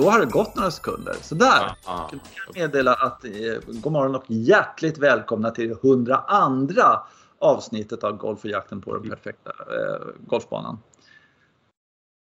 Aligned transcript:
då 0.00 0.10
har 0.10 0.20
det 0.20 0.26
gått 0.26 0.54
några 0.56 0.70
sekunder. 0.70 1.14
Så 1.22 1.34
där 1.34 1.46
Ja, 1.46 1.76
ja. 1.86 2.08
kan 2.10 2.20
jag 2.46 2.54
meddela 2.62 2.94
att 2.94 3.24
eh, 3.24 3.30
god 3.66 3.92
morgon 3.92 4.14
och 4.14 4.24
hjärtligt 4.28 4.98
välkomna 4.98 5.50
till 5.50 5.68
det 5.68 5.74
102 5.88 6.82
avsnittet 7.38 8.04
av 8.04 8.16
Golf 8.16 8.44
och 8.44 8.50
jakten 8.50 8.80
på 8.80 8.94
den 8.98 9.10
perfekta 9.10 9.50
eh, 9.50 10.06
golfbanan. 10.26 10.78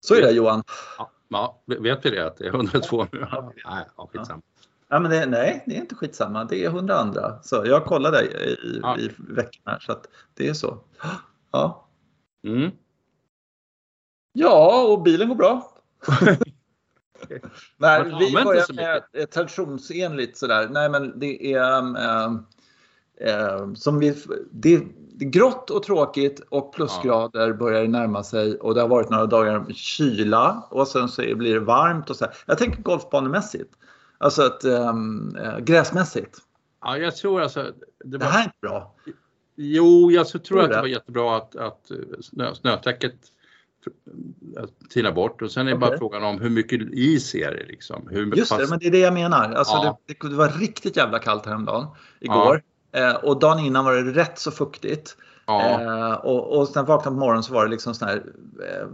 Så 0.07 0.15
är 0.15 0.21
det 0.21 0.31
Johan. 0.31 0.63
Ja, 0.97 1.11
ja, 1.29 1.61
vet 1.65 2.05
vi 2.05 2.09
det 2.09 2.27
att 2.27 2.37
det 2.37 2.45
är 2.45 2.49
102 2.49 3.07
nu? 3.11 3.27
Ja, 3.31 3.51
nej, 3.65 3.85
ja, 3.97 4.09
skitsamma. 4.13 4.41
Ja, 4.87 4.99
men 4.99 5.11
det, 5.11 5.25
nej, 5.25 5.63
det 5.67 5.75
är 5.75 5.79
inte 5.79 5.95
skitsamma. 5.95 6.43
Det 6.43 6.65
är 6.65 6.69
102. 6.69 7.21
Så 7.43 7.63
jag 7.65 7.85
kollade 7.85 8.21
i, 8.23 8.79
Ja. 8.81 8.97
i 8.99 9.11
veckan 9.17 9.61
här 9.65 9.79
så 9.79 9.91
att 9.91 10.07
det 10.33 10.47
är 10.49 10.53
så. 10.53 10.77
Ja, 11.51 11.87
Mm. 12.47 12.71
ja 14.33 14.83
och 14.91 15.01
bilen 15.01 15.27
går 15.29 15.35
bra. 15.35 15.71
Nej, 17.77 18.03
vi 18.19 18.43
börjar 18.43 18.73
med 18.73 19.29
traditionsenligt 19.31 20.37
sådär. 20.37 20.69
Nej, 20.71 20.89
men 20.89 21.19
det 21.19 21.53
är 21.53 21.79
eh, 21.97 22.31
eh, 23.21 23.73
som 23.73 23.99
vi, 23.99 24.15
det, 24.51 24.87
grått 25.25 25.69
och 25.69 25.83
tråkigt 25.83 26.39
och 26.49 26.73
plusgrader 26.73 27.53
börjar 27.53 27.87
närma 27.87 28.23
sig 28.23 28.57
och 28.57 28.75
det 28.75 28.81
har 28.81 28.87
varit 28.87 29.09
några 29.09 29.25
dagar 29.25 29.59
med 29.59 29.75
kyla 29.75 30.67
och 30.69 30.87
sen 30.87 31.09
så 31.09 31.21
blir 31.21 31.53
det 31.53 31.59
varmt 31.59 32.09
och 32.09 32.15
så 32.15 32.25
här. 32.25 32.33
Jag 32.45 32.57
tänker 32.57 32.81
golfbanemässigt. 32.81 33.73
Alltså 34.17 34.41
att 34.41 34.63
eh, 34.63 34.93
gräsmässigt. 35.59 36.37
Ja, 36.81 36.97
jag 36.97 37.15
tror 37.15 37.41
alltså... 37.41 37.63
Det 37.63 37.71
Det 38.03 38.17
var, 38.17 38.25
här 38.25 38.39
är 38.39 38.43
inte 38.43 38.57
bra. 38.61 38.95
jo, 39.55 40.11
jag 40.11 40.27
tror 40.27 40.41
Tror 40.41 40.61
att 40.61 40.69
det 40.69 40.79
var 40.79 40.87
jättebra 40.87 41.37
att, 41.37 41.55
att 41.55 41.91
eh, 41.91 41.97
snö, 42.21 42.55
snötäcket 42.55 43.15
eh, 44.57 44.63
tinar 44.89 45.11
bort 45.11 45.41
och 45.41 45.51
sen 45.51 45.67
är 45.67 45.71
det 45.71 45.77
bara 45.77 45.97
frågan 45.97 46.23
om 46.23 46.39
hur 46.41 46.49
mycket 46.49 46.81
is 46.91 47.35
är 47.35 47.51
det 47.51 47.65
liksom. 47.67 48.07
Hur 48.11 48.35
Just 48.35 48.51
det, 48.51 48.57
pass- 48.57 48.69
men 48.69 48.79
det 48.79 48.87
är 48.87 48.91
det 48.91 48.99
jag 48.99 49.13
menar. 49.13 49.51
Alltså 49.53 49.73
Ja. 49.75 49.99
det, 50.07 50.13
det, 50.21 50.29
det 50.29 50.35
var 50.35 50.49
riktigt 50.49 50.97
jävla 50.97 51.19
kallt 51.19 51.45
häromdagen, 51.45 51.87
igår. 52.19 52.61
Eh, 52.91 53.15
och 53.15 53.39
dagen 53.39 53.59
innan 53.59 53.85
var 53.85 53.93
det 53.93 54.11
rätt 54.11 54.39
så 54.39 54.51
fuktigt. 54.51 55.17
ja, 55.45 55.81
Eh, 55.81 56.13
och, 56.13 56.57
och 56.59 56.67
sen 56.67 56.85
vaknade 56.85 57.15
på 57.15 57.19
morgonen 57.19 57.43
så 57.43 57.53
var 57.53 57.65
det 57.65 57.71
liksom 57.71 57.93
sån 57.93 58.07
här 58.07 58.23
eh, 58.69 58.87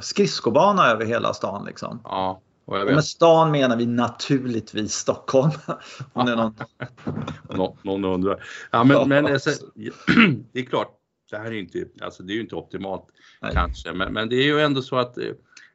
skridskobana 0.00 0.86
över 0.86 1.04
hela 1.04 1.34
stan. 1.34 1.64
Liksom. 1.66 2.00
ja, 2.04 2.40
och 2.64 2.74
med 2.86 3.04
stan 3.04 3.50
menar 3.50 3.76
vi 3.76 3.86
naturligtvis 3.86 4.92
Stockholm. 4.94 5.50
Om 6.12 6.26
det 6.26 6.32
är 6.32 6.36
någon... 6.36 6.54
Nå, 7.56 7.76
någon 7.82 8.04
undrar. 8.04 8.44
Ja, 8.70 8.84
men, 8.84 8.96
Ja. 8.96 9.04
men 9.04 9.26
alltså, 9.26 9.50
det 10.52 10.60
är 10.60 10.64
klart, 10.64 10.88
det 11.30 11.36
här 11.36 11.46
är 11.46 11.50
ju 11.50 11.60
inte, 11.60 11.84
alltså, 12.00 12.22
det 12.22 12.32
är 12.32 12.34
ju 12.34 12.40
inte 12.40 12.56
optimalt 12.56 13.04
Nej. 13.40 13.52
kanske, 13.54 13.92
men, 13.92 14.12
men 14.12 14.28
det 14.28 14.36
är 14.36 14.44
ju 14.44 14.60
ändå 14.60 14.82
så 14.82 14.96
att 14.96 15.18
eh, 15.18 15.24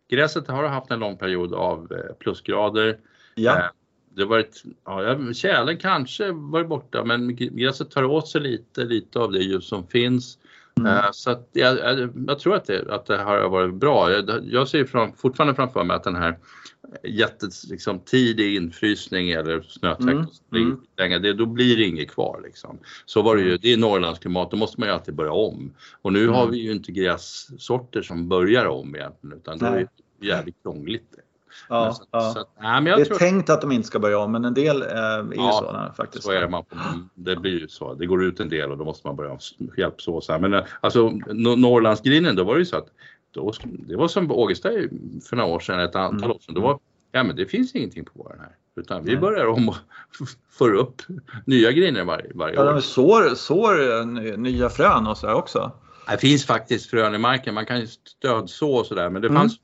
gräset 0.10 0.48
har 0.48 0.68
haft 0.68 0.92
en 0.92 1.00
lång 1.00 1.18
period 1.18 1.54
av 1.54 1.92
eh, 1.92 2.16
plusgrader. 2.20 3.00
Ja, 3.36 3.58
Eh, 3.58 3.66
Det 4.16 4.22
har 4.22 4.30
varit, 4.30 4.64
ja, 4.86 5.34
tjälen 5.34 5.78
kanske 5.78 6.32
varit 6.32 6.68
borta, 6.68 7.04
men 7.06 7.36
gräset 7.36 7.92
tar 7.92 8.04
åt 8.04 8.28
sig 8.28 8.42
lite, 8.42 8.84
lite 8.84 9.20
av 9.20 9.32
det 9.32 9.40
ljus 9.40 9.68
som 9.68 9.88
finns. 9.88 10.38
Mm. 10.78 11.04
Så 11.14 11.32
att 11.32 11.50
jag, 11.52 11.78
jag, 11.78 12.10
jag 12.28 12.40
tror 12.40 12.56
att 12.56 12.66
det, 12.66 12.94
att 12.94 13.06
det 13.06 13.18
här 13.18 13.42
har 13.42 13.50
varit 13.50 13.74
bra. 13.74 14.12
Jag, 14.12 14.46
jag 14.46 14.68
ser 14.68 14.86
fram, 14.86 15.14
fortfarande 15.14 15.56
framför 15.56 15.84
mig 15.84 15.96
att 15.96 16.04
den 16.04 16.16
här 16.16 16.38
jättes, 17.04 17.70
liksom, 17.70 18.00
tidig 18.00 18.56
infrysning 18.56 19.32
eller 19.32 19.62
snötäckt 19.62 20.42
Mm, 20.56 20.78
mm. 21.00 21.22
det, 21.22 21.34
då 21.34 21.46
blir 21.46 21.78
det 21.78 21.84
inget 21.84 22.12
kvar. 22.12 22.42
Liksom. 22.44 22.78
Så 23.06 23.22
var 23.22 23.36
det 23.36 23.42
ju, 23.42 23.58
det 23.58 23.74
är 23.74 23.78
Norrlandsklimat, 23.78 24.52
då 24.52 24.58
måste 24.58 24.80
man 24.80 24.90
ju 24.90 24.94
alltid 24.96 25.16
börja 25.16 25.32
om. 25.32 25.74
Och 26.02 26.14
nu 26.14 26.28
har 26.28 26.42
Mm. 26.42 26.52
vi 26.52 26.58
ju 26.58 26.72
inte 26.72 26.92
grässorter 26.92 28.02
som 28.02 28.30
börjar 28.30 28.66
om 28.66 28.96
egentligen, 28.96 29.38
utan 29.38 29.58
det 29.58 29.66
är 29.68 29.88
jävligt 30.22 30.56
krångligt. 30.64 31.12
det. 31.12 31.22
ja, 31.70 31.94
så, 31.94 32.04
ja. 32.12 32.22
så 32.34 32.40
nej, 32.62 32.82
men 32.82 32.86
jag 32.86 32.98
Det 32.98 33.02
är 33.02 33.06
tror 33.06 33.18
tänkt 33.18 33.50
att 33.50 33.62
de 33.62 33.72
inte 33.72 33.88
ska 33.88 34.00
börja 34.00 34.20
om 34.20 34.32
men 34.32 34.46
en 34.46 34.54
del 34.54 34.82
eh, 34.82 34.88
är 34.88 35.24
ju 35.24 35.30
Ja, 35.36 35.52
sådana 35.64 35.94
faktiskt. 35.94 36.24
så 36.24 36.32
är 36.32 36.42
det. 36.42 36.50
Man, 36.50 36.64
det 37.16 37.36
blir 37.36 37.60
ju 37.60 37.68
så. 37.68 37.94
Det 37.94 38.06
går 38.06 38.24
ut 38.24 38.40
en 38.40 38.50
del 38.50 38.72
och 38.72 38.78
då 38.78 38.86
måste 38.86 39.08
man 39.08 39.16
börja 39.16 39.38
hjälpsås. 39.78 40.28
här. 40.30 40.40
Men 40.40 40.54
eh, 40.54 40.64
alltså 40.82 41.10
Nor- 41.10 41.56
Norrlandsgrinen, 41.56 42.36
då 42.36 42.44
var 42.44 42.54
det 42.54 42.60
ju 42.60 42.66
så 42.66 42.78
att 42.78 42.88
då, 43.34 43.54
det 43.64 43.96
var 43.96 44.08
som 44.08 44.32
Ågesta 44.32 44.70
för 45.30 45.36
några 45.36 45.50
år 45.50 45.60
sedan, 45.60 45.80
ett 45.80 45.96
antal 45.96 46.20
Mm. 46.20 46.32
år 46.32 46.40
sedan. 46.40 46.56
Då 46.56 46.62
var, 46.62 46.80
ja 47.12 47.24
men 47.24 47.36
det 47.36 47.46
finns 47.46 47.76
ingenting 47.76 48.06
på 48.06 48.12
våren 48.16 48.40
här. 48.40 48.56
Utan 48.76 49.04
vi 49.06 49.18
börjar 49.18 49.46
om 49.46 49.70
och 49.70 49.76
för 50.58 50.74
upp 50.74 51.02
nya 51.46 51.72
griner 51.72 52.04
varje, 52.04 52.32
varje 52.36 52.56
Ja, 52.56 52.76
år. 52.76 52.80
sår, 52.80 53.36
sår 53.36 54.00
eh, 54.00 54.06
ny- 54.06 54.38
nya 54.38 54.70
frön 54.70 55.08
och 55.08 55.18
sådär 55.18 55.34
också. 55.34 55.72
Det 56.12 56.18
finns 56.18 56.46
faktiskt 56.46 56.90
frön 56.90 57.16
i 57.16 57.18
marken, 57.18 57.54
man 57.54 57.66
kan 57.66 57.80
ju 57.80 57.88
stödså 57.88 58.72
och 58.72 58.86
sådär 58.86 59.10
men 59.10 59.22
det 59.22 59.28
Mm. 59.28 59.42
fanns 59.42 59.56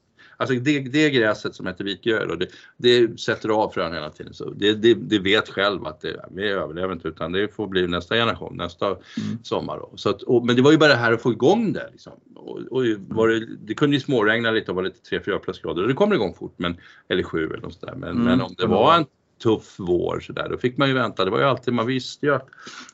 Alltså 0.42 0.56
det, 0.56 0.80
det 0.80 1.10
gräset 1.10 1.56
som 1.56 1.68
heter 1.68 1.84
viköl 1.84 2.32
och 2.32 2.38
det, 2.38 2.48
det 2.78 3.20
sätter 3.20 3.50
av 3.50 3.70
frön 3.70 3.94
hela 3.94 4.10
tiden. 4.10 4.34
Så 4.34 4.50
det, 4.50 4.74
det, 4.74 4.94
det 4.94 5.20
vet 5.20 5.50
själv 5.50 5.86
att 5.88 6.02
det, 6.02 6.26
vi 6.32 6.50
överlever 6.50 6.94
inte 6.94 7.08
utan 7.08 7.32
det 7.32 7.56
får 7.56 7.68
bli 7.68 7.88
nästa 7.88 8.16
generation, 8.16 8.58
nästa 8.58 8.86
Mm. 8.88 9.00
sommar. 9.44 9.78
Då. 9.78 9.92
Så 9.96 10.10
att, 10.10 10.22
och, 10.22 10.46
men 10.46 10.56
det 10.56 10.62
var 10.62 10.72
ju 10.72 10.78
bara 10.78 10.90
det 10.90 10.96
här 10.96 11.12
att 11.14 11.22
få 11.22 11.32
igång 11.32 11.74
det. 11.74 11.90
Liksom. 11.92 12.14
Och, 12.36 12.58
och 12.60 12.84
var 13.08 13.28
det, 13.28 13.46
det 13.66 13.74
kunde 13.74 13.96
ju 13.96 14.00
småregna 14.02 14.52
lite 14.52 14.72
och 14.72 14.76
vara 14.76 14.86
lite 14.86 15.16
3-4 15.20 15.40
plusgrader 15.40 15.82
och 15.82 15.88
det 15.88 15.94
kommer 15.94 16.16
igång 16.16 16.34
fort, 16.34 16.54
men, 16.58 16.78
eller 17.10 17.24
7 17.24 17.46
eller 17.46 17.58
något 17.62 17.74
sådär. 17.80 17.96
Men, 17.96 18.10
Mm. 18.10 18.24
men 18.24 18.42
om 18.42 18.56
det 18.58 18.66
var 18.66 18.96
en 18.96 19.06
tuff 19.44 19.76
vår 19.78 20.20
så 20.20 20.34
där, 20.34 20.50
då 20.50 20.58
fick 20.58 20.78
man 20.78 20.88
ju 20.88 20.94
vänta. 20.94 21.26
Det 21.26 21.32
var 21.32 21.40
ju 21.40 21.46
alltid, 21.46 21.74
man 21.74 21.86
visste 21.88 22.26
ju 22.26 22.36
att 22.36 22.48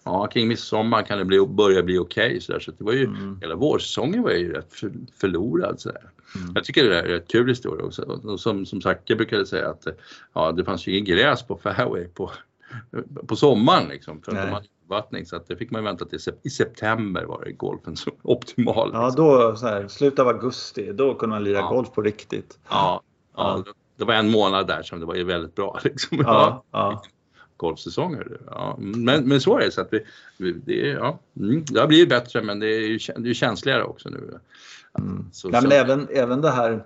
ja, 0.04 0.28
kring 0.28 0.48
midsommar 0.48 1.02
kan 1.02 1.18
det 1.18 1.26
bli, 1.26 1.46
börja 1.48 1.84
bli 1.84 1.98
okej. 1.98 2.42
så 2.42 2.52
där. 2.52 2.60
så 2.60 2.72
det 2.72 2.84
var 2.84 2.94
ju, 2.94 3.04
Mm. 3.06 3.38
hela 3.42 3.56
vårsäsongen 3.56 4.24
var 4.24 4.32
ju 4.32 4.54
rätt 4.54 4.74
för, 4.74 4.92
förlorad. 5.20 5.80
Så 5.80 5.90
där. 5.90 6.02
Mm. 6.36 6.52
Jag 6.56 6.64
tycker 6.64 6.90
det 6.90 7.00
är 7.00 7.04
en 7.04 7.10
rätt 7.10 7.28
kul 7.28 7.50
historia 7.50 7.86
också. 7.86 8.02
Och 8.02 8.40
som, 8.40 8.66
som 8.66 8.82
Zacke 8.82 9.16
brukade 9.16 9.46
säga 9.46 9.70
att 9.70 9.88
ja, 10.34 10.52
det 10.52 10.66
fanns 10.66 10.88
ju 10.88 10.92
ingen 10.92 11.06
gräs 11.06 11.44
på 11.44 11.58
fairway 11.58 12.08
på, 12.08 12.32
på 13.28 13.36
sommaren 13.36 13.88
liksom. 13.90 14.22
För 14.22 14.32
att 14.32 14.48
de 14.48 14.54
hade 14.54 14.68
vattning 14.88 15.26
så 15.26 15.36
att 15.36 15.48
det 15.48 15.58
fick 15.58 15.72
man 15.72 15.84
vänta 15.84 16.06
till 16.06 16.20
i 16.44 16.50
september 16.50 17.24
var 17.24 17.44
det 17.46 17.52
golfen 17.52 17.96
så 17.98 18.12
optimal. 18.22 18.90
Ja, 18.94 19.06
liksom. 19.08 19.26
då 19.26 19.56
så 19.56 19.68
här, 19.68 19.88
slutet 19.88 20.20
av 20.20 20.28
augusti, 20.28 20.92
då 20.94 21.14
kunde 21.16 21.36
man 21.36 21.44
lira 21.44 21.58
Ja. 21.58 21.70
golf 21.70 21.92
på 21.92 22.02
riktigt. 22.02 22.60
ja, 22.70 23.02
ja, 23.36 23.64
det 23.98 24.06
var 24.06 24.14
en 24.14 24.32
månad 24.32 24.68
där 24.68 24.84
som 24.84 25.00
det 25.00 25.06
var 25.06 25.16
ju 25.16 25.24
väldigt 25.24 25.56
bra. 25.56 25.80
Liksom. 25.84 26.18
Ja, 26.18 26.64
ja. 26.72 27.04
golfsäsonger. 27.58 28.38
Ja, 28.48 28.76
men, 28.80 29.28
men 29.28 29.42
så 29.42 29.58
är 29.58 29.66
det. 29.66 29.72
Så 29.72 29.82
att 29.82 29.94
vi, 29.94 30.06
vi, 30.38 30.52
det, 30.52 30.88
ja, 30.88 31.20
mm, 31.40 31.64
det 31.66 31.80
har 31.80 31.88
blivit 31.88 32.10
bättre 32.10 32.42
men 32.42 32.60
det 32.60 32.68
är 32.68 32.88
ju 32.88 32.98
kä- 32.98 33.14
det 33.20 33.26
är 33.26 33.28
ju 33.28 33.34
känsligare 33.34 33.84
också 33.84 34.10
nu. 34.10 34.40
Mm. 35.00 35.26
Så, 35.32 35.50
Nej, 35.50 35.62
men 35.62 35.72
så- 35.72 35.78
även, 35.78 36.08
även 36.12 36.42
det 36.42 36.50
här 36.52 36.86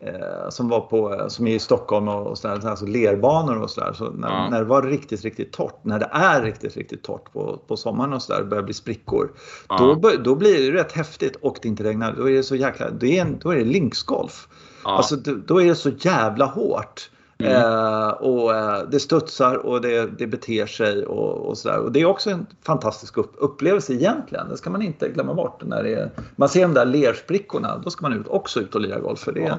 eh, 0.00 0.48
som 0.50 0.68
var 0.68 0.80
på, 0.80 1.26
som 1.28 1.46
är 1.46 1.54
i 1.54 1.58
Stockholm 1.58 2.08
och, 2.08 2.26
och 2.26 2.38
sådär, 2.38 2.68
alltså 2.68 2.86
lerbanor 2.86 3.62
och 3.62 3.70
sådär. 3.70 3.92
Så 3.92 4.10
när, 4.10 4.28
Ja. 4.28 4.48
när 4.50 4.58
det 4.58 4.64
var 4.64 4.82
riktigt, 4.82 5.22
riktigt 5.24 5.52
torrt, 5.52 5.78
när 5.84 5.98
det 5.98 6.08
är 6.12 6.42
riktigt, 6.42 6.76
riktigt 6.76 7.02
torrt 7.02 7.32
på, 7.32 7.60
på 7.68 7.76
sommaren 7.76 8.12
och 8.12 8.22
sådär, 8.22 8.44
börjar 8.44 8.62
bli 8.64 8.74
sprickor. 8.74 9.30
Ja. 9.68 9.98
Då, 10.02 10.10
då 10.24 10.34
blir 10.34 10.72
det 10.72 10.78
rätt 10.78 10.92
häftigt 10.92 11.36
och 11.36 11.56
det 11.62 11.68
inte 11.68 11.84
regnar. 11.84 12.12
Då 12.16 12.30
är 12.30 12.34
det 12.34 12.42
så 12.42 12.56
jäkla, 12.56 12.90
det 12.90 13.18
är 13.18 13.22
en, 13.22 13.38
då 13.38 13.50
är 13.50 13.56
det 13.56 13.64
linksgolf. 13.64 14.48
ja, 14.84 14.90
Alltså 14.96 15.16
då, 15.16 15.34
då 15.46 15.60
är 15.62 15.66
det 15.66 15.74
så 15.74 15.90
jävla 15.98 16.44
hårt. 16.44 17.10
Mm. 17.38 17.52
Eh, 17.52 18.08
och 18.08 18.54
eh, 18.54 18.82
det 18.90 19.00
studsar 19.00 19.56
och 19.56 19.80
det, 19.80 20.06
det 20.18 20.26
beter 20.26 20.66
sig 20.66 21.06
och, 21.06 21.48
och 21.48 21.58
sådär. 21.58 21.78
Och 21.78 21.92
det 21.92 22.00
är 22.00 22.04
också 22.04 22.30
en 22.30 22.46
fantastisk 22.66 23.16
upp, 23.16 23.32
upplevelse 23.38 23.92
egentligen. 23.94 24.48
Det 24.48 24.56
ska 24.56 24.70
man 24.70 24.82
inte 24.82 25.08
glömma 25.08 25.34
bort. 25.34 25.62
När 25.64 25.82
det 25.82 25.94
är, 25.94 26.10
man 26.36 26.48
ser 26.48 26.62
de 26.62 26.74
där 26.74 26.84
lersprickorna, 26.86 27.78
då 27.84 27.90
ska 27.90 28.02
man 28.08 28.20
ut, 28.20 28.28
också 28.28 28.60
ut 28.60 28.74
och 28.74 28.80
lira 28.80 28.98
golf. 29.00 29.18
För 29.20 29.32
det, 29.32 29.40
Ja. 29.40 29.58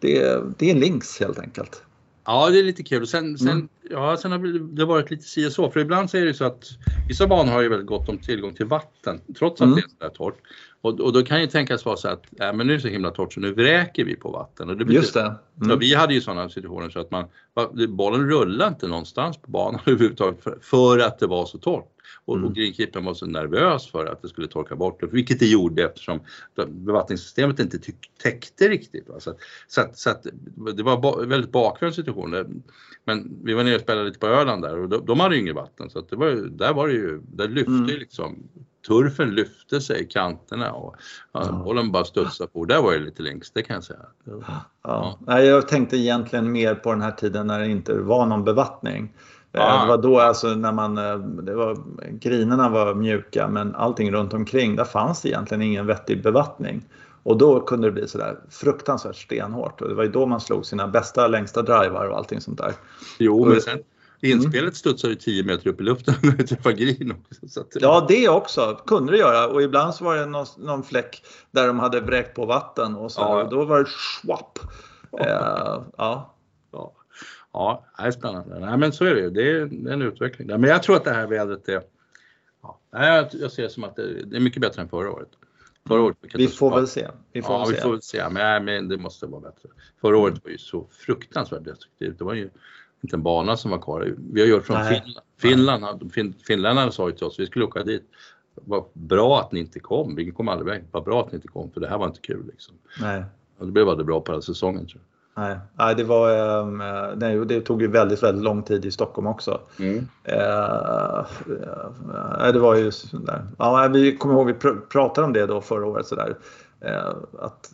det, 0.00 0.22
är- 0.22 0.42
det 0.58 0.70
är 0.70 0.74
links 0.74 1.20
helt 1.20 1.38
enkelt. 1.38 1.82
Ja, 2.24 2.50
det 2.50 2.58
är 2.58 2.62
lite 2.62 2.82
kul. 2.82 3.06
Sen, 3.06 3.38
sen, 3.38 3.48
Mm. 3.48 3.68
ja, 3.90 4.16
sen 4.16 4.32
har 4.32 4.38
det 4.76 4.84
varit 4.84 5.10
lite 5.10 5.22
si 5.24 5.48
och 5.48 5.52
så. 5.52 5.70
För 5.70 5.80
ibland 5.80 6.10
så 6.10 6.16
är 6.16 6.24
det 6.24 6.34
så 6.34 6.44
att 6.44 6.64
vissa 7.08 7.26
banor 7.26 7.52
har 7.52 7.60
ju 7.60 7.68
väldigt 7.68 7.86
gott 7.88 8.08
om 8.08 8.18
tillgång 8.18 8.54
till 8.54 8.66
vatten 8.66 9.20
trots 9.38 9.60
att 9.60 9.66
Mm. 9.66 9.76
det 9.76 9.80
är 9.80 9.88
så 9.88 9.94
där 9.98 10.08
torrt. 10.08 10.36
Och, 10.82 11.00
och 11.00 11.12
då 11.12 11.22
kan 11.22 11.40
ju 11.40 11.46
tänkas 11.46 11.84
vara 11.84 11.96
så 11.96 12.08
att 12.08 12.40
äh, 12.40 12.52
men 12.52 12.66
nu 12.66 12.72
är 12.72 12.76
det 12.76 12.82
så 12.82 12.88
himla 12.88 13.10
torrt 13.10 13.32
så 13.32 13.40
nu 13.40 13.52
vräker 13.52 14.04
vi 14.04 14.16
på 14.16 14.30
vatten. 14.30 14.70
Och 14.70 14.76
det 14.76 14.84
betyder- 14.84 15.00
Just 15.00 15.14
det. 15.14 15.34
Mm. 15.64 15.78
vi 15.78 15.94
hade 15.94 16.14
ju 16.14 16.20
sådana 16.20 16.48
situationer 16.48 16.90
så 16.90 17.00
att 17.00 17.10
man, 17.10 17.24
bollen 17.88 18.30
rullade 18.30 18.68
inte 18.68 18.88
någonstans 18.88 19.36
på 19.38 19.50
banan 19.50 19.80
överhuvudtaget 19.86 20.42
för, 20.42 20.58
för 20.62 20.98
att 20.98 21.18
det 21.18 21.26
var 21.26 21.46
så 21.46 21.58
torrt. 21.58 21.91
Och, 22.24 22.36
Mm. 22.36 22.48
och 22.48 22.54
greenkeepern 22.54 23.04
var 23.04 23.14
så 23.14 23.26
nervös 23.26 23.90
för 23.90 24.06
att 24.06 24.22
det 24.22 24.28
skulle 24.28 24.48
torka 24.48 24.76
bort 24.76 25.00
det, 25.00 25.06
vilket 25.06 25.38
det 25.38 25.46
gjorde 25.46 25.84
eftersom 25.84 26.20
bevattningssystemet 26.68 27.58
inte 27.60 27.78
täckte 28.22 28.68
riktigt. 28.68 29.08
Va? 29.08 29.20
Så, 29.20 29.30
att- 29.30 29.38
så, 29.68 29.80
att, 29.80 29.98
så 29.98 30.10
att 30.10 30.26
det 30.76 30.82
var 30.82 31.00
ba, 31.00 31.16
väldigt 31.24 31.52
bakvänd 31.52 31.94
situation. 31.94 32.62
Men 33.04 33.38
vi 33.44 33.54
var 33.54 33.64
nere 33.64 33.74
och 33.74 33.80
spelade 33.80 34.06
lite 34.06 34.18
på 34.18 34.26
Öland 34.26 34.62
där 34.62 34.78
och 34.78 34.88
de, 34.88 35.06
de 35.06 35.20
hade 35.20 35.34
ju 35.34 35.40
inget 35.40 35.54
vatten 35.54 35.90
så 35.90 35.98
att 35.98 36.08
det 36.08 36.16
var, 36.16 36.30
där 36.50 36.72
var 36.74 36.88
det 36.88 36.94
ju, 36.94 37.20
där 37.32 37.48
lyfte 37.48 37.70
Mm. 37.72 37.86
liksom 37.86 38.48
turfen 38.88 39.34
lyfte 39.34 39.80
sig 39.80 40.02
i 40.02 40.06
kanterna 40.06 40.72
och 40.72 40.96
ja, 41.32 41.44
Ja. 41.46 41.62
bollen 41.64 41.92
bara 41.92 42.04
studsade 42.04 42.50
på. 42.50 42.64
Där 42.64 42.82
var 42.82 42.92
det 42.92 42.98
lite 42.98 43.22
links, 43.22 43.50
det 43.50 43.62
kan 43.62 43.74
jag 43.74 43.84
säga. 43.84 44.06
Ja. 44.82 45.18
Nej, 45.26 45.46
jag 45.46 45.68
tänkte 45.68 45.96
egentligen 45.96 46.52
mer 46.52 46.74
på 46.74 46.90
den 46.92 47.00
här 47.02 47.12
tiden 47.12 47.46
när 47.46 47.58
det 47.60 47.66
inte 47.68 47.94
var 47.94 48.26
någon 48.26 48.44
bevattning. 48.44 49.14
Eh, 49.52 49.60
Ah. 49.60 49.82
Det 49.82 49.88
var 49.88 49.98
då 49.98 50.20
alltså 50.20 50.48
när 50.48 50.72
man, 50.72 50.98
eh, 50.98 51.18
det 51.18 51.54
var, 51.54 51.78
grinerna 52.10 52.68
var 52.68 52.94
mjuka 52.94 53.48
men 53.48 53.74
allting 53.74 54.12
runt 54.12 54.34
omkring, 54.34 54.76
där 54.76 54.84
fanns 54.84 55.22
det 55.22 55.28
egentligen 55.28 55.62
ingen 55.62 55.86
vettig 55.86 56.22
bevattning. 56.22 56.84
Och 57.22 57.38
då 57.38 57.60
kunde 57.60 57.88
det 57.88 57.92
bli 57.92 58.08
sådär 58.08 58.38
fruktansvärt 58.50 59.16
stenhårt 59.16 59.80
och 59.80 59.88
det 59.88 59.94
var 59.94 60.04
ju 60.04 60.10
då 60.10 60.26
man 60.26 60.40
slog 60.40 60.66
sina 60.66 60.88
bästa 60.88 61.28
längsta 61.28 61.62
drivar 61.62 62.06
och 62.06 62.16
allting 62.16 62.40
sånt 62.40 62.58
där. 62.58 62.72
Jo, 63.18 63.44
men 63.44 63.60
sen 63.60 63.78
inspelet 64.20 64.62
mm. 64.62 64.72
studsar 64.72 65.08
ju 65.08 65.14
10 65.14 65.44
meter 65.44 65.68
upp 65.68 65.80
i 65.80 65.84
luften 65.84 66.14
när 66.22 66.32
det 66.32 66.46
träffar 66.46 66.72
green 66.72 67.12
också. 67.12 67.60
Att... 67.60 67.66
Ja, 67.74 68.06
det 68.08 68.28
också 68.28 68.80
kunde 68.86 69.12
det 69.12 69.18
göra 69.18 69.46
och 69.46 69.62
ibland 69.62 69.94
så 69.94 70.04
var 70.04 70.16
det 70.16 70.26
någon, 70.26 70.46
någon 70.58 70.82
fläck 70.82 71.22
där 71.50 71.66
de 71.66 71.78
hade 71.78 72.00
vräkt 72.00 72.34
på 72.34 72.46
vatten 72.46 72.94
och 72.94 73.12
så 73.12 73.20
ja. 73.20 73.42
och 73.42 73.50
då 73.50 73.64
var 73.64 73.78
det 73.78 73.84
schwapp. 73.84 74.58
Uh, 75.20 75.26
ja. 75.26 75.84
ja. 75.96 76.34
Ja, 77.52 77.86
det 77.98 78.02
är 78.02 78.10
spännande. 78.10 78.58
Nej, 78.58 78.78
men 78.78 78.92
så 78.92 79.04
är 79.04 79.14
det 79.14 79.20
ju. 79.20 79.30
Det 79.30 79.50
är 79.50 79.60
en 79.92 80.02
utveckling. 80.02 80.46
Men 80.48 80.64
jag 80.64 80.82
tror 80.82 80.96
att 80.96 81.04
det 81.04 81.12
här 81.12 81.26
vädret 81.26 81.68
är 81.68 81.82
Ja, 82.62 83.28
jag 83.32 83.52
ser 83.52 83.62
det 83.62 83.70
som 83.70 83.84
att 83.84 83.96
det 83.96 84.36
är 84.36 84.40
mycket 84.40 84.62
bättre 84.62 84.82
än 84.82 84.88
förra 84.88 85.10
året. 85.10 85.28
Förra 85.88 86.02
året 86.02 86.16
vi 86.34 86.48
får 86.48 86.70
väl 86.70 86.88
se. 86.88 87.08
Vi 87.32 87.42
får 87.42 87.54
ja, 87.54 87.66
vi 87.68 87.74
se. 87.74 87.80
får 87.80 87.90
väl 87.90 88.02
se. 88.02 88.28
Men, 88.28 88.64
men 88.64 88.88
det 88.88 88.96
måste 88.96 89.26
vara 89.26 89.40
bättre. 89.40 89.68
Förra 90.00 90.18
året 90.18 90.44
var 90.44 90.50
ju 90.50 90.58
så 90.58 90.86
fruktansvärt 90.90 91.64
destruktivt. 91.64 92.18
Det 92.18 92.24
var 92.24 92.34
ju 92.34 92.50
inte 93.02 93.16
en 93.16 93.22
bana 93.22 93.56
som 93.56 93.70
var 93.70 93.78
kvar. 93.78 94.14
Vi 94.32 94.40
har 94.40 94.48
gjort 94.48 94.64
från 94.64 94.76
Nej. 94.76 95.02
Finland. 95.38 95.88
Finland 95.88 96.12
fin, 96.12 96.34
finländarna 96.46 96.92
sa 96.92 97.08
ju 97.08 97.14
till 97.14 97.26
oss 97.26 97.40
vi 97.40 97.46
skulle 97.46 97.64
åka 97.64 97.82
dit. 97.82 98.04
Vad 98.54 98.84
bra 98.92 99.40
att 99.40 99.52
ni 99.52 99.60
inte 99.60 99.80
kom. 99.80 100.14
Vi 100.14 100.30
kom 100.30 100.48
aldrig 100.48 100.68
iväg. 100.68 100.84
Vad 100.90 101.04
bra 101.04 101.20
att 101.20 101.32
ni 101.32 101.36
inte 101.36 101.48
kom 101.48 101.70
för 101.70 101.80
det 101.80 101.88
här 101.88 101.98
var 101.98 102.06
inte 102.06 102.20
kul. 102.20 102.46
Liksom. 102.46 102.74
Nej. 103.00 103.24
Och 103.58 103.66
det 103.66 103.72
blev 103.72 103.88
aldrig 103.88 104.06
bra 104.06 104.20
på 104.20 104.32
hela 104.32 104.42
säsongen 104.42 104.86
tror 104.86 105.02
jag. 105.02 105.11
Nej, 105.34 105.58
nej 105.74 105.94
det, 105.94 106.04
var, 106.04 106.30
eh, 106.30 106.66
nej, 107.16 107.46
det 107.46 107.60
tog 107.60 107.82
ju 107.82 107.88
väldigt, 107.88 108.22
väldigt 108.22 108.44
lång 108.44 108.62
tid 108.62 108.84
i 108.84 108.90
Stockholm 108.90 109.26
också. 109.26 109.60
Mm. 109.78 110.08
Eh, 110.24 111.24
det 112.52 112.58
var 112.58 112.74
ju 112.74 112.92
sådär. 112.92 113.42
Ja, 113.58 113.88
vi 113.92 114.16
kommer 114.16 114.34
ihåg 114.34 114.46
vi 114.46 114.54
pr 114.54 114.68
pratade 114.88 115.26
om 115.26 115.32
det 115.32 115.46
då 115.46 115.60
förra 115.60 115.86
året 115.86 116.06
sådär. 116.06 116.36
Eh, 116.80 117.08
att 117.38 117.72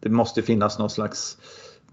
det 0.00 0.08
måste 0.08 0.42
finnas 0.42 0.78
någon 0.78 0.90
slags 0.90 1.38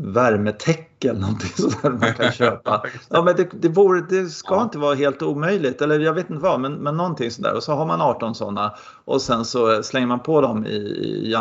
värmetäcke 0.02 1.10
eller 1.10 1.20
någonting 1.20 1.50
sådär 1.56 1.90
man 1.90 2.14
kan 2.14 2.32
köpa. 2.32 2.84
Ja, 3.10 3.24
men 3.24 3.36
det, 3.36 3.50
det, 3.52 3.70
vore, 3.70 4.02
det 4.10 4.26
ska 4.26 4.56
ja. 4.56 4.64
inte 4.64 4.78
vara 4.78 4.96
helt 4.96 5.22
omöjligt, 5.22 5.82
eller 5.82 6.00
jag 6.00 6.14
vet 6.14 6.30
inte 6.30 6.44
vad, 6.44 6.60
men, 6.60 6.74
men 6.74 6.98
någonting 6.98 7.32
sådär. 7.32 7.56
Och 7.56 7.64
så 7.64 7.74
har 7.74 7.86
man 7.86 8.02
18 8.02 8.36
sådana 8.36 8.74
och 9.06 9.22
sen 9.22 9.46
så 9.46 9.84
slänger 9.84 10.08
man 10.08 10.20
på 10.20 10.42
dem 10.42 10.66
i, 10.66 10.70
i, 10.70 11.36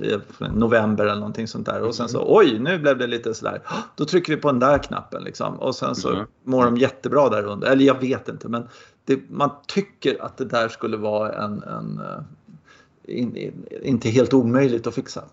i, 0.00 0.18
november 0.54 1.04
eller 1.04 1.20
någonting 1.20 1.48
sånt 1.48 1.66
där. 1.66 1.82
Och 1.82 1.94
sen 1.94 2.08
så 2.08 2.18
mm. 2.18 2.28
oj, 2.32 2.58
nu 2.58 2.78
blev 2.78 2.98
det 2.98 3.06
lite 3.06 3.34
sådär. 3.34 3.62
Då 3.96 4.04
trycker 4.04 4.34
vi 4.36 4.40
på 4.40 4.48
den 4.48 4.60
där 4.60 4.78
knappen 4.78 5.24
liksom. 5.24 5.60
Och 5.60 5.74
sen 5.74 5.94
så 5.94 6.12
mm. 6.12 6.26
mår 6.44 6.64
de 6.64 6.76
jättebra 6.76 7.28
där 7.28 7.44
under. 7.44 7.68
Eller 7.68 7.84
jag 7.84 8.00
vet 8.00 8.28
inte, 8.28 8.48
men 8.48 8.68
det, 9.04 9.30
man 9.30 9.50
tycker 9.66 10.24
att 10.24 10.36
det 10.36 10.44
där 10.44 10.68
skulle 10.68 10.96
vara 10.96 11.32
en, 11.32 11.62
en 11.62 12.00
eh, 12.00 13.18
in, 13.18 13.36
in, 13.36 13.66
inte 13.82 14.08
helt 14.08 14.34
omöjligt 14.34 14.86
att 14.86 14.94
fixa. 14.94 15.24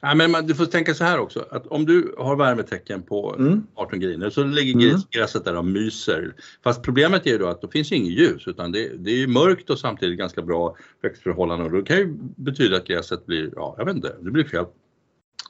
Ja, 0.00 0.14
men 0.14 0.30
man, 0.30 0.46
du 0.46 0.54
får 0.54 0.66
tänka 0.66 0.94
så 0.94 1.04
här 1.04 1.18
också 1.18 1.46
att 1.50 1.66
om 1.66 1.86
du 1.86 2.14
har 2.18 2.36
värmetecken 2.36 3.02
på 3.02 3.34
mm. 3.38 3.66
18 3.74 4.00
griner 4.00 4.30
så 4.30 4.44
ligger 4.44 4.88
mm. 4.88 5.00
gräset 5.10 5.44
där 5.44 5.56
och 5.56 5.64
myser. 5.64 6.34
Fast 6.64 6.82
problemet 6.82 7.26
är 7.26 7.30
ju 7.30 7.38
då 7.38 7.48
att 7.48 7.60
det 7.60 7.68
finns 7.68 7.92
inget 7.92 8.12
ljus 8.12 8.48
utan 8.48 8.72
det, 8.72 8.88
det 8.98 9.22
är 9.22 9.26
mörkt 9.26 9.70
och 9.70 9.78
samtidigt 9.78 10.18
ganska 10.18 10.42
bra 10.42 10.76
växtförhållanden 11.02 11.66
och 11.66 11.72
det 11.72 11.82
kan 11.82 11.96
ju 11.96 12.16
betyda 12.36 12.76
att 12.76 12.86
gräset 12.86 13.26
blir, 13.26 13.50
ja 13.56 13.74
jag 13.78 13.84
vet 13.84 13.96
inte, 13.96 14.16
det 14.20 14.30
blir 14.30 14.44
fel. 14.44 14.64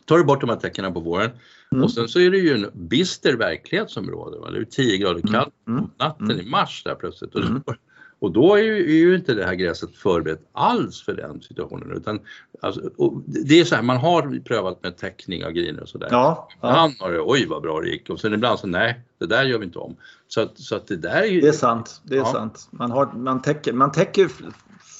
Tar 0.04 0.18
du 0.18 0.24
bort 0.24 0.40
de 0.40 0.50
här 0.50 0.56
tecknen 0.56 0.94
på 0.94 1.00
våren 1.00 1.30
mm. 1.72 1.84
och 1.84 1.92
sen 1.92 2.08
så 2.08 2.20
är 2.20 2.30
det 2.30 2.38
ju 2.38 2.54
en 2.54 2.70
bister 2.88 3.36
verklighet 3.36 3.90
som 3.90 4.10
råder. 4.10 4.38
Va? 4.38 4.50
Det 4.50 4.58
är 4.58 4.64
10 4.64 4.98
grader 4.98 5.20
mm. 5.20 5.32
kallt 5.32 5.54
på 5.64 5.70
mm. 5.70 5.84
natten 5.98 6.30
mm. 6.30 6.46
i 6.46 6.50
mars 6.50 6.82
där 6.84 6.94
plötsligt. 6.94 7.34
Och 7.34 7.40
då, 7.40 7.74
och 8.18 8.32
då 8.32 8.54
är 8.54 8.62
ju, 8.62 8.78
är 8.78 8.98
ju, 8.98 9.16
inte 9.16 9.34
det 9.34 9.44
här 9.44 9.54
gräset 9.54 9.96
förberett 9.96 10.40
alls 10.52 11.02
för 11.02 11.14
den 11.14 11.42
situationen. 11.42 11.96
Utan, 11.96 12.20
alltså, 12.60 12.80
det 13.26 13.60
är 13.60 13.64
så 13.64 13.74
här, 13.74 13.82
man 13.82 13.96
har 13.96 14.40
prövat 14.44 14.82
med 14.82 14.96
täckning 14.96 15.44
av 15.44 15.50
griner 15.50 15.82
och 15.82 15.88
sådär. 15.88 16.08
Ja, 16.10 16.48
ja. 16.60 16.68
Han 16.68 16.92
har 17.00 17.12
det, 17.12 17.20
oj 17.20 17.46
vad 17.46 17.62
bra 17.62 17.80
det 17.80 17.88
gick. 17.88 18.10
Och 18.10 18.20
sen 18.20 18.34
ibland 18.34 18.58
så 18.58 18.66
nej, 18.66 19.00
det 19.18 19.26
där 19.26 19.44
gör 19.44 19.58
vi 19.58 19.64
inte 19.64 19.78
om. 19.78 19.96
Så 20.28 20.40
att, 20.40 20.58
så 20.58 20.76
att 20.76 20.86
det 20.86 20.96
där 20.96 21.22
är 21.22 21.26
ju... 21.26 21.40
Det 21.40 21.48
är 21.48 21.52
sant, 21.52 22.00
det 22.04 22.14
är 22.14 22.18
ja. 22.18 22.32
sant. 22.32 22.68
Man, 22.70 22.90
har, 22.90 23.12
man, 23.12 23.42
täcker, 23.42 23.72
man 23.72 23.92
täcker 23.92 24.28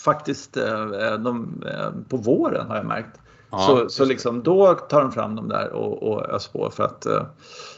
faktiskt 0.05 0.57
eh, 0.57 1.19
de, 1.19 1.63
eh, 1.67 1.91
på 2.09 2.17
våren 2.17 2.67
har 2.67 2.77
jag 2.77 2.87
märkt. 2.87 3.21
Ja, 3.51 3.59
så 3.59 3.89
så 3.89 4.05
liksom, 4.05 4.43
då 4.43 4.75
tar 4.75 5.01
de 5.01 5.13
fram 5.13 5.37
dem 5.37 5.49
där 5.49 5.73
och, 5.73 6.03
och 6.03 6.31
öser 6.31 6.53
på 6.53 6.71
för 6.71 6.85
att 6.85 7.07
eh, 7.07 7.23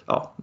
ja, 0.08 0.34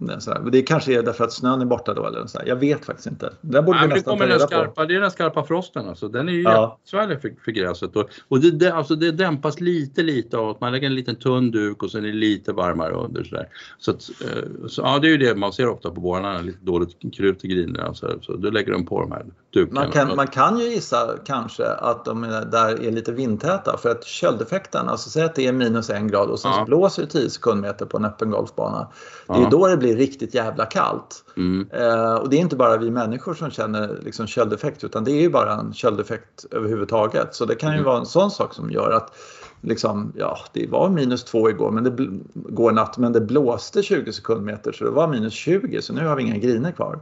det 0.52 0.62
kanske 0.62 0.98
är 0.98 1.02
därför 1.02 1.24
att 1.24 1.32
snön 1.32 1.60
är 1.60 1.64
borta 1.64 1.94
då 1.94 2.06
eller 2.06 2.26
så. 2.26 2.40
Jag 2.46 2.56
vet 2.56 2.84
faktiskt 2.84 3.06
inte. 3.06 3.32
Det 3.40 3.62
borde 3.62 3.78
Nej, 3.78 3.88
vi 3.88 3.94
nästan 3.94 4.18
ta 4.18 4.26
reda 4.26 4.46
skarpa, 4.46 4.70
på. 4.70 4.84
Det 4.84 4.96
är 4.96 5.00
den 5.00 5.10
skarpa 5.10 5.44
frosten 5.44 5.88
alltså. 5.88 6.08
Den 6.08 6.28
är 6.28 6.32
ju 6.32 6.42
ja. 6.42 6.78
jättesvärlig 6.78 7.20
för, 7.20 7.34
för 7.44 7.52
gräset 7.52 7.96
och, 7.96 8.08
och 8.28 8.40
det, 8.40 8.50
det, 8.50 8.74
alltså 8.74 8.96
det 8.96 9.12
dämpas 9.12 9.60
lite 9.60 10.02
lite 10.02 10.38
av 10.38 10.48
att 10.48 10.60
man 10.60 10.72
lägger 10.72 10.86
en 10.86 10.94
liten 10.94 11.16
tunn 11.16 11.50
duk 11.50 11.82
och 11.82 11.90
sen 11.90 12.04
är 12.04 12.08
det 12.08 12.14
lite 12.14 12.52
varmare 12.52 12.92
under 12.92 13.24
så 13.24 13.34
där. 13.34 13.48
Så, 13.78 13.90
att, 13.90 14.10
eh, 14.24 14.68
så 14.68 14.82
ja, 14.82 14.98
det 14.98 15.08
är 15.08 15.10
ju 15.10 15.18
det 15.18 15.34
man 15.34 15.52
ser 15.52 15.68
ofta 15.68 15.90
på 15.90 16.00
vårarna, 16.00 16.40
lite 16.40 16.58
dåligt 16.62 17.14
krut 17.16 17.44
i 17.44 17.48
grinerna 17.48 17.94
så, 17.94 18.18
så 18.22 18.36
då 18.36 18.50
lägger 18.50 18.72
de 18.72 18.86
på 18.86 19.00
de 19.00 19.12
här 19.12 19.24
dukarna. 19.52 19.80
Man 19.80 19.90
kan, 19.90 20.16
man 20.16 20.26
kan 20.26 20.58
ju 20.58 20.64
gissa 20.64 21.14
kanske 21.24 21.66
att 21.66 22.04
de 22.04 22.22
där 22.52 22.84
är 22.86 22.90
lite 22.90 23.12
vindtäta 23.12 23.76
för 23.76 23.90
att 23.90 24.04
köldeffekten, 24.04 24.88
alltså 24.88 25.10
att 25.26 25.34
det 25.34 25.46
är 25.46 25.52
minus 25.52 25.90
en 25.90 26.08
grad 26.08 26.30
och 26.30 26.40
sen 26.40 26.50
ja. 26.50 26.58
så 26.58 26.64
blåser 26.64 27.02
det 27.02 27.08
10 27.08 27.30
sekundmeter 27.30 27.86
på 27.86 27.96
en 27.96 28.04
öppen 28.04 28.30
golfbana. 28.30 28.88
Det 29.26 29.32
är 29.32 29.40
ja 29.40 29.48
då 29.50 29.66
det 29.66 29.76
blir 29.76 29.96
riktigt 29.96 30.34
jävla 30.34 30.66
kallt. 30.66 31.24
Mm. 31.36 31.68
Eh, 31.72 32.14
och 32.14 32.30
det 32.30 32.36
är 32.36 32.40
inte 32.40 32.56
bara 32.56 32.76
vi 32.76 32.90
människor 32.90 33.34
som 33.34 33.50
känner 33.50 33.98
liksom 34.02 34.26
köldeffekt 34.26 34.84
utan 34.84 35.04
det 35.04 35.10
är 35.10 35.20
ju 35.20 35.30
bara 35.30 35.54
en 35.54 35.74
köldeffekt 35.74 36.46
överhuvudtaget. 36.50 37.34
Så 37.34 37.44
det 37.44 37.54
kan 37.54 37.70
ju 37.70 37.74
mm. 37.74 37.84
vara 37.84 37.98
en 37.98 38.06
sån 38.06 38.30
sak 38.30 38.54
som 38.54 38.70
gör 38.70 38.90
att 38.90 39.14
liksom, 39.60 40.12
ja, 40.16 40.38
det 40.52 40.66
var 40.70 40.88
minus 40.88 41.24
två 41.24 41.50
igår, 41.50 41.70
men 41.70 41.84
det, 41.84 41.96
går 42.34 42.72
natt, 42.72 42.98
men 42.98 43.12
det 43.12 43.20
blåste 43.20 43.82
20 43.82 44.12
sekundmeter 44.12 44.72
så 44.72 44.84
det 44.84 44.90
var 44.90 45.08
minus 45.08 45.34
20 45.34 45.82
så 45.82 45.92
nu 45.92 46.06
har 46.06 46.16
vi 46.16 46.22
inga 46.22 46.38
griner 46.38 46.72
kvar. 46.72 47.00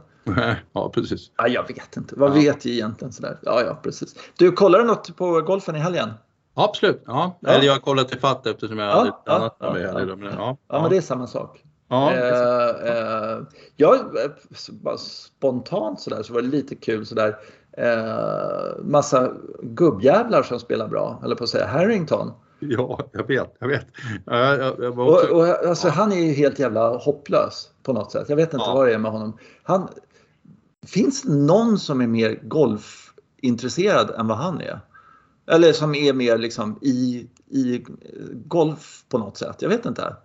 Ja, 0.73 0.91
precis. 0.93 1.31
Ja, 1.37 1.47
jag 1.47 1.67
vet 1.67 1.97
inte. 1.97 2.15
Vad 2.17 2.29
ja. 2.29 2.33
vet 2.33 2.65
jag 2.65 2.73
egentligen? 2.73 3.13
Sådär? 3.13 3.37
Ja, 3.41 3.61
ja, 3.61 3.79
precis. 3.83 4.15
Du, 4.37 4.51
kollar 4.51 4.79
du 4.79 4.85
något 4.85 5.15
på 5.15 5.41
golfen 5.41 5.75
i 5.75 5.79
helgen? 5.79 6.09
Absolut, 6.55 7.03
ja. 7.05 7.37
ja. 7.39 7.49
Eller 7.49 7.65
jag 7.65 7.73
har 7.73 7.79
kollat 7.79 8.09
till 8.09 8.19
fatt 8.19 8.47
eftersom 8.47 8.79
jag 8.79 8.87
ja, 8.89 8.93
hade 8.93 9.09
ett 9.09 9.29
annat 9.29 9.55
ja, 9.59 9.79
ja, 9.79 9.99
ja. 9.99 10.15
Men, 10.15 10.33
ja, 10.37 10.57
ja, 10.67 10.81
men 10.81 10.89
det 10.89 10.97
är 10.97 11.01
samma 11.01 11.27
sak. 11.27 11.63
Ja, 11.87 12.13
eh, 12.13 12.89
eh, 12.89 13.39
jag, 13.75 13.99
bara 14.69 14.97
spontant 14.97 16.01
sådär 16.01 16.23
så 16.23 16.33
var 16.33 16.41
det 16.41 16.47
lite 16.47 16.75
kul 16.75 17.05
sådär. 17.05 17.37
Eh, 17.77 18.83
massa 18.83 19.31
gubbjävlar 19.61 20.43
som 20.43 20.59
spelar 20.59 20.87
bra, 20.87 21.21
eller 21.23 21.35
på 21.35 21.43
att 21.43 21.49
säga 21.49 21.67
Harrington. 21.67 22.31
Ja, 22.59 22.99
jag 23.11 23.27
vet, 23.27 23.55
jag 23.59 23.67
vet. 23.67 23.87
Jag, 24.25 24.59
jag 24.59 24.99
också... 24.99 25.33
och, 25.33 25.39
och, 25.39 25.47
alltså, 25.47 25.87
ja. 25.87 25.93
Han 25.93 26.11
är 26.11 26.19
ju 26.19 26.33
helt 26.33 26.59
jävla 26.59 26.97
hopplös 26.97 27.69
på 27.83 27.93
något 27.93 28.11
sätt. 28.11 28.29
Jag 28.29 28.35
vet 28.35 28.53
inte 28.53 28.65
ja. 28.67 28.73
vad 28.73 28.87
det 28.87 28.93
är 28.93 28.97
med 28.97 29.11
honom. 29.11 29.37
Han, 29.63 29.89
finns 30.87 31.21
det 31.21 31.33
någon 31.33 31.79
som 31.79 32.01
är 32.01 32.07
mer 32.07 32.39
golfintresserad 32.43 34.09
än 34.09 34.27
vad 34.27 34.37
han 34.37 34.61
är? 34.61 34.79
Eller 35.47 35.73
som 35.73 35.95
är 35.95 36.13
mer 36.13 36.37
liksom 36.37 36.79
i, 36.81 37.27
i 37.49 37.85
golf 38.33 39.03
på 39.09 39.17
något 39.17 39.37
sätt. 39.37 39.55
Jag 39.59 39.69
vet 39.69 39.85
inte. 39.85 40.15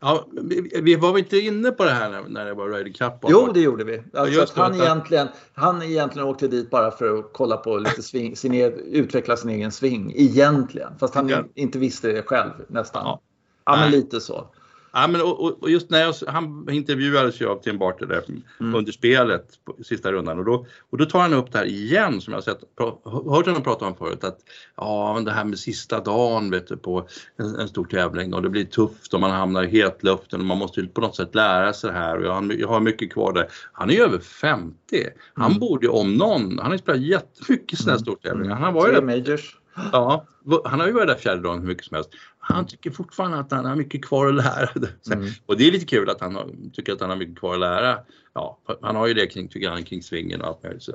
Ja, 0.00 0.26
vi, 0.32 0.80
vi 0.82 0.96
var 0.96 1.18
inte 1.18 1.38
inne 1.38 1.70
på 1.70 1.84
det 1.84 1.90
här 1.90 2.24
när, 2.28 2.44
det 2.44 2.54
var 2.54 2.68
Ryder 2.68 2.92
Cup? 2.92 3.12
Jo, 3.28 3.50
det 3.54 3.60
gjorde 3.60 3.84
vi. 3.84 4.02
Alltså 4.14 4.42
att 4.42 4.56
han, 4.56 4.74
egentligen, 4.74 5.28
han 5.54 5.82
egentligen 5.82 6.28
åkte 6.28 6.48
dit 6.48 6.70
bara 6.70 6.90
för 6.90 7.18
att 7.18 7.30
kolla 7.32 7.56
på 7.56 7.78
lite 7.78 8.02
sving, 8.02 8.36
sin, 8.36 8.54
utveckla 8.92 9.36
sin 9.36 9.50
egen 9.50 9.72
sving. 9.72 10.12
Egentligen. 10.16 10.98
Fast 10.98 11.14
han 11.14 11.28
ja. 11.28 11.44
inte 11.54 11.78
visste 11.78 12.12
det 12.12 12.22
själv 12.22 12.50
nästan. 12.68 13.02
Ja, 13.04 13.20
ja 13.64 13.76
men 13.76 13.90
lite 13.90 14.20
så. 14.20 14.46
Ja, 14.92 15.06
men, 15.06 15.20
och, 15.20 15.62
och 15.62 15.70
just 15.70 15.90
när 15.90 16.00
jag, 16.00 16.14
han 16.26 16.68
intervjuades 16.70 17.40
ju 17.40 17.48
av 17.48 17.56
Tim 17.56 17.78
Barter 17.78 18.06
där 18.06 18.22
mm. 18.60 18.74
under 18.74 18.92
spelet, 18.92 19.46
på 19.64 19.84
sista 19.84 20.12
rundan, 20.12 20.38
och 20.38 20.44
då, 20.44 20.66
och 20.90 20.98
då 20.98 21.04
tar 21.04 21.20
han 21.20 21.32
upp 21.34 21.52
det 21.52 21.58
här 21.58 21.66
igen 21.66 22.20
som 22.20 22.34
jag 22.34 22.44
sett, 22.44 22.60
hört 23.04 23.46
honom 23.46 23.62
prata 23.62 23.86
om 23.86 23.96
förut, 23.96 24.24
att 24.24 24.38
ja, 24.76 25.22
det 25.24 25.30
här 25.30 25.44
med 25.44 25.58
sista 25.58 26.00
dagen 26.00 26.50
vet 26.50 26.68
du, 26.68 26.76
på 26.76 27.08
en, 27.36 27.54
en 27.54 27.68
stor 27.68 27.84
tävling 27.84 28.34
och 28.34 28.42
det 28.42 28.50
blir 28.50 28.64
tufft 28.64 29.14
och 29.14 29.20
man 29.20 29.30
hamnar 29.30 29.62
i 29.62 29.68
hetluften 29.68 30.40
och 30.40 30.46
man 30.46 30.58
måste 30.58 30.86
på 30.86 31.00
något 31.00 31.16
sätt 31.16 31.34
lära 31.34 31.72
sig 31.72 31.90
det 31.90 31.98
här 31.98 32.18
och 32.18 32.24
jag, 32.24 32.60
jag 32.60 32.68
har 32.68 32.80
mycket 32.80 33.12
kvar 33.12 33.32
där. 33.32 33.48
Han 33.72 33.90
är 33.90 33.94
ju 33.94 34.02
över 34.02 34.18
50. 34.18 34.76
Han 35.34 35.46
mm. 35.46 35.60
borde 35.60 35.86
ju 35.86 35.92
om 35.92 36.14
någon, 36.14 36.58
han 36.58 36.66
har 36.66 36.72
ju 36.72 36.78
spelat 36.78 37.00
jättemycket 37.00 37.78
sådana 37.78 37.92
här 37.92 37.96
mm. 37.96 38.04
stortävlingar. 38.04 38.56
Han 38.56 38.74
var 38.74 38.88
ju 38.88 39.00
majors. 39.00 39.56
Ja, 39.92 40.26
han 40.64 40.80
har 40.80 40.86
ju 40.86 40.92
varit 40.92 41.08
där 41.08 41.14
fjärde 41.14 41.42
dagen 41.42 41.60
hur 41.60 41.66
mycket 41.66 41.84
som 41.84 41.94
helst. 41.94 42.10
Han 42.38 42.66
tycker 42.66 42.90
fortfarande 42.90 43.38
att 43.38 43.50
han 43.50 43.64
har 43.64 43.76
mycket 43.76 44.04
kvar 44.04 44.26
att 44.26 44.34
lära. 44.34 44.68
Mm. 45.12 45.28
Och 45.46 45.56
det 45.56 45.68
är 45.68 45.72
lite 45.72 45.86
kul 45.86 46.10
att 46.10 46.20
han 46.20 46.34
har, 46.34 46.50
tycker 46.72 46.92
att 46.92 47.00
han 47.00 47.10
har 47.10 47.16
mycket 47.16 47.38
kvar 47.38 47.54
att 47.54 47.60
lära. 47.60 47.98
Ja, 48.34 48.58
han 48.82 48.96
har 48.96 49.06
ju 49.06 49.14
det 49.14 49.26
kring, 49.26 49.48
tycker 49.48 49.68
han, 49.68 49.84
kring 49.84 50.02
svingen 50.02 50.40
och 50.40 50.46
allt 50.46 50.62
möjligt. 50.62 50.82
Så, 50.82 50.92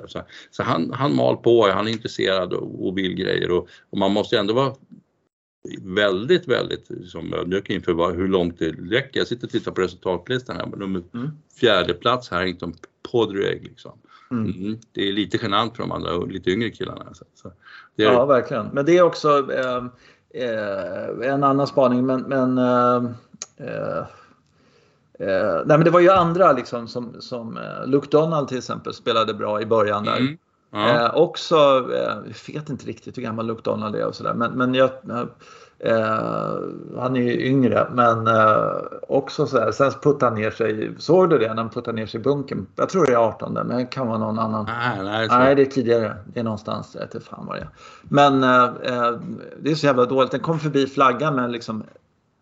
så, 0.50 0.62
han, 0.62 0.92
han 0.92 1.14
mal 1.14 1.36
på, 1.36 1.70
han 1.70 1.88
är 1.88 1.92
intresserad 1.92 2.52
och, 2.52 2.86
och 2.86 2.98
vill 2.98 3.14
grejer 3.14 3.50
och, 3.50 3.68
och 3.90 3.98
man 3.98 4.12
måste 4.12 4.38
ändå 4.38 4.54
vara 4.54 4.74
väldigt, 5.82 6.48
väldigt 6.48 6.90
liksom, 6.90 7.34
ödmjuk 7.34 7.70
inför 7.70 7.92
vad, 7.92 8.14
hur 8.14 8.28
långt 8.28 8.58
det 8.58 8.70
räcker. 8.70 9.20
Jag 9.20 9.26
sitter 9.26 9.46
och 9.46 9.50
tittar 9.50 9.72
på 9.72 9.80
resultatlistan 9.80 10.56
här, 10.56 10.66
men 10.66 10.78
nummer 10.78 11.02
mm. 11.14 11.30
fjärde 11.60 11.94
plats 11.94 12.30
här, 12.30 12.44
inte 12.44 12.72
Podreg 13.12 13.64
liksom. 13.64 13.98
Mm. 14.30 14.52
Mm. 14.52 14.78
Det 14.92 15.08
är 15.08 15.12
lite 15.12 15.38
genant 15.42 15.76
för 15.76 15.82
de 15.82 15.92
andra 15.92 16.16
lite 16.16 16.50
yngre 16.50 16.70
killarna. 16.70 17.04
Så, 17.12 17.24
så 17.34 17.48
är... 17.48 17.52
Ja, 18.04 18.26
verkligen. 18.26 18.66
Men 18.66 18.84
det 18.84 18.98
är 18.98 19.02
också, 19.02 19.52
eh, 19.52 19.84
eh, 20.44 21.32
en 21.32 21.44
annan 21.44 21.66
spaning 21.66 22.06
men, 22.06 22.20
men 22.22 22.58
eh, 22.58 22.96
eh, 25.18 25.62
nej 25.66 25.78
men 25.78 25.84
det 25.84 25.90
var 25.90 26.00
ju 26.00 26.10
andra 26.10 26.52
liksom 26.52 26.88
som, 26.88 27.16
som 27.20 27.58
Luke 27.86 28.08
Donald 28.10 28.48
till 28.48 28.58
exempel 28.58 28.94
spelade 28.94 29.34
bra 29.34 29.60
i 29.60 29.66
början 29.66 30.04
där. 30.04 30.16
Mm. 30.16 30.38
Ja. 30.70 31.04
Eh, 31.04 31.16
också, 31.16 31.56
eh, 31.94 32.16
jag 32.26 32.54
vet 32.54 32.68
inte 32.68 32.86
riktigt 32.86 33.18
hur 33.18 33.22
gammal 33.22 33.46
Luke 33.46 33.62
Donald 33.64 33.96
är 33.96 34.06
och 34.06 34.14
sådär 34.14 34.34
men, 34.34 34.52
men 34.52 34.74
jag, 34.74 34.90
eh, 35.78 36.98
han 36.98 37.16
är 37.16 37.20
ju 37.20 37.46
yngre 37.46 37.88
men 37.92 38.26
eh, 38.26 38.72
också 39.08 39.46
sådär, 39.46 39.72
sen 39.72 39.92
puttade 40.02 40.24
han 40.24 40.34
ner 40.34 40.50
sig, 40.50 40.94
såg 40.98 41.30
du 41.30 41.38
det 41.38 41.48
när 41.48 41.62
han 41.62 41.70
puttade 41.70 41.96
ner 41.96 42.06
sig 42.06 42.20
i 42.20 42.22
bunken? 42.22 42.66
Jag 42.76 42.88
tror 42.88 43.06
det 43.06 43.12
är 43.12 43.16
18 43.16 43.52
men 43.52 43.68
det 43.68 43.84
kan 43.84 44.06
vara 44.06 44.18
någon 44.18 44.38
annan. 44.38 44.64
Nej, 44.64 45.04
nej, 45.04 45.28
nej 45.30 45.54
det. 45.54 45.62
är 45.62 45.66
tidigare, 45.66 46.16
det 46.26 46.40
är 46.40 46.44
någonstans, 46.44 46.90
jag 46.94 47.00
vet 47.00 47.14
inte 47.14 47.26
fan 47.26 47.46
vad 47.46 47.56
det 47.56 47.60
är. 47.60 47.68
Men 48.02 48.44
eh, 48.44 48.64
eh, 48.64 49.12
det 49.60 49.70
är 49.70 49.74
så 49.74 49.86
jävla 49.86 50.04
dåligt, 50.04 50.30
den 50.30 50.40
kom 50.40 50.58
förbi 50.58 50.86
flaggan 50.86 51.34
med 51.34 51.50
liksom 51.50 51.84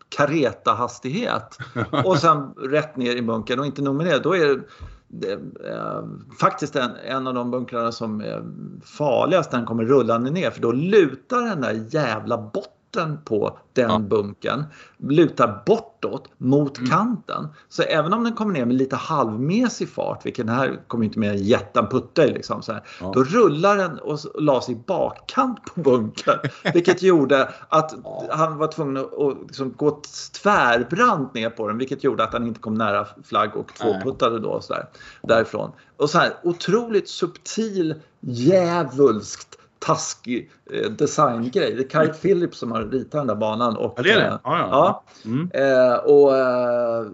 kareta-hastighet. 0.09 1.57
Och 2.05 2.17
sen 2.17 2.53
rätt 2.57 2.97
ner 2.97 3.15
i 3.15 3.21
bunken 3.21 3.59
och 3.59 3.65
inte 3.65 3.81
nog 3.81 3.95
med 3.95 4.05
det, 4.05 4.19
då 4.19 4.35
är 4.35 4.47
det 4.47 4.61
det, 5.07 5.31
eh, 5.71 6.03
faktiskt 6.39 6.75
en, 6.75 6.91
en 7.05 7.27
av 7.27 7.33
de 7.33 7.51
bunkrarna 7.51 7.91
som 7.91 8.21
är 8.21 8.43
farligast 8.83 9.51
när 9.51 9.59
den 9.59 9.67
kommer 9.67 9.85
rullande 9.85 10.31
ner. 10.31 10.51
För 10.51 10.61
då 10.61 10.71
lutar 10.71 11.41
den 11.41 11.61
där 11.61 11.85
jävla 11.89 12.37
botten 12.37 12.71
botten 12.97 13.17
på 13.25 13.57
den 13.73 13.89
ja. 13.89 13.99
bunken 13.99 14.63
lutar 14.97 15.63
bortåt 15.65 16.29
mot 16.37 16.77
mm. 16.77 16.89
kanten. 16.89 17.47
Så 17.69 17.83
även 17.83 18.13
om 18.13 18.23
den 18.23 18.33
kommer 18.33 18.53
ner 18.53 18.65
med 18.65 18.75
lite 18.75 18.95
halvmesig 18.95 19.89
fart, 19.89 20.25
vilket 20.25 20.47
den 20.47 20.55
här 20.55 20.79
kommer 20.87 21.05
inte 21.05 21.19
med 21.19 21.39
jätten 21.39 21.87
putta 21.87 22.25
i, 22.25 22.33
liksom, 22.33 22.61
så 22.61 22.73
här, 22.73 22.83
ja. 23.01 23.11
då 23.13 23.23
rullar 23.23 23.77
den 23.77 23.99
och 23.99 24.19
la 24.35 24.61
sig 24.61 24.75
i 24.75 24.77
bakkant 24.87 25.65
på 25.65 25.81
bunkern. 25.81 26.39
vilket 26.73 27.01
gjorde 27.01 27.49
att 27.69 27.95
ja. 28.03 28.27
han 28.31 28.57
var 28.57 28.67
tvungen 28.67 28.97
att 28.97 29.37
liksom, 29.41 29.73
gå 29.77 30.01
tvärbrant 30.41 31.33
ner 31.33 31.49
på 31.49 31.67
den, 31.67 31.77
vilket 31.77 32.03
gjorde 32.03 32.23
att 32.23 32.33
han 32.33 32.47
inte 32.47 32.59
kom 32.59 32.73
nära 32.73 33.07
flagg 33.23 33.55
och 33.55 33.73
tvåputtade 33.73 34.39
då 34.39 34.61
så 34.61 34.73
där, 34.73 34.85
därifrån. 35.21 35.71
Och 35.97 36.09
så 36.09 36.17
här 36.17 36.33
otroligt 36.43 37.09
subtil, 37.09 37.95
djävulskt 38.19 39.57
taskig 39.79 40.51
eh, 40.73 40.91
designgrej. 40.91 41.75
Det 41.75 41.83
är 41.83 41.89
Kyle 41.89 42.09
mm. 42.09 42.15
Phillips 42.21 42.57
som 42.57 42.71
har 42.71 42.83
ritat 42.83 43.11
den 43.11 43.27
där 43.27 43.35
banan. 43.35 43.77
Och, 43.77 43.93
ja, 43.97 44.03
det 44.03 44.11
är 44.11 44.17
det? 44.17 44.25
Eh, 44.25 44.39
ja, 44.43 44.57
ja. 44.59 44.69
ja. 44.71 45.03
Mm. 45.25 45.51
Eh, 45.53 45.95
och, 45.95 46.37
eh, 46.37 47.05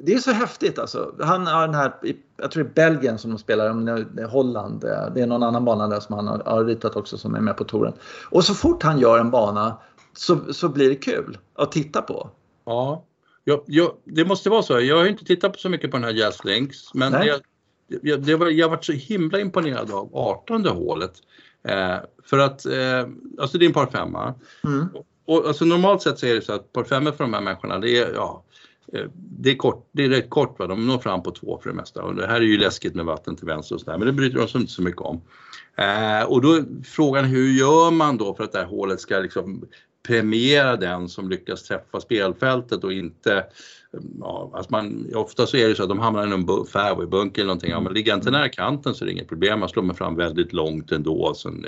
det 0.00 0.14
är 0.14 0.18
så 0.18 0.30
häftigt 0.30 0.78
alltså. 0.78 1.14
Han 1.20 1.46
har 1.46 1.66
den 1.66 1.74
här, 1.74 1.92
jag 2.36 2.50
tror 2.50 2.64
det 2.64 2.82
är 2.82 2.90
Belgien 2.90 3.18
som 3.18 3.30
de 3.30 3.38
spelar, 3.38 3.70
om 3.70 4.06
Holland. 4.30 4.84
Eh, 4.84 5.14
det 5.14 5.20
är 5.20 5.26
någon 5.26 5.42
annan 5.42 5.64
bana 5.64 5.88
där 5.88 6.00
som 6.00 6.14
han 6.14 6.26
har, 6.26 6.42
har 6.46 6.64
ritat 6.64 6.96
också 6.96 7.18
som 7.18 7.34
är 7.34 7.40
med 7.40 7.56
på 7.56 7.64
touren. 7.64 7.92
Och 8.30 8.44
så 8.44 8.54
fort 8.54 8.82
han 8.82 8.98
gör 8.98 9.18
en 9.18 9.30
bana 9.30 9.76
så, 10.16 10.52
så 10.52 10.68
blir 10.68 10.88
det 10.88 10.94
kul 10.94 11.38
att 11.54 11.72
titta 11.72 12.02
på. 12.02 12.30
Ja, 12.64 13.04
jag, 13.44 13.62
jag, 13.66 13.92
det 14.04 14.24
måste 14.24 14.50
vara 14.50 14.62
så. 14.62 14.80
Jag 14.80 14.96
har 14.96 15.06
inte 15.06 15.24
tittat 15.24 15.52
på 15.52 15.58
så 15.58 15.68
mycket 15.68 15.90
på 15.90 15.96
den 15.96 16.04
här 16.04 16.12
Jazz 16.12 16.44
Links, 16.44 16.94
men 16.94 17.12
jag, 17.12 17.40
jag, 18.02 18.22
det 18.22 18.36
var, 18.36 18.46
jag 18.46 18.68
varit 18.68 18.84
så 18.84 18.92
himla 18.92 19.40
imponerad 19.40 19.90
av 19.90 20.10
18 20.12 20.66
hålet. 20.66 21.12
Eh, 21.62 21.96
för 22.24 22.38
att, 22.38 22.66
eh, 22.66 23.08
alltså 23.38 23.58
det 23.58 23.64
är 23.64 23.66
en 23.66 23.72
par 23.72 23.86
femma. 23.86 24.34
Mm. 24.64 24.88
Och, 25.24 25.46
alltså 25.46 25.64
normalt 25.64 26.02
sett 26.02 26.18
så 26.18 26.26
är 26.26 26.34
det 26.34 26.42
så 26.42 26.52
att 26.52 26.72
par 26.72 26.84
femmor 26.84 27.12
för 27.12 27.24
de 27.24 27.34
här 27.34 27.40
människorna 27.40 27.78
det 27.78 27.98
är, 27.98 28.14
ja, 28.14 28.44
eh, 28.92 29.04
det 29.14 29.50
är, 29.50 29.56
kort, 29.56 29.88
det 29.92 30.04
är 30.04 30.08
rätt 30.08 30.30
kort, 30.30 30.58
va? 30.58 30.66
de 30.66 30.86
når 30.86 30.98
fram 30.98 31.22
på 31.22 31.30
två 31.30 31.60
för 31.62 31.70
det 31.70 31.76
mesta. 31.76 32.02
Och 32.02 32.14
det 32.14 32.26
här 32.26 32.36
är 32.36 32.40
ju 32.40 32.58
läskigt 32.58 32.94
med 32.94 33.04
vatten 33.04 33.36
till 33.36 33.46
vänster 33.46 33.74
och 33.74 33.80
sådär, 33.80 33.98
men 33.98 34.06
det 34.06 34.12
bryr 34.12 34.30
de 34.30 34.48
sig 34.48 34.60
inte 34.60 34.72
så 34.72 34.82
mycket 34.82 35.02
om. 35.02 35.20
Eh, 35.76 36.22
och 36.22 36.42
då 36.42 36.52
är 36.52 36.64
frågan 36.84 37.24
hur 37.24 37.48
gör 37.48 37.90
man 37.90 38.16
då 38.16 38.34
för 38.34 38.44
att 38.44 38.52
det 38.52 38.58
här 38.58 38.66
hålet 38.66 39.00
ska 39.00 39.18
liksom 39.18 39.64
premiera 40.06 40.76
den 40.76 41.08
som 41.08 41.30
lyckas 41.30 41.62
träffa 41.62 42.00
spelfältet 42.00 42.84
och 42.84 42.92
inte 42.92 43.44
ja, 44.20 44.50
alltså 44.54 44.72
man, 44.72 45.10
ofta 45.14 45.46
så 45.46 45.56
är 45.56 45.68
det 45.68 45.74
så 45.74 45.82
att 45.82 45.88
de 45.88 45.98
hamnar 45.98 46.26
i 46.26 46.30
någon 46.30 46.66
fairwaybunker 46.66 47.42
eller 47.42 47.46
någonting. 47.46 47.70
Ja, 47.70 47.80
men 47.80 47.92
ligger 47.92 48.14
inte 48.14 48.30
nära 48.30 48.48
kanten 48.48 48.94
så 48.94 49.04
är 49.04 49.06
det 49.06 49.12
inget 49.12 49.28
problem. 49.28 49.60
Man 49.60 49.68
slår 49.68 49.82
mig 49.82 49.96
fram 49.96 50.16
väldigt 50.16 50.52
långt 50.52 50.92
ändå. 50.92 51.34
Sen 51.34 51.66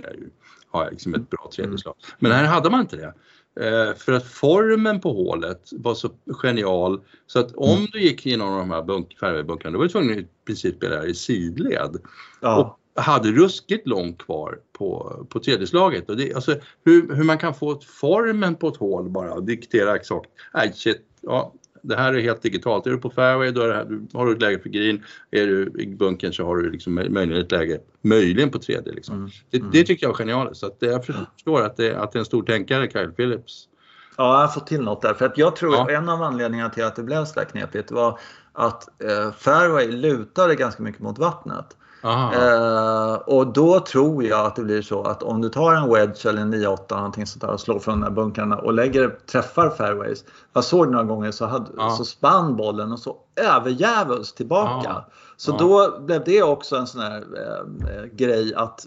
har 0.71 0.85
jag 0.85 0.93
liksom 0.93 1.15
ett 1.15 1.31
bra 1.31 1.51
tredje 1.57 1.79
slag. 1.79 1.95
Men 2.19 2.33
här 2.33 2.45
hade 2.45 2.71
man 2.71 2.81
inte 2.81 2.97
det. 2.97 3.15
Eh, 3.61 3.97
för 3.97 4.13
att 4.13 4.27
formen 4.27 5.01
på 5.01 5.13
hålet 5.13 5.69
var 5.73 5.95
så 5.95 6.11
genial 6.43 7.01
så 7.27 7.39
att 7.39 7.53
om 7.55 7.79
mm. 7.79 7.87
du 7.93 8.03
gick 8.03 8.27
genom 8.27 8.59
de 8.59 8.71
här 8.71 8.83
bunk, 8.83 9.19
fairwaybunkrarna 9.19 9.73
då 9.73 9.79
var 9.79 9.85
du 9.85 9.93
tvungen 9.93 10.13
att 10.13 10.25
i 10.25 10.29
princip 10.47 10.77
spela 10.77 11.07
i 11.07 11.15
sidled. 11.15 11.97
Ja. 12.41 12.61
Och 12.61 12.77
hade 13.03 13.29
ruskigt 13.29 13.87
långt 13.87 14.19
kvar 14.19 14.59
på, 14.73 15.27
på 15.29 15.39
tredje 15.39 15.67
slaget. 15.67 16.11
Och 16.11 16.17
det, 16.17 16.35
alltså, 16.35 16.57
hur, 16.85 17.15
hur 17.15 17.25
man 17.25 17.39
kan 17.39 17.55
få 17.55 17.81
formen 17.81 18.55
på 18.55 18.69
ett 18.69 18.77
hål 18.77 19.09
bara 19.09 19.33
och 19.35 19.45
diktera 19.45 19.97
exakt. 19.97 20.31
Nej, 20.55 20.73
shit, 20.75 21.07
ja, 21.21 21.55
det 21.83 21.97
här 21.97 22.15
är 22.15 22.21
helt 22.21 22.43
digitalt. 22.43 22.87
Är 22.87 22.91
du 22.91 22.99
på 22.99 23.11
fairway 23.11 23.51
då 23.51 23.63
här, 23.63 23.85
du, 23.85 24.07
har 24.13 24.27
du 24.27 24.33
ett 24.33 24.43
läge 24.43 24.59
för 24.59 24.69
green. 24.69 25.05
Är 25.31 25.47
du 25.47 25.73
i 25.79 25.87
bunkern 25.87 26.33
så 26.33 26.45
har 26.45 26.57
du 26.57 26.71
liksom 26.71 26.95
möjligen 26.95 27.33
ett 27.33 27.53
läge, 27.53 27.81
möjligen 28.03 28.51
på 28.51 28.59
tredje. 28.59 28.93
Liksom. 28.93 29.17
Mm. 29.17 29.31
Det, 29.51 29.59
det, 29.59 29.65
mm. 29.65 29.85
tycker 29.85 30.07
jag 30.07 30.11
är 30.11 30.19
genialiskt. 30.19 30.61
Så 30.61 30.67
att 30.67 30.77
jag 30.79 31.07
förstår 31.07 31.63
att 31.63 31.77
det, 31.77 31.95
att 31.95 32.13
det 32.13 32.17
är 32.17 32.21
en 32.21 32.25
stor 32.25 32.43
tänkare, 32.43 32.91
Kyle 32.91 33.13
Phillips. 33.13 33.69
Ja, 34.17 34.35
jag 34.35 34.47
har 34.47 34.49
fått 34.49 34.67
till 34.67 34.81
något 34.81 35.03
där. 35.03 35.15
För 35.15 35.27
att 35.27 35.39
jag 35.39 35.57
tror 35.57 35.75
ja. 35.75 35.91
en 35.91 36.09
av 36.09 36.23
anledningarna 36.23 36.71
till 36.71 36.85
att 36.85 36.97
det 36.97 37.03
blev 37.03 37.25
så 37.25 37.41
där 37.41 37.47
knepigt 37.47 37.91
var 37.91 38.19
att 38.53 39.03
eh, 39.03 39.33
fairway 39.33 39.93
lutade 39.93 40.55
ganska 40.55 40.83
mycket 40.83 41.01
mot 41.01 41.19
vattnet. 41.19 41.77
Eh, 42.03 43.15
och 43.15 43.47
då 43.47 43.81
tror 43.81 44.25
jag 44.25 44.47
att 44.47 44.57
det 44.57 44.63
blir 44.63 44.83
så 44.83 45.03
att 45.03 45.23
om 45.23 45.41
du 45.41 45.49
tar 45.49 45.75
en 45.75 45.93
wedge 45.93 46.27
eller 46.27 46.43
en 46.43 46.55
9-8 46.55 46.97
någonting 46.97 47.27
sånt 47.27 47.41
där 47.41 47.51
och 47.51 47.61
slår 47.61 47.79
från 47.79 48.01
de 48.01 48.07
här 48.07 48.11
bunkrarna 48.11 48.57
och 48.57 48.73
lägger, 48.73 49.09
träffar 49.09 49.71
fairways. 49.71 50.25
Jag 50.53 50.65
såg 50.65 50.87
det 50.87 50.91
några 50.91 51.05
gånger 51.05 51.31
så, 51.31 51.47
hade, 51.47 51.71
ja. 51.77 51.91
så 51.91 52.05
spann 52.05 52.57
bollen 52.57 52.93
och 52.93 52.99
så 52.99 53.17
överjävulst 53.37 54.37
tillbaka. 54.37 54.89
Ja. 54.89 55.07
Så 55.37 55.51
ja. 55.51 55.57
då 55.59 56.01
blev 56.01 56.25
det 56.25 56.43
också 56.43 56.77
en 56.77 56.87
sån 56.87 57.01
här 57.01 57.25
eh, 57.37 58.05
grej 58.13 58.55
att 58.55 58.87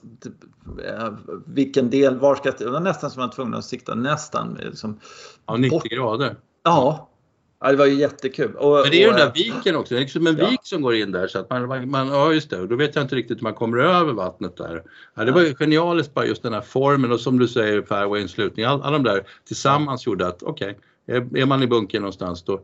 eh, 0.88 1.10
vilken 1.46 1.90
del, 1.90 2.20
var 2.20 2.36
ska 2.36 2.50
jag, 2.50 2.56
det 2.58 2.70
var 2.70 2.80
nästan 2.80 3.12
som 3.12 3.20
man 3.20 3.30
var 3.30 3.36
tvungen 3.36 3.54
att 3.54 3.66
sikta 3.66 3.96
nästan 3.96 4.58
liksom, 4.60 5.00
Ja, 5.46 5.58
90 5.58 5.70
bort. 5.80 5.84
grader. 5.84 6.36
Ja, 6.64 7.10
Ja, 7.64 7.72
det 7.72 7.78
var 7.78 7.86
ju 7.86 7.94
jättekul. 7.94 8.56
Och, 8.56 8.74
Men 8.82 8.92
det 8.92 8.98
är 8.98 9.00
ju 9.00 9.08
den 9.08 9.16
där 9.16 9.32
viken 9.34 9.76
också, 9.76 9.94
det 9.94 10.00
är 10.00 10.02
liksom 10.02 10.28
en 10.28 10.38
ja. 10.38 10.50
vik 10.50 10.60
som 10.64 10.82
går 10.82 10.96
in 10.96 11.12
där 11.12 11.28
så 11.28 11.40
att 11.40 11.50
man, 11.50 11.90
man, 11.90 12.08
ja 12.08 12.34
just 12.34 12.50
det, 12.50 12.60
och 12.60 12.68
då 12.68 12.76
vet 12.76 12.96
jag 12.96 13.04
inte 13.04 13.16
riktigt 13.16 13.38
hur 13.38 13.44
man 13.44 13.54
kommer 13.54 13.78
över 13.78 14.14
vattnet 14.14 14.58
där. 14.58 14.84
Ja, 15.16 15.24
det 15.24 15.32
var 15.32 15.42
ju 15.42 15.56
genialiskt 15.56 16.14
bara 16.14 16.26
just 16.26 16.44
den 16.44 16.54
här 16.54 16.62
formen 16.62 17.12
och 17.12 17.20
som 17.20 17.40
du 17.40 17.48
säger 17.48 17.82
fairway-inslutning, 17.82 18.66
alla 18.66 18.84
all 18.84 18.94
de 18.94 19.04
där 19.04 19.24
tillsammans 19.48 20.06
gjorde 20.08 20.28
att 20.28 20.44
okej, 20.44 20.78
okay, 21.08 21.18
är, 21.18 21.38
är 21.38 21.46
man 21.46 21.64
i 21.64 21.68
bunken 21.68 22.02
någonstans 22.02 22.44
då, 22.44 22.62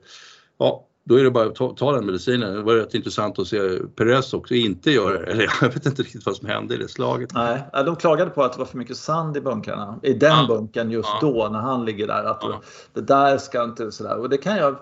ja 0.58 0.86
då 1.03 1.15
är 1.15 1.24
det 1.24 1.32
bara 1.32 1.48
att 1.48 1.56
ta, 1.56 1.74
ta 1.75 1.91
den 1.91 2.06
medicinen. 2.06 2.53
Det 2.53 2.62
var 2.62 2.75
rätt 2.75 2.94
intressant 2.94 3.39
att 3.39 3.48
se 3.48 3.60
Perez 3.96 4.34
också 4.34 4.53
inte 4.53 4.91
göra 4.91 5.20
det. 5.20 5.32
Eller 5.32 5.48
jag 5.62 5.70
vet 5.70 5.86
inte 5.86 6.01
riktigt 6.01 6.25
vad 6.25 6.36
som 6.36 6.48
hände 6.48 6.75
i 6.75 6.77
det 6.77 6.88
slaget. 6.88 7.29
Nej, 7.34 7.63
de 7.86 7.96
klagade 7.96 8.32
på 8.32 8.44
att 8.44 8.53
det 8.53 8.60
var 8.60 8.65
för 8.65 8.77
mycket 8.77 8.98
sand 8.98 9.38
i 9.38 9.41
bunkrarna. 9.41 10.00
I 10.03 10.13
den 10.13 10.29
ja. 10.29 10.46
bunkern 10.48 10.91
just 10.91 11.10
ja. 11.22 11.27
då 11.27 11.50
när 11.51 11.60
han 11.60 11.86
ligger 11.86 12.08
där. 12.08 12.24
Att 12.24 12.39
ja. 12.41 12.62
det 12.94 13.01
där 13.01 13.38
ska 13.38 13.63
inte 13.63 13.91
sådär. 13.91 14.18
Och 14.18 14.29
det 14.29 14.38
kan 14.38 14.58
jag 14.58 14.75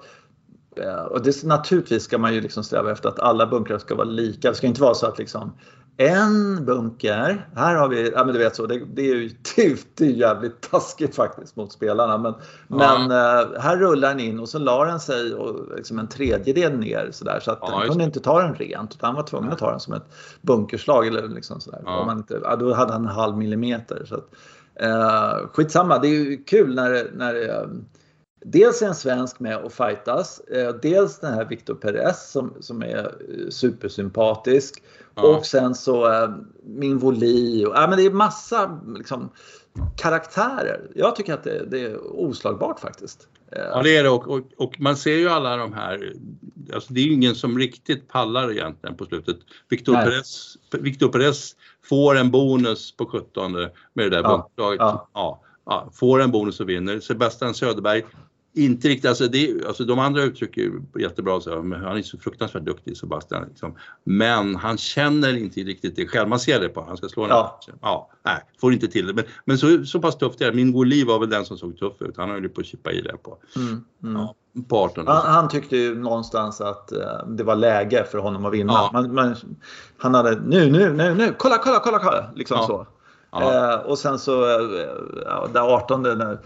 eh, 0.76 1.04
och 1.04 1.24
det, 1.24 1.44
naturligtvis 1.44 2.04
ska 2.04 2.18
man 2.18 2.34
ju 2.34 2.42
liksom 2.42 2.64
sträva 2.64 2.92
efter 2.92 3.10
att 3.10 3.20
alla 3.20 3.48
bunkrar 3.48 3.78
ska 3.78 3.96
vara 3.96 4.08
lika. 4.08 4.50
Det 4.50 4.56
ska 4.56 4.68
inte 4.68 4.82
vara 4.82 4.94
så 4.94 5.06
att 5.06 5.18
liksom 5.18 5.54
en 5.98 6.66
bunker. 6.66 7.50
Här 7.56 7.76
har 7.76 7.88
vi, 7.88 8.12
ja 8.12 8.24
men 8.24 8.34
du 8.34 8.40
vet 8.40 8.56
så, 8.56 8.66
det, 8.66 8.86
det 8.86 9.02
är 9.02 9.16
ju 9.16 9.30
det 9.96 10.06
är 10.06 10.10
jävligt 10.10 10.62
taskigt 10.62 11.16
faktiskt 11.16 11.56
mot 11.56 11.72
spelarna. 11.72 12.18
Men, 12.18 12.34
ja. 12.68 12.76
men 12.78 13.12
uh, 13.12 13.60
här 13.60 13.78
rullar 13.78 14.10
den 14.10 14.20
in 14.20 14.40
och 14.40 14.50
så 14.50 14.60
la 14.60 14.86
den 14.86 15.00
sig 15.00 15.34
och 15.34 15.76
liksom 15.76 16.00
en 16.00 16.08
tredjedel 16.08 16.80
ner 16.80 17.10
sådär 17.12 17.40
så 17.40 17.52
att 17.52 17.60
ja, 17.62 17.80
den 17.80 17.90
kunde 17.90 18.04
inte 18.04 18.20
ta 18.20 18.42
den 18.42 18.56
rent 18.56 18.96
utan 18.96 19.08
han 19.08 19.16
var 19.16 19.24
tvungen 19.24 19.52
att 19.52 19.60
ta 19.60 19.72
den 19.72 19.80
som 19.80 19.94
ett 19.94 20.06
bunkerslag 20.42 21.08
eller 21.08 21.28
liksom 21.28 21.62
sådär. 21.62 21.82
Ja. 21.86 22.00
Om 22.00 22.06
man 22.06 22.18
inte, 22.18 22.40
ja, 22.44 22.56
då 22.56 22.74
hade 22.74 22.94
han 22.94 23.02
en 23.02 23.12
halv 23.12 23.38
millimeter. 23.38 24.06
Så 24.06 24.16
att, 24.16 24.30
uh, 24.84 25.48
skitsamma, 25.48 26.00
det 26.00 26.08
är 26.08 26.12
ju 26.12 26.44
kul 26.44 26.76
när, 26.76 27.12
när 27.14 27.36
uh, 27.36 27.68
Dels 28.46 28.82
är 28.82 28.88
en 28.88 28.96
svensk 28.96 29.40
med 29.40 29.58
och 29.58 29.74
fightas. 29.74 30.42
Dels 30.82 31.20
den 31.20 31.34
här 31.34 31.46
Victor 31.46 31.76
Perez 31.76 32.32
som, 32.32 32.54
som 32.60 32.82
är 32.82 33.12
supersympatisk. 33.50 34.84
Och 35.24 35.46
sen 35.46 35.76
så 35.76 36.24
äh, 36.24 36.30
min 36.64 36.98
voli 36.98 37.66
och 37.66 37.78
äh, 37.78 37.90
men 37.90 37.98
det 37.98 38.06
är 38.06 38.12
massa 38.12 38.80
liksom, 38.98 39.30
karaktärer. 39.96 40.92
Jag 40.96 41.16
tycker 41.16 41.34
att 41.34 41.44
det, 41.44 41.66
det 41.66 41.80
är 41.80 42.20
oslagbart 42.20 42.80
faktiskt. 42.80 43.28
Eh, 43.52 43.62
ja 43.62 43.84
det 43.84 43.98
är 43.98 44.04
det 44.04 44.10
och, 44.10 44.28
och, 44.28 44.42
och, 44.58 44.80
man 44.80 44.98
ser 44.98 45.16
ju 45.16 45.30
alla 45.30 45.58
de 45.58 45.74
här, 45.74 46.14
alltså 46.74 46.94
det 46.94 47.00
är 47.00 47.06
ju 47.06 47.14
ingen 47.14 47.36
som 47.36 47.58
riktigt 47.58 48.08
pallar 48.08 48.52
egentligen 48.52 48.98
på 48.98 49.06
slutet. 49.06 49.38
Victor, 49.70 49.94
Perez, 49.94 50.58
Victor 50.72 51.10
Perez 51.10 51.56
får 51.84 52.18
en 52.18 52.32
bonus 52.32 52.98
på 52.98 53.06
17 53.06 53.52
med 53.52 53.70
det 53.94 54.10
där 54.10 54.22
ja, 54.24 54.50
ja. 54.56 55.08
ja, 55.14 55.42
ja, 55.66 55.90
får 55.94 56.22
en 56.22 56.32
bonus 56.32 56.60
och 56.60 56.70
vinner. 56.70 57.00
Sebastian 57.00 57.54
Söderberg 57.54 58.04
inte 58.58 58.88
riktigt, 58.88 59.10
alltså, 59.10 59.28
det, 59.28 59.66
alltså 59.68 59.84
de 59.84 60.00
andra 60.00 60.24
uttrycker 60.24 60.72
jättebra 61.00 61.42
så 61.42 61.62
men 61.62 61.84
han 61.84 61.98
är 61.98 62.02
så 62.02 62.18
fruktansvärt 62.18 62.64
duktig 62.66 62.98
Sebastian. 62.98 63.46
Liksom. 63.50 63.76
Men 64.04 64.56
han 64.56 64.78
känner 64.78 65.38
inte 65.38 65.60
riktigt 65.60 65.96
det 65.96 66.08
själv, 66.08 66.30
man 66.30 66.40
ser 66.40 66.60
det 66.60 66.70
på 66.70 66.82
han 66.88 66.98
ska 66.98 67.08
slå 67.10 67.28
Ja. 67.30 67.60
den. 67.68 67.76
Ja, 67.82 68.10
nej, 68.24 68.44
får 68.62 68.74
inte 68.74 68.88
till 68.88 69.08
det. 69.08 69.14
Men, 69.14 69.24
men 69.46 69.58
så, 69.58 69.86
så 69.86 70.00
pass 70.00 70.18
tufft 70.18 70.42
är 70.42 70.46
det. 70.46 70.54
Min 70.54 70.72
Goli 70.72 71.04
var 71.04 71.20
väl 71.20 71.30
den 71.30 71.46
som 71.46 71.58
såg 71.58 71.78
tuff 71.78 72.02
ut, 72.02 72.18
han 72.18 72.30
höll 72.30 72.44
ju 72.44 72.50
på 72.50 72.62
att 72.62 72.68
chippa 72.68 72.92
i 72.92 73.02
det 73.02 73.18
på, 73.24 73.38
Mm, 73.56 73.84
mm. 74.04 74.16
ja, 74.16 74.36
på 74.70 74.78
18. 74.78 75.08
Han, 75.08 75.34
han 75.34 75.50
tyckte 75.50 75.78
ju 75.78 75.96
någonstans 76.00 76.62
att 76.62 76.92
eh, 76.92 77.28
det 77.28 77.44
var 77.44 77.56
läge 77.56 78.06
för 78.12 78.18
honom 78.18 78.46
att 78.46 78.54
vinna. 78.54 78.74
Ja. 78.74 78.90
Men, 78.94 79.14
men, 79.14 79.36
han 79.98 80.14
hade 80.14 80.40
nu, 80.46 80.72
nu, 80.72 80.94
nu, 80.94 81.14
nu, 81.14 81.36
kolla, 81.38 81.58
kolla, 81.58 81.80
kolla, 81.80 82.00
kolla. 82.00 82.32
Liksom 82.36 82.58
Ja. 82.58 82.68
så. 82.68 82.88
Eh, 83.42 83.76
och 83.76 83.98
sen 83.98 84.20
så, 84.20 84.44
eh, 84.44 85.52
där 85.54 85.62
18 85.62 86.02
när 86.04 86.38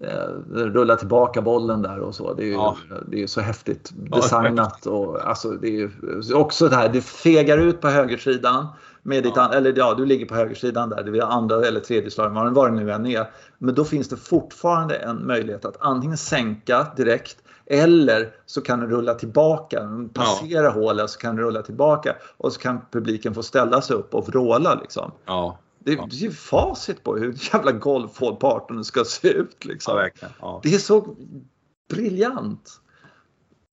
eh, 0.00 0.28
rullar 0.54 0.96
tillbaka 0.96 1.42
bollen 1.42 1.82
där 1.82 1.98
och 2.00 2.14
så. 2.14 2.34
Det 2.34 2.42
är 2.42 2.46
ju, 2.46 2.52
Ja. 2.52 2.76
det 3.08 3.22
är 3.22 3.26
så 3.26 3.40
häftigt 3.40 3.92
designat. 3.94 4.86
Och, 4.86 5.28
alltså, 5.28 5.50
det 5.50 5.66
är 5.68 5.70
ju 5.72 5.90
också 6.34 6.68
det 6.68 6.76
här, 6.76 6.88
det 6.88 7.00
fegar 7.00 7.58
ut 7.58 7.80
på 7.80 7.88
högersidan. 7.88 8.66
Med 9.02 9.22
ditt, 9.22 9.32
Ja. 9.36 9.52
eller 9.52 9.72
ja, 9.76 9.94
du 9.94 10.06
ligger 10.06 10.26
på 10.26 10.34
högersidan 10.34 10.88
där, 10.90 11.02
det 11.02 11.18
är 11.18 11.22
andra 11.22 11.66
eller 11.66 11.80
tredje 11.80 12.10
slag, 12.10 12.30
vad 12.54 12.70
det- 12.72 12.76
nu 12.84 12.92
än 12.92 13.06
är. 13.06 13.30
Men 13.58 13.74
då 13.74 13.84
finns 13.84 14.08
det 14.08 14.16
fortfarande 14.16 14.94
en 14.96 15.26
möjlighet 15.26 15.64
att 15.64 15.76
antingen 15.80 16.16
sänka 16.16 16.86
direkt 16.96 17.36
eller 17.66 18.28
så 18.46 18.60
kan 18.60 18.80
du 18.80 18.86
rulla 18.86 19.14
tillbaka, 19.14 19.88
passera 20.14 20.68
hålet 20.70 21.10
så 21.10 21.18
kan 21.18 21.36
du 21.36 21.42
rulla 21.42 21.62
tillbaka 21.62 22.14
och 22.36 22.52
så 22.52 22.60
kan 22.60 22.80
publiken 22.92 23.34
få 23.34 23.42
ställa 23.42 23.80
sig 23.80 23.96
upp 23.96 24.14
och 24.14 24.28
vråla 24.28 24.74
liksom. 24.74 25.10
Ja, 25.26 25.58
Det, 25.86 25.92
är 25.92 26.14
ju 26.14 26.32
facit 26.32 27.02
på 27.04 27.16
hur 27.16 27.34
jävla 27.52 27.72
golfhål 27.72 28.36
på 28.36 28.46
18 28.46 28.84
ska 28.84 29.04
se 29.04 29.28
ut 29.28 29.64
liksom. 29.64 30.10
ja. 30.40 30.60
Det 30.62 30.74
är 30.74 30.78
så 30.78 31.16
briljant. 31.90 32.80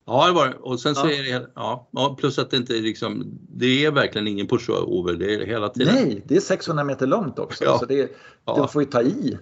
Ja, 0.06 0.28
det 0.28 0.34
var 0.34 0.48
det. 0.48 0.54
Och 0.54 0.80
sen 0.80 0.96
så 0.96 1.08
Ja. 1.08 1.12
är 1.12 1.24
det, 1.40 1.48
ja, 1.56 2.16
plus 2.20 2.40
att 2.40 2.52
det 2.52 2.58
inte 2.58 2.78
är 2.78 2.82
liksom, 2.82 3.40
det 3.50 3.86
är 3.86 3.92
verkligen 3.92 4.28
ingen 4.28 4.48
pushover, 4.48 5.14
det 5.14 5.36
är 5.36 5.46
hela 5.46 5.70
tiden. 5.70 5.96
Nej, 5.96 6.24
det 6.28 6.36
är 6.36 6.40
600 6.40 6.84
meter 6.84 7.08
långt 7.08 7.40
också. 7.40 7.64
Ja. 7.64 7.80
Så 7.80 7.86
det, 7.86 8.12
Ja. 8.46 8.56
de 8.58 8.68
får 8.68 8.82
ju 8.84 8.90
ta 8.90 9.02
i. 9.02 9.38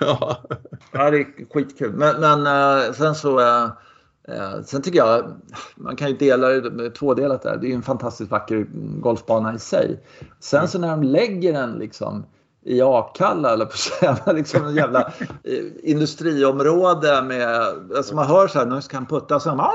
Ja. 0.00 0.42
Ja, 0.92 1.10
det 1.10 1.16
är 1.16 1.52
skitkul. 1.52 1.92
Men, 1.92 2.20
men 2.20 2.46
eh, 2.86 2.92
sen 2.92 3.14
så... 3.14 3.40
eh, 4.28 4.54
eh, 4.54 4.62
sen 4.62 4.82
tycker 4.82 4.98
jag, 4.98 5.40
man 5.76 5.96
kan 5.96 6.08
ju 6.08 6.16
dela 6.16 6.48
det 6.48 6.70
med 6.70 6.94
tvådelat 6.94 7.42
där. 7.42 7.56
Det 7.56 7.70
är 7.70 7.74
en 7.74 7.82
fantastiskt 7.82 8.30
vacker 8.30 8.66
golfbana 9.00 9.54
i 9.54 9.58
sig. 9.58 10.00
Sen 10.40 10.68
så 10.68 10.78
när 10.78 10.90
de 10.90 11.02
lägger 11.02 11.52
den 11.52 11.72
liksom 11.72 12.24
i 12.64 12.82
Akalla 12.82 13.52
eller 13.52 13.64
på 13.64 13.76
säga, 13.76 14.18
liksom 14.32 14.66
en 14.66 14.74
jävla 14.74 15.00
eh, 15.44 15.64
industriområde 15.82 17.22
med, 17.22 17.60
alltså 17.96 18.14
man 18.14 18.26
hör 18.26 18.48
så 18.48 18.58
här, 18.58 18.66
nu 18.66 18.82
ska 18.82 18.96
han 18.96 19.06
putta 19.06 19.34
man, 19.34 19.70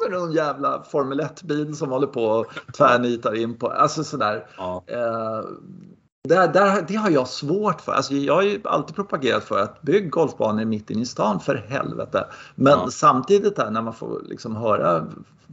så 0.00 0.06
är 0.06 0.10
det 0.10 0.18
någon 0.18 0.32
jävla 0.32 0.82
Formel 0.82 1.20
1-bil 1.20 1.76
som 1.76 1.90
håller 1.90 2.06
på 2.06 2.24
och 2.24 2.46
tvärnitar 2.76 3.34
in 3.34 3.58
på, 3.58 3.68
alltså 3.68 4.04
sådär. 4.04 4.46
Ja. 4.56 4.84
Eh, 4.86 5.44
där, 6.28 6.48
där, 6.48 6.84
det 6.88 6.94
har 6.94 7.10
jag 7.10 7.28
svårt 7.28 7.80
för. 7.80 7.92
Alltså, 7.92 8.14
jag 8.14 8.34
har 8.34 8.42
ju 8.42 8.60
alltid 8.64 8.96
propagerat 8.96 9.44
för 9.44 9.58
att 9.62 9.82
bygg 9.82 10.10
golfbanor 10.10 10.64
mitt 10.64 10.90
inne 10.90 11.02
i 11.02 11.06
stan 11.06 11.40
för 11.40 11.54
helvete. 11.68 12.26
Men 12.54 12.72
Ja. 12.72 12.88
samtidigt 12.90 13.56
där 13.56 13.70
när 13.70 13.82
man 13.82 13.94
får 13.94 14.22
liksom 14.28 14.56
höra 14.56 15.06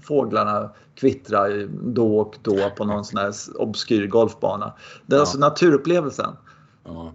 fåglarna 0.04 0.70
kvittra 0.96 1.48
då 1.84 2.20
och 2.20 2.36
då 2.42 2.70
på 2.78 2.86
någon 2.86 3.06
sån 3.06 3.18
här 3.20 3.34
obskyr 3.56 4.08
golfbana. 4.08 4.74
Det 5.06 5.16
är 5.16 5.18
Ja. 5.18 5.22
alltså 5.22 5.38
naturupplevelsen. 5.38 6.32
Ja. 6.84 7.14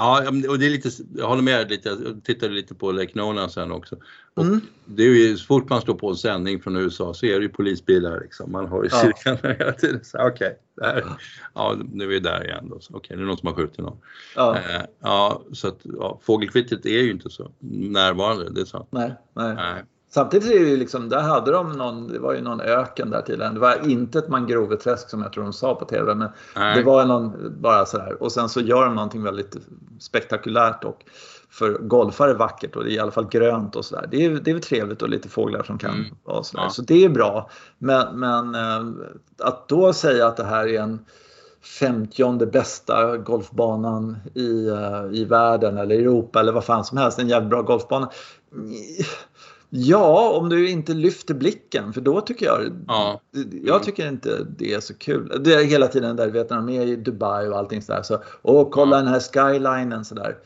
Ja, 0.00 0.28
och 0.48 0.58
det 0.58 0.66
är 0.66 0.70
lite, 0.70 0.90
jag 1.16 1.26
håller 1.28 1.42
med 1.42 1.70
lite, 1.70 1.88
jag 1.88 2.24
tittade 2.24 2.52
lite 2.54 2.74
på 2.74 2.92
Lake 2.92 3.10
Nolan 3.14 3.50
sen 3.50 3.72
också. 3.72 3.96
Och 4.34 4.44
Mm. 4.44 4.60
Det 4.84 5.02
är 5.02 5.06
ju, 5.08 5.36
så 5.36 5.44
fort 5.46 5.68
man 5.68 5.80
slår 5.80 5.94
på 5.94 6.08
en 6.10 6.16
sändning 6.16 6.60
från 6.62 6.76
USA 6.76 7.14
så 7.14 7.26
är 7.26 7.36
det 7.38 7.42
ju 7.42 7.48
polisbilar 7.48 8.20
liksom. 8.20 8.52
Man 8.52 8.66
har 8.66 8.82
ju 8.84 8.88
Ja. 8.92 9.00
cirklarna 9.00 9.54
hela 9.58 9.72
tiden. 9.72 10.00
Okej, 10.18 10.58
där. 10.76 11.04
ja 11.54 11.76
nu 11.92 12.04
är 12.04 12.08
vi 12.08 12.20
där 12.20 12.44
igen 12.44 12.68
då. 12.70 12.80
Okej, 12.90 13.16
det 13.16 13.22
är 13.22 13.26
någon 13.26 13.36
som 13.38 13.46
har 13.46 13.54
skjutit 13.54 13.78
någon. 13.78 13.98
Ja, 14.36 14.56
Eh, 14.56 14.82
ja, 15.00 15.42
så 15.52 15.68
att 15.68 15.78
ja, 15.82 16.20
fågelkvittret 16.22 16.86
är 16.86 17.02
ju 17.02 17.10
inte 17.10 17.30
så 17.30 17.50
närvarande, 17.68 18.50
det 18.50 18.60
är 18.60 18.64
sant. 18.64 18.88
nej, 18.90 19.12
nej. 19.34 19.54
Nej. 19.54 19.82
Samtidigt 20.12 20.50
är 20.50 20.60
det 20.60 20.70
ju 20.70 20.76
liksom, 20.76 21.08
där 21.08 21.20
hade 21.20 21.50
de 21.52 21.72
någon, 21.72 22.08
det 22.08 22.18
var 22.18 22.34
ju 22.34 22.40
någon 22.40 22.60
öken 22.60 23.10
där 23.10 23.22
tydligen. 23.22 23.54
Det 23.54 23.60
var 23.60 23.88
inte 23.90 24.18
ett 24.18 24.28
mangroveträsk 24.28 25.10
som 25.10 25.22
jag 25.22 25.32
tror 25.32 25.44
de 25.44 25.52
sa 25.52 25.74
på 25.74 25.84
TV, 25.84 26.14
men 26.14 26.28
Nej. 26.56 26.76
det 26.76 26.82
var 26.82 27.04
någon, 27.04 27.54
bara 27.60 27.86
sådär. 27.86 28.22
Och 28.22 28.32
sen 28.32 28.48
så 28.48 28.60
gör 28.60 28.84
de 28.84 28.94
någonting 28.94 29.22
väldigt 29.22 29.56
spektakulärt 30.00 30.84
och 30.84 31.04
för 31.50 31.78
golfare 31.78 32.34
vackert 32.34 32.76
och 32.76 32.84
det 32.84 32.90
är 32.90 32.94
i 32.94 32.98
alla 32.98 33.10
fall 33.10 33.28
grönt 33.28 33.76
och 33.76 33.84
sådär. 33.84 34.08
Det 34.10 34.24
är, 34.24 34.30
det 34.30 34.50
är 34.50 34.54
väl 34.54 34.62
trevligt 34.62 35.02
och 35.02 35.08
lite 35.08 35.28
fåglar 35.28 35.62
som 35.62 35.78
kan 35.78 35.90
Mm. 35.94 36.06
vara 36.24 36.42
sådär. 36.42 36.64
Ja. 36.64 36.70
Så 36.70 36.82
det 36.82 37.04
är 37.04 37.08
bra. 37.08 37.50
Men, 37.78 38.18
men 38.20 38.54
eh, 38.54 39.04
att 39.38 39.68
då 39.68 39.92
säga 39.92 40.26
att 40.26 40.36
det 40.36 40.44
här 40.44 40.68
är 40.68 40.80
en 40.80 41.04
50 41.62 42.46
bästa 42.46 43.16
golfbanan 43.16 44.16
i, 44.34 44.68
eh, 44.68 45.04
i 45.12 45.24
världen 45.24 45.78
eller 45.78 45.94
Europa 45.94 46.40
eller 46.40 46.52
vad 46.52 46.64
fan 46.64 46.84
som 46.84 46.98
helst, 46.98 47.18
en 47.18 47.28
jävligt 47.28 47.50
bra 47.50 47.62
golfbana. 47.62 48.10
Ja, 49.70 50.30
om 50.30 50.48
du 50.48 50.68
inte 50.68 50.94
lyfter 50.94 51.34
blicken 51.34 51.92
för 51.92 52.00
då 52.00 52.20
tycker 52.20 52.46
jag, 52.46 52.60
Ja. 52.88 53.20
jag 53.62 53.82
tycker 53.82 54.08
inte 54.08 54.46
det 54.58 54.74
är 54.74 54.80
så 54.80 54.94
kul. 54.94 55.40
Det 55.44 55.54
är 55.54 55.64
hela 55.64 55.88
tiden 55.88 56.16
där, 56.16 56.28
vet 56.30 56.50
när 56.50 56.56
de 56.56 56.68
är 56.68 56.86
i 56.86 56.96
Dubai 56.96 57.48
och 57.48 57.58
allting 57.58 57.82
sådär. 57.82 58.02
Så, 58.02 58.22
och 58.42 58.70
kolla 58.70 58.96
Ja. 58.96 59.02
den 59.02 59.08
här 59.12 59.20
skylinen 59.20 60.04
sådär. 60.04 60.36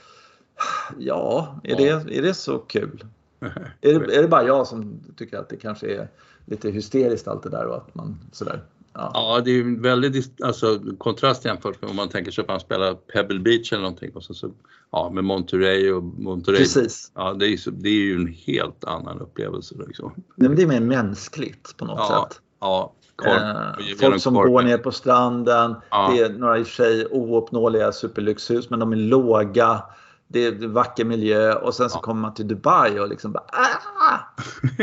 Ja, 0.98 1.60
är, 1.64 1.70
Ja. 1.70 2.00
Det, 2.06 2.16
är 2.18 2.22
det 2.22 2.34
så 2.34 2.58
kul? 2.58 3.04
Är 3.80 3.98
det, 3.98 4.16
är 4.16 4.22
det 4.22 4.28
bara 4.28 4.42
jag 4.46 4.66
som 4.66 5.00
tycker 5.16 5.38
att 5.38 5.48
det 5.48 5.56
kanske 5.56 5.86
är 5.86 6.08
lite 6.46 6.70
hysteriskt 6.70 7.28
allt 7.28 7.42
det 7.42 7.50
där 7.50 7.66
och 7.66 7.76
att 7.76 7.94
man 7.94 8.18
sådär. 8.32 8.62
Ja. 8.96 9.10
Ja, 9.14 9.40
det 9.44 9.50
är 9.50 9.54
ju 9.54 9.60
en 9.60 9.82
väldig 9.82 10.12
dis- 10.14 10.44
alltså, 10.44 10.80
kontrast 10.98 11.44
jämfört 11.44 11.82
med 11.82 11.90
om 11.90 11.96
man 11.96 12.08
tänker 12.08 12.30
sig 12.32 12.42
att 12.42 12.48
man 12.48 12.60
spelar 12.60 12.94
Pebble 12.94 13.38
Beach 13.40 13.72
eller 13.72 13.82
någonting 13.82 14.10
och 14.14 14.22
så, 14.22 14.34
så 14.34 14.50
ja, 14.92 15.10
med 15.14 15.24
Monterey 15.24 15.90
och 15.92 16.02
Monterey. 16.04 16.58
Precis. 16.58 17.12
Ja, 17.14 17.32
det 17.34 17.46
är, 17.46 17.70
det 17.70 17.88
är 17.88 17.92
ju 17.92 18.14
en 18.16 18.26
helt 18.46 18.84
annan 18.84 19.20
upplevelse. 19.20 19.74
Liksom. 19.86 20.12
Nej, 20.16 20.48
men 20.48 20.56
det 20.56 20.62
är 20.62 20.66
mer 20.66 20.80
mänskligt 20.80 21.76
på 21.76 21.84
något 21.84 21.96
Ja, 21.98 22.28
sätt. 22.30 22.40
ja, 22.60 22.92
korp, 23.16 23.28
Eh, 23.28 23.96
folk 24.00 24.22
som 24.22 24.34
korpen. 24.34 24.52
går 24.52 24.62
ner 24.62 24.78
på 24.78 24.92
stranden. 24.92 25.74
Ja. 25.90 26.12
Det 26.16 26.22
är 26.22 26.28
några 26.30 26.58
i 26.58 26.62
och 26.62 26.66
för 26.66 26.74
sig 26.74 27.06
ouppnåeliga 27.06 27.92
superlyxhus 27.92 28.70
men 28.70 28.78
de 28.78 28.92
är 28.92 28.96
låga. 28.96 29.82
Det 30.28 30.46
är 30.46 30.66
vacker 30.68 31.04
miljö 31.04 31.54
och 31.54 31.74
sen 31.74 31.90
så 31.90 31.96
Ja. 31.96 32.00
kommer 32.02 32.20
man 32.22 32.34
till 32.34 32.48
Dubai 32.48 32.98
och 33.00 33.08
liksom 33.08 33.32
bara 33.32 33.44
ah! 33.52 34.18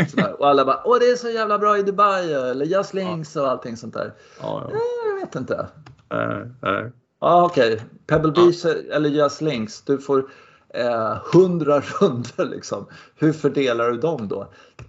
Sådär. 0.09 0.41
Och 0.41 0.47
alla 0.47 0.65
bara 0.65 0.81
åh 0.85 0.97
det 0.99 1.05
är 1.05 1.15
så 1.15 1.29
jävla 1.29 1.59
bra 1.59 1.77
i 1.77 1.83
Dubai 1.83 2.33
eller 2.33 2.65
Just 2.65 2.93
Links 2.93 3.35
och 3.35 3.47
allting 3.49 3.77
sånt 3.77 3.93
där. 3.93 4.13
Ja, 4.41 4.69
Eh, 4.71 4.77
Jag 5.09 5.25
vet 5.25 5.35
inte. 5.35 5.67
ja. 6.09 6.17
Nej, 6.17 6.51
nej. 6.61 6.91
Ja 7.21 7.45
okej, 7.45 7.81
Pebble 8.07 8.31
Beach 8.31 8.65
eller 8.91 9.09
Just 9.09 9.41
Links. 9.41 9.81
Du 9.81 9.97
får 9.97 10.29
eh, 10.73 11.17
100 11.33 11.81
runder 11.99 12.45
liksom. 12.45 12.87
Hur 13.15 13.33
fördelar 13.33 13.91
du 13.91 13.97
dem 13.97 14.27
då? 14.27 14.41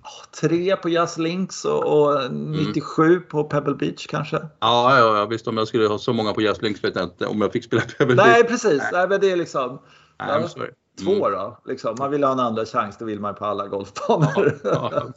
Ah, 0.02 0.24
tre 0.40 0.76
på 0.76 0.88
Just 0.88 1.18
Links 1.18 1.64
och, 1.64 2.02
och 2.02 2.32
97 2.32 3.20
på 3.20 3.44
Pebble 3.44 3.74
Beach 3.74 4.06
kanske? 4.06 4.36
Ja, 4.36 4.98
ja, 4.98 5.18
ja, 5.18 5.26
visst 5.26 5.48
om 5.48 5.56
jag 5.56 5.68
skulle 5.68 5.86
ha 5.86 5.98
så 5.98 6.12
många 6.12 6.32
på 6.32 6.40
Just 6.42 6.62
Links 6.62 6.84
vet 6.84 6.94
jag 6.96 7.04
inte 7.04 7.26
om 7.26 7.40
jag 7.40 7.52
fick 7.52 7.64
spela 7.64 7.82
Pebble 7.98 8.14
Nej 8.16 8.42
Beach. 8.42 8.50
precis, 8.50 8.82
nej, 8.92 9.08
men 9.08 9.20
det 9.20 9.30
är 9.32 9.36
liksom 9.36 9.60
ja, 9.70 9.82
I'm 10.30 10.46
sorry. 10.46 10.70
två 11.04 11.30
då. 11.30 11.58
Liksom. 11.66 11.96
Man 11.98 12.10
vill 12.10 12.24
ha 12.24 12.32
en 12.32 12.40
andra 12.40 12.64
chans, 12.66 12.96
det 12.98 13.04
vill 13.04 13.20
man 13.20 13.34
på 13.34 13.44
alla 13.44 13.68
golfbanor. 13.68 14.60
Ja, 14.64 15.12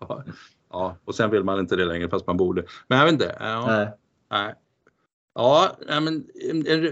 ja, 0.00 0.24
ja. 0.70 0.96
och 1.04 1.14
sen 1.14 1.30
vill 1.30 1.44
man 1.44 1.58
inte 1.58 1.76
det 1.76 1.84
längre 1.84 2.08
fast 2.08 2.26
man 2.26 2.36
borde. 2.36 2.64
Men 2.88 2.98
jag 2.98 3.04
vet 3.04 3.12
inte. 3.12 3.36
Ja, 3.40 3.66
Nej. 3.66 3.88
nej. 4.30 4.54
Ja, 5.36 5.76
men 5.88 6.24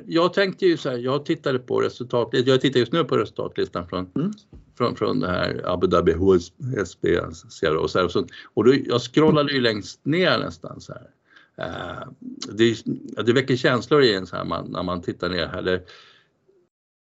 jag 0.07 0.33
tänkte 0.35 0.67
ju 0.67 0.77
så 0.77 0.91
här, 0.91 0.97
jag 0.99 1.25
tittade 1.25 1.59
på 1.59 1.81
resultatlistan, 1.81 2.51
jag 2.53 2.61
tittar 2.61 2.81
just 2.81 2.93
nu 2.93 3.05
på 3.05 3.17
resultatlistan 3.17 3.89
från, 3.89 4.11
Mm. 4.17 4.33
från, 4.79 4.97
från 4.97 5.21
det 5.21 5.29
här 5.29 5.63
Abu 5.65 5.87
Dhabi 5.87 6.13
HSB 6.13 7.19
och 7.21 7.91
så 7.91 7.99
här, 7.99 8.05
och, 8.05 8.11
så, 8.13 8.27
och 8.55 8.65
då, 8.65 8.75
jag 8.85 9.01
scrollade 9.03 9.53
ju 9.53 9.61
längst 9.61 10.05
ner 10.05 10.39
nästan 10.39 10.81
så 10.81 10.93
här. 10.93 11.09
Eh, 11.57 12.09
det, 12.53 12.77
det 13.27 13.33
väcker 13.33 13.57
känslor 13.57 14.03
i 14.03 14.15
en 14.15 14.27
så 14.27 14.37
här 14.37 14.45
man, 14.45 14.71
när 14.71 14.83
man 14.83 15.03
tittar 15.03 15.29
ner 15.29 15.47
här. 15.47 15.59
Eller, 15.59 15.83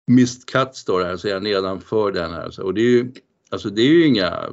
Missed 0.08 0.46
Cut 0.46 0.76
står 0.76 1.00
det 1.00 1.06
här, 1.06 1.18
så 1.18 1.28
är 1.28 1.32
jag 1.32 1.44
nedanför 1.44 2.12
den 2.12 2.32
här. 2.32 2.52
Så, 2.52 2.64
och 2.64 2.74
det 2.74 2.82
är 2.82 2.90
ju, 2.90 3.12
alltså 3.50 3.70
det 3.70 3.82
är 3.82 3.86
ju 3.94 4.06
inga, 4.06 4.44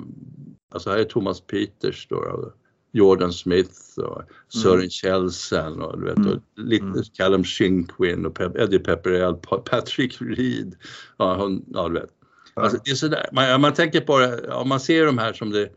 alltså 0.71 0.91
här 0.91 0.99
är 0.99 1.05
Thomas 1.05 1.41
Peters 1.41 2.07
då, 2.11 2.53
Jordan 2.93 3.33
Smith 3.33 3.99
och 3.99 4.23
Sören 4.49 4.91
Kjellsen 4.91 5.83
och 5.83 5.99
du 6.01 6.05
vet, 6.05 6.17
Mm. 6.17 6.31
och 6.33 6.41
lite 6.57 6.85
Mm. 6.85 7.03
Callum 7.17 7.45
Shinkwin 7.45 8.27
och 8.27 8.35
Pep, 8.35 8.57
Eddie 8.57 8.79
Pepperell, 8.79 9.35
Pa- 9.35 9.59
Patrick 9.59 10.17
Reed. 10.21 10.75
Ja, 11.17 11.37
hon, 11.37 11.65
ja 11.69 11.89
du 11.89 11.95
vet. 11.95 12.11
Alltså, 12.55 12.79
det 12.85 12.91
är 12.91 12.95
sådär, 12.95 13.27
man, 13.33 13.61
man 13.61 13.73
tänker 13.75 14.01
på 14.01 14.19
det, 14.19 14.45
ja, 14.49 14.65
man 14.65 14.81
ser 14.81 15.07
de 15.07 15.19
här 15.19 15.33
som 15.33 15.51
det 15.51 15.69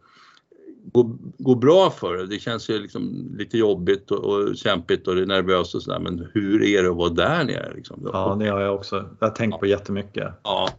går, 0.92 1.18
går 1.38 1.56
bra 1.56 1.90
för. 1.90 2.18
Det 2.18 2.40
känns 2.40 2.70
ju 2.70 2.80
liksom 2.80 3.36
lite 3.38 3.58
jobbigt 3.58 4.12
och, 4.12 4.26
och 4.26 4.56
kämpigt 4.56 5.08
och 5.08 5.16
det 5.16 5.22
är 5.22 5.26
nervöst 5.26 5.76
och 5.76 5.82
sådär. 5.82 6.00
Men 6.00 6.28
hur 6.34 6.64
är 6.64 6.84
det 6.84 6.90
att 6.90 6.96
vara 6.96 7.10
där 7.10 7.44
nere? 7.44 7.74
Liksom? 7.76 8.10
Ja, 8.14 8.38
det 8.40 8.48
har 8.50 8.60
jag 8.60 8.76
också. 8.76 9.10
Jag 9.20 9.28
har 9.28 9.36
tänkt 9.36 9.60
på 9.60 9.66
jättemycket. 9.66 10.28
Ja. 10.44 10.70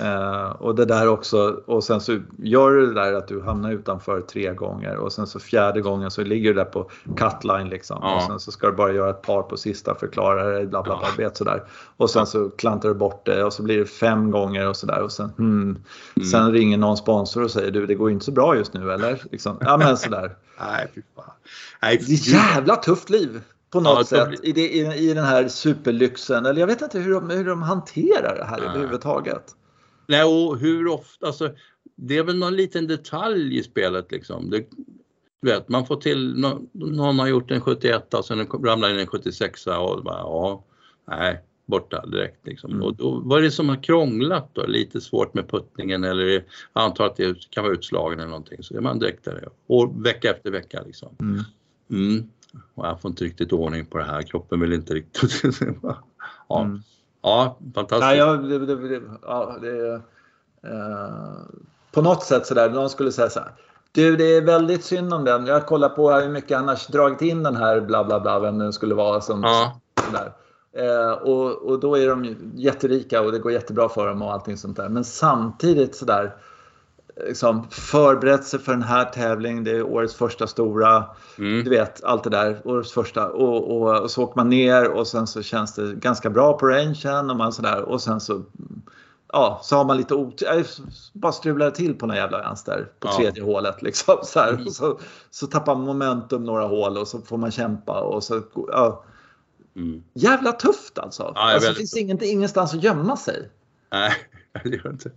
Eh, 0.00 0.50
och 0.50 0.74
det 0.74 0.84
där 0.84 1.08
också, 1.08 1.60
och 1.66 1.84
sen 1.84 2.00
så 2.00 2.18
gör 2.38 2.70
du 2.70 2.86
det 2.86 2.94
där 2.94 3.12
att 3.12 3.28
du 3.28 3.42
hamnar 3.42 3.72
utanför 3.72 4.20
tre 4.20 4.54
gånger 4.54 4.96
och 4.96 5.12
sen 5.12 5.26
så 5.26 5.40
fjärde 5.40 5.80
gången 5.80 6.10
så 6.10 6.22
ligger 6.22 6.50
du 6.50 6.54
där 6.54 6.64
på 6.64 6.90
cutline 7.16 7.68
liksom. 7.68 7.98
Ja. 8.02 8.16
Och 8.16 8.22
sen 8.22 8.40
så 8.40 8.52
ska 8.52 8.66
du 8.66 8.76
bara 8.76 8.92
göra 8.92 9.10
ett 9.10 9.22
par 9.22 9.42
på 9.42 9.56
sista, 9.56 9.94
förklara 9.94 10.44
det, 10.44 10.66
bla 10.66 10.82
bla 10.82 10.98
bla, 10.98 11.08
vet 11.16 11.36
sådär. 11.36 11.62
Och 11.96 12.10
sen 12.10 12.26
så 12.26 12.50
klantar 12.50 12.88
du 12.88 12.94
bort 12.94 13.26
det 13.26 13.44
och 13.44 13.52
så 13.52 13.62
blir 13.62 13.78
det 13.78 13.86
fem 13.86 14.30
gånger 14.30 14.68
och 14.68 14.76
sådär 14.76 15.02
och 15.02 15.12
sen, 15.12 15.32
hmm. 15.38 15.78
sen 16.30 16.52
ringer 16.52 16.78
någon 16.78 16.96
sponsor 16.96 17.42
och 17.42 17.50
säger 17.50 17.70
du 17.70 17.86
det 17.86 17.94
går 17.94 18.10
inte 18.10 18.24
så 18.24 18.32
bra 18.32 18.56
just 18.56 18.74
nu 18.74 18.92
eller? 18.92 19.22
Liksom. 19.30 19.56
Ja 19.60 19.76
men 19.76 19.96
sådär. 19.96 20.36
Nej, 20.60 20.90
fy 20.94 21.02
fan. 21.16 21.24
Nej, 21.82 22.04
Det 22.06 22.12
är 22.12 22.16
ett 22.16 22.26
jävla 22.26 22.76
tufft 22.76 23.10
liv 23.10 23.40
på 23.70 23.80
något 23.80 24.12
Ja, 24.12 24.26
sätt 24.26 24.40
i, 24.42 24.52
det, 24.52 24.68
i, 24.68 25.10
i 25.10 25.14
den 25.14 25.24
här 25.24 25.48
superlyxen. 25.48 26.46
Eller 26.46 26.60
jag 26.60 26.66
vet 26.66 26.82
inte 26.82 26.98
hur 26.98 27.14
de, 27.14 27.30
hur 27.30 27.44
de 27.44 27.62
hanterar 27.62 28.36
det 28.36 28.44
här 28.44 28.58
Nej. 28.58 28.68
överhuvudtaget. 28.68 29.54
Nej, 30.10 30.24
och 30.24 30.58
hur 30.58 30.86
ofta, 30.86 31.26
alltså, 31.26 31.54
det 31.96 32.16
är 32.16 32.22
väl 32.22 32.38
någon 32.38 32.56
liten 32.56 32.86
detalj 32.86 33.58
i 33.58 33.62
spelet 33.62 34.12
liksom. 34.12 34.50
Det, 34.50 34.66
vet, 35.42 35.68
man 35.68 35.86
får 35.86 35.96
till, 35.96 36.40
någon, 36.40 36.68
någon 36.72 37.18
har 37.18 37.26
gjort 37.26 37.50
en 37.50 37.60
71 37.60 38.14
och 38.14 38.24
sen 38.24 38.46
ramlar 38.46 38.90
in 38.90 38.98
en 38.98 39.06
76 39.06 39.66
och 39.66 40.04
bara, 40.04 40.18
ja, 40.18 40.64
nej, 41.08 41.40
borta 41.66 42.06
direkt 42.06 42.46
liksom. 42.46 42.70
Mm. 42.70 42.82
Och 42.82 42.96
då, 42.96 43.20
vad 43.24 43.38
är 43.38 43.42
det 43.42 43.50
som 43.50 43.68
har 43.68 43.82
krånglat 43.82 44.50
då? 44.52 44.66
Lite 44.66 45.00
svårt 45.00 45.34
med 45.34 45.48
puttningen 45.48 46.04
eller 46.04 46.44
antar 46.72 47.06
att 47.06 47.16
det 47.16 47.50
kan 47.50 47.64
vara 47.64 47.74
utslagen 47.74 48.18
eller 48.18 48.30
någonting 48.30 48.62
så 48.62 48.76
är 48.76 48.80
man 48.80 48.98
direkt 48.98 49.24
där. 49.24 49.48
Och 49.66 50.06
vecka 50.06 50.30
efter 50.30 50.50
vecka 50.50 50.82
liksom. 50.86 51.08
Mm. 51.20 51.42
Mm. 51.90 52.30
Och 52.74 52.86
jag 52.86 53.00
får 53.00 53.08
inte 53.08 53.24
riktigt 53.24 53.52
ordning 53.52 53.86
på 53.86 53.98
det 53.98 54.04
här, 54.04 54.22
kroppen 54.22 54.60
vill 54.60 54.72
inte 54.72 54.94
riktigt. 54.94 55.42
ja. 56.48 56.80
Ja, 57.22 57.58
fantastiskt. 57.74 58.00
Nej, 58.00 58.18
jag, 58.18 58.48
det, 58.48 58.58
det, 58.88 59.02
ja, 59.22 59.56
det, 59.62 59.94
eh, 59.94 60.00
på 61.92 62.02
något 62.02 62.22
sätt 62.22 62.46
sådär, 62.46 62.70
någon 62.70 62.90
skulle 62.90 63.12
säga 63.12 63.30
så 63.30 63.40
här. 63.40 63.52
Du, 63.92 64.16
det 64.16 64.36
är 64.36 64.42
väldigt 64.42 64.84
synd 64.84 65.14
om 65.14 65.24
den. 65.24 65.46
Jag 65.46 65.66
kollar 65.66 65.88
på 65.88 66.10
hur 66.12 66.28
mycket 66.28 66.56
han 66.56 66.68
har 66.68 66.92
dragit 66.92 67.22
in 67.22 67.42
den 67.42 67.56
här 67.56 67.80
bla 67.80 68.04
bla 68.04 68.20
bla, 68.20 68.38
vem 68.40 68.58
det 68.58 68.72
skulle 68.72 68.94
vara 68.94 69.20
som 69.20 69.42
Ja. 69.42 69.80
sådär. 70.06 70.32
Eh, 70.72 71.12
och, 71.12 71.52
och 71.62 71.80
då 71.80 71.98
är 71.98 72.08
de 72.08 72.36
jätterika 72.54 73.20
och 73.22 73.32
det 73.32 73.38
går 73.38 73.52
jättebra 73.52 73.88
för 73.88 74.06
dem 74.06 74.22
och 74.22 74.32
allting 74.32 74.56
sånt 74.56 74.76
där. 74.76 74.88
Men 74.88 75.04
samtidigt 75.04 75.94
sådär 75.96 76.34
liksom 77.26 77.68
förberett 77.70 78.44
sig 78.44 78.60
för 78.60 78.72
den 78.72 78.82
här 78.82 79.04
tävlingen. 79.04 79.64
Det 79.64 79.70
är 79.70 79.82
årets 79.82 80.14
första 80.14 80.46
stora. 80.46 81.04
Mm. 81.38 81.64
Du 81.64 81.70
vet 81.70 82.04
allt 82.04 82.24
det 82.24 82.30
där. 82.30 82.60
Årets 82.64 82.92
första. 82.92 83.28
Och, 83.28 83.76
och, 83.76 84.00
och 84.02 84.10
så 84.10 84.22
åker 84.22 84.36
man 84.36 84.48
ner 84.48 84.90
och 84.90 85.06
sen 85.06 85.26
så 85.26 85.42
känns 85.42 85.74
det 85.74 85.94
ganska 85.94 86.30
bra 86.30 86.58
på 86.58 86.66
rangen 86.66 87.30
och 87.30 87.36
man 87.36 87.52
sådär. 87.52 87.82
Och 87.82 88.02
sen 88.02 88.20
så 88.20 88.42
ja, 89.32 89.60
så 89.62 89.76
har 89.76 89.84
man 89.84 89.96
lite 89.96 90.14
otur. 90.14 90.66
Bara 91.12 91.32
strular 91.32 91.70
till 91.70 91.94
på 91.94 92.06
någon 92.06 92.16
jävla 92.16 92.38
vänster 92.38 92.88
på 93.00 93.08
Ja. 93.08 93.16
tredje 93.16 93.42
hålet. 93.42 93.82
Liksom, 93.82 94.16
så, 94.22 94.40
här. 94.40 94.52
Mm. 94.52 94.66
Så, 94.66 94.98
så 95.30 95.46
tappar 95.46 95.74
man 95.74 95.84
momentum 95.84 96.44
några 96.44 96.66
hål 96.66 96.98
och 96.98 97.08
så 97.08 97.20
får 97.20 97.36
man 97.36 97.50
kämpa. 97.50 98.00
Och 98.00 98.24
så, 98.24 98.42
ja, 98.54 99.04
Mm. 99.76 100.02
jävla 100.14 100.52
tufft 100.52 100.98
alltså. 100.98 101.32
Ja, 101.34 101.52
alltså 101.54 101.68
det 101.68 101.74
finns 101.74 101.96
ingen, 101.96 102.24
ingenstans 102.24 102.74
att 102.74 102.82
gömma 102.82 103.16
sig. 103.16 103.50
Nej, 103.92 104.12
det 104.64 104.68
gör 104.68 104.90
inte. 104.90 105.10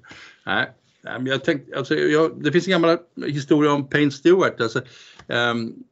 Nej, 0.45 0.71
Nej, 1.03 1.13
men 1.19 1.25
jag 1.25 1.43
tänkte, 1.43 1.77
alltså, 1.77 1.95
jag, 1.95 2.43
det 2.43 2.51
finns 2.51 2.67
en 2.67 2.71
gammal 2.71 2.97
historia 3.27 3.71
om 3.71 3.89
Payne 3.89 4.11
Stewart 4.11 4.61
alltså, 4.61 4.81
um, 5.27 5.83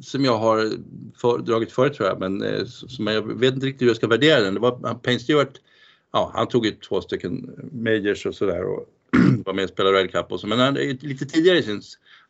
som 0.00 0.24
jag 0.24 0.38
har 0.38 0.70
för, 1.16 1.38
dragit 1.38 1.72
förut 1.72 1.94
tror 1.94 2.08
jag, 2.08 2.20
men 2.20 2.42
eh, 2.42 2.64
som 2.64 3.06
jag 3.06 3.40
vet 3.40 3.54
inte 3.54 3.66
riktigt 3.66 3.82
hur 3.82 3.86
jag 3.86 3.96
ska 3.96 4.06
värdera 4.06 4.40
den. 4.40 4.54
Det 4.54 4.60
var 4.60 4.94
Payne 4.94 5.20
Stewart, 5.20 5.60
ja, 6.12 6.32
han 6.34 6.48
tog 6.48 6.66
ju 6.66 6.72
två 6.72 7.00
stycken 7.00 7.50
majors 7.72 8.26
och 8.26 8.34
sådär 8.34 8.64
och 8.64 8.86
var 9.44 9.52
med 9.52 9.64
och 9.64 9.70
spelade 9.70 9.98
Red 9.98 10.12
Cup 10.12 10.32
och 10.32 10.40
så, 10.40 10.46
men 10.46 10.58
han, 10.58 10.76
eh, 10.76 10.96
lite 11.00 11.26
tidigare 11.26 11.58
i 11.58 11.62
sin 11.62 11.82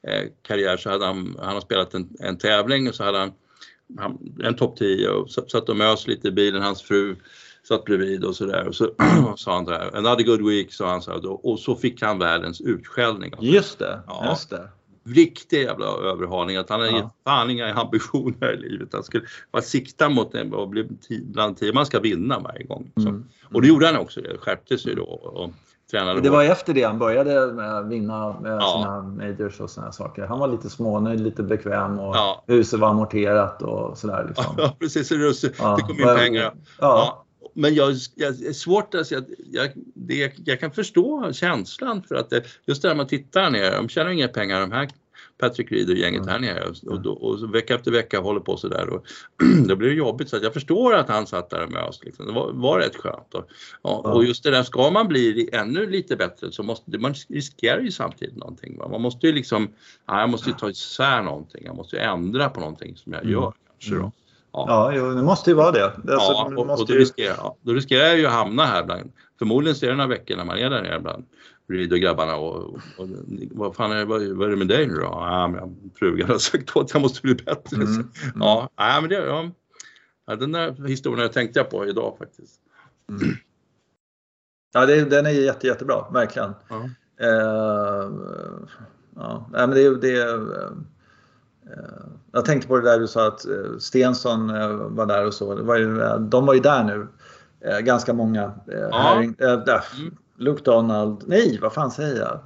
eh, 0.09 0.29
karriär 0.42 0.77
så 0.77 0.90
hade 0.90 1.07
han, 1.07 1.37
han 1.38 1.55
har 1.55 1.61
spelat 1.61 1.95
en, 1.95 2.09
en 2.21 2.38
tävling 2.38 2.88
och 2.88 2.95
så 2.95 3.05
hade 3.05 3.18
han, 3.18 3.33
han 3.99 4.35
en 4.45 4.57
topp 4.57 4.77
10 4.77 5.09
och 5.09 5.31
satt 5.31 5.68
och 5.68 5.77
mös 5.77 6.07
lite 6.07 6.29
i 6.29 6.33
bilen, 6.33 6.62
hans 6.62 6.83
fru 6.83 7.16
satt 7.68 7.85
bredvid 7.85 8.25
och 8.25 8.37
sådär 8.37 8.68
och 8.68 8.75
så 8.75 8.88
sa 9.37 9.55
han 9.55 9.66
så 9.66 9.72
här, 9.72 9.96
another 9.96 10.25
good 10.25 10.46
week 10.48 10.72
sa 10.72 10.90
han 10.90 11.03
så 11.03 11.11
här, 11.11 11.46
och 11.46 11.59
så 11.59 11.75
fick 11.77 12.03
han 12.03 12.18
världens 12.18 12.61
utskällning. 12.61 13.35
Just 13.40 13.79
det. 13.79 14.01
Ja. 14.07 14.27
Just 14.31 14.51
det. 14.51 14.68
Riktig 15.05 15.62
jävla 15.62 15.87
överhalning, 15.87 16.57
att 16.57 16.70
han 16.70 16.81
hade 16.81 16.92
Ja. 16.92 17.11
fan 17.25 17.51
inga 17.51 17.75
ambitioner 17.75 18.53
i 18.53 18.57
livet. 18.57 18.88
Han 18.92 19.03
skulle 19.03 19.25
bara 19.53 19.62
sikta 19.62 20.09
mot 20.09 20.35
en 20.35 20.55
och 20.55 20.68
bli 20.68 20.88
bland 21.22 21.57
tio, 21.57 21.72
man 21.72 21.87
ska 21.87 22.01
vinna 22.01 22.38
varje 22.38 22.64
gång. 22.64 22.92
Så. 22.96 23.09
Mm. 23.09 23.25
Och 23.53 23.62
det 23.62 23.68
gjorde 23.68 23.87
han 23.87 23.96
också, 23.96 24.20
det 24.20 24.38
skärpte 24.38 24.79
sig 24.79 24.94
då 24.94 25.03
och 25.05 25.51
tränade 25.90 26.20
Det 26.20 26.31
var 26.31 26.44
efter 26.44 26.75
det 26.75 26.83
han 26.83 26.98
började 26.98 27.53
med 27.53 27.88
vinna 27.88 28.40
med 28.40 28.53
Ja. 28.53 28.72
sina 28.79 29.03
majors 29.03 29.61
och 29.61 29.83
här 29.83 29.90
saker. 29.90 30.27
Han 30.27 30.38
var 30.38 30.48
lite 30.48 30.70
smånöjd, 30.70 31.20
lite 31.20 31.42
bekväm 31.42 31.98
och 31.98 32.16
Ja. 32.16 32.44
huset 32.46 32.81
var 32.81 32.88
amorterat 32.88 33.62
och 33.62 33.98
sådär. 33.98 34.25
Liksom. 34.29 34.55
Ja, 34.59 34.77
precis, 34.79 35.09
det, 35.09 35.59
Ja. 35.59 35.77
kom 35.77 36.01
in 36.01 36.16
pengar. 36.16 36.53
Ja. 36.81 37.21
Men 37.54 37.74
jag, 37.74 37.94
jag 38.14 38.28
är 38.28 38.52
svårt 38.52 38.94
att 38.94 39.06
säga 39.06 39.22
jag, 39.52 39.70
det, 39.94 40.32
jag 40.44 40.60
kan 40.60 40.70
förstå 40.70 41.32
känslan 41.32 42.02
för 42.02 42.14
att 42.14 42.30
det, 42.30 42.44
just 42.66 42.82
det 42.82 42.88
här 42.88 42.94
man 42.94 43.06
tittar 43.06 43.50
ner, 43.50 43.76
de 43.76 43.88
tjänar 43.88 44.10
inga 44.10 44.28
pengar 44.28 44.60
de 44.60 44.72
här 44.72 44.88
Patrick 45.38 45.72
Reed 45.72 45.90
och 45.90 45.96
gänget 45.96 46.26
här 46.26 46.38
nere 46.38 46.64
och, 46.86 47.22
och 47.22 47.38
så 47.38 47.46
vecka 47.46 47.74
efter 47.74 47.90
vecka 47.90 48.20
håller 48.20 48.40
på 48.40 48.56
sådär 48.56 48.88
och 48.88 49.06
då 49.68 49.76
blir 49.76 49.88
det 49.88 49.94
jobbigt 49.94 50.28
så 50.28 50.36
att 50.36 50.42
jag 50.42 50.52
förstår 50.52 50.94
att 50.94 51.08
han 51.08 51.26
satt 51.26 51.50
där 51.50 51.66
med 51.66 51.84
oss. 51.84 52.00
Liksom. 52.04 52.26
Det 52.26 52.32
var, 52.32 52.52
var 52.52 52.78
rätt 52.78 52.96
skönt. 52.96 53.34
Och, 53.34 53.44
ja, 53.82 53.90
och 53.90 54.24
just 54.24 54.44
det 54.44 54.50
där, 54.50 54.62
ska 54.62 54.90
man 54.90 55.08
bli 55.08 55.48
ännu 55.52 55.90
lite 55.90 56.16
bättre 56.16 56.52
så 56.52 56.62
måste 56.62 56.98
man 56.98 57.14
riskerar 57.28 57.80
ju 57.80 57.90
samtidigt 57.90 58.36
någonting. 58.36 58.78
Va? 58.78 58.88
Man 58.88 59.00
måste 59.02 59.26
ju 59.26 59.32
liksom, 59.32 59.68
ja, 60.06 60.20
jag 60.20 60.30
måste 60.30 60.50
ju 60.50 60.56
ta 60.56 60.70
isär 60.70 61.22
någonting, 61.22 61.64
jag 61.64 61.76
måste 61.76 61.96
ju 61.96 62.02
ändra 62.02 62.48
på 62.48 62.60
någonting 62.60 62.96
som 62.96 63.12
jag 63.12 63.22
Mm. 63.22 63.32
gör 63.32 63.52
kanske 63.78 63.94
då. 63.94 64.12
Ja. 64.52 64.64
Ja, 64.68 64.92
jo, 64.94 65.10
det 65.14 65.22
måste 65.22 65.50
ju 65.50 65.56
vara 65.56 65.70
det. 65.70 65.84
alltså, 65.84 66.08
Ja, 66.32 66.52
och, 66.56 66.66
måste 66.66 66.82
och 66.82 66.88
då, 66.88 66.94
ju... 66.94 67.00
riskerar, 67.00 67.34
ja, 67.38 67.56
då 67.62 67.72
riskerar 67.72 68.04
jag 68.04 68.18
ju 68.18 68.26
att 68.26 68.32
hamna 68.32 68.64
här 68.64 68.84
bland, 68.84 69.12
förmodligen 69.38 69.76
är 69.82 69.88
det 69.88 69.94
några 69.96 70.08
veckor 70.08 70.36
när 70.36 70.44
man 70.44 70.58
är 70.58 70.70
där 70.70 70.82
nere 70.82 71.00
bland 71.00 71.24
Reed 71.68 71.92
och 71.92 71.98
grabbarna 71.98 72.36
och, 72.36 72.56
och, 72.56 72.78
och 72.96 73.08
vad 73.50 73.76
fan 73.76 73.92
är 73.92 73.96
det, 73.96 74.04
vad, 74.04 74.22
vad 74.22 74.46
är 74.46 74.50
det 74.50 74.56
med 74.56 74.68
dig 74.68 74.86
nu 74.86 74.94
då? 74.94 75.02
Ja, 75.02 75.48
men 75.48 75.90
frugan 75.98 76.30
har 76.30 76.38
sagt 76.38 76.76
åt 76.76 76.84
att 76.84 76.92
jag 76.94 77.02
måste 77.02 77.22
bli 77.22 77.34
bättre. 77.34 77.76
Mm, 77.76 77.86
Så, 77.94 78.02
Ja, 78.34 78.68
nej, 78.78 79.00
men 79.00 79.10
det, 79.10 79.26
ja, 79.26 79.50
ja, 80.26 80.36
den 80.36 80.52
där 80.52 80.88
historien 80.88 81.30
tänkte 81.30 81.58
jag 81.58 81.70
på 81.70 81.86
idag 81.86 82.16
faktiskt. 82.18 82.60
Ja, 84.72 84.86
det, 84.86 85.04
den 85.04 85.26
är 85.26 85.30
jätte, 85.30 85.66
jättebra, 85.66 86.10
verkligen. 86.10 86.52
Ja. 86.68 86.88
Eh, 87.20 88.10
ja, 89.16 89.46
men 89.52 89.70
det, 89.70 89.96
det, 90.00 90.40
jag 92.33 92.44
tänkte 92.44 92.68
på 92.68 92.77
det 92.77 92.90
där 92.90 92.98
du 92.98 93.09
sa 93.09 93.27
att 93.29 93.44
eh, 93.46 93.79
Stensson 93.79 94.51
eh, 94.51 94.68
var 94.68 95.07
där 95.07 95.27
och 95.27 95.35
så. 95.35 95.55
Var 95.62 95.77
ju, 95.77 96.03
eh, 96.03 96.16
de 96.18 96.46
var 96.46 96.55
ju 96.55 96.61
där 96.61 96.85
nu, 96.85 97.09
eh, 97.61 97.79
ganska 97.79 98.12
många. 98.12 98.42
Eh, 98.42 98.90
Herring, 98.98 99.35
eh, 99.38 99.59
där, 99.59 99.85
Mm. 100.01 100.14
Luke 100.37 100.62
Donald, 100.64 101.22
nej 101.27 101.59
vad 101.62 101.72
fan 101.72 101.90
säger 101.90 102.20
jag? 102.20 102.38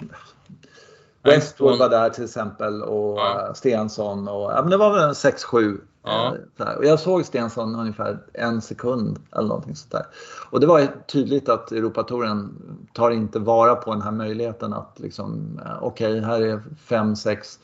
Westwood 1.23 1.79
var 1.79 1.89
där 1.89 2.11
till 2.11 2.25
exempel 2.25 2.83
och 2.83 3.19
Ja. 3.19 3.47
eh, 3.49 3.53
Stensson 3.55 4.29
och 4.29 4.53
ja, 4.53 4.61
men 4.63 4.71
det 4.71 4.77
var 4.77 4.93
väl 4.93 5.03
en 5.09 5.15
6-7. 5.15 5.79
Ja. 6.03 6.37
eh. 6.59 6.69
Och 6.77 6.85
jag 6.85 7.01
såg 7.01 7.25
Stensson 7.25 7.75
ungefär 7.75 8.19
en 8.33 8.61
sekund 8.63 9.19
eller 9.33 9.49
någonting 9.49 9.77
sånt 9.77 9.93
där. 9.93 10.07
Och 10.51 10.61
det 10.61 10.67
var 10.67 10.87
tydligt 11.07 11.49
att 11.49 11.73
Europatouren 11.73 12.55
tar 12.93 13.11
inte 13.11 13.39
vara 13.39 13.75
på 13.75 13.93
den 13.93 14.03
här 14.03 14.11
möjligheten 14.11 14.73
att 14.73 14.93
liksom, 14.97 15.61
eh, 15.65 15.79
okej 15.83 16.21
här 16.21 16.41
är 16.41 16.63
fem, 16.85 17.17
sex 17.17 17.59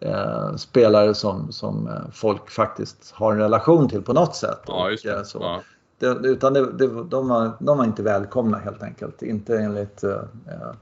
eh, 0.00 0.56
spelare 0.56 1.14
som, 1.14 1.52
som 1.52 1.86
eh, 1.88 2.10
folk 2.12 2.50
faktiskt 2.50 3.12
har 3.14 3.32
en 3.32 3.38
relation 3.38 3.88
till 3.88 4.02
på 4.02 4.12
något 4.12 4.36
sätt. 4.36 4.60
Ja, 4.66 4.90
just 4.90 5.04
Och, 5.04 5.10
eh, 5.10 5.18
det. 5.18 5.24
så. 5.24 5.38
Ja. 5.40 5.60
Det, 5.98 6.06
utan 6.06 6.52
det, 6.52 6.72
det, 6.72 6.86
de, 6.86 7.28
var, 7.28 7.50
de 7.58 7.78
var 7.78 7.84
inte 7.84 8.02
välkomna 8.02 8.58
helt 8.58 8.82
enkelt. 8.82 9.22
Inte 9.22 9.58
enligt 9.58 10.04
eh, 10.04 10.10
eh, 10.46 10.72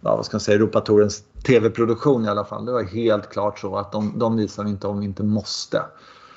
ja, 0.00 0.16
vad 0.16 0.26
ska 0.26 0.34
man 0.34 0.40
säga, 0.40 0.56
Europatorens 0.56 1.24
tv-produktion 1.46 2.24
i 2.24 2.28
alla 2.28 2.44
fall. 2.44 2.66
Det 2.66 2.72
var 2.72 2.82
helt 2.82 3.30
klart 3.30 3.58
så 3.58 3.76
att 3.76 3.92
de, 3.92 4.18
de 4.18 4.36
visar 4.36 4.64
inte 4.64 4.86
om 4.86 4.98
vi 4.98 5.04
inte 5.04 5.22
måste. 5.22 5.82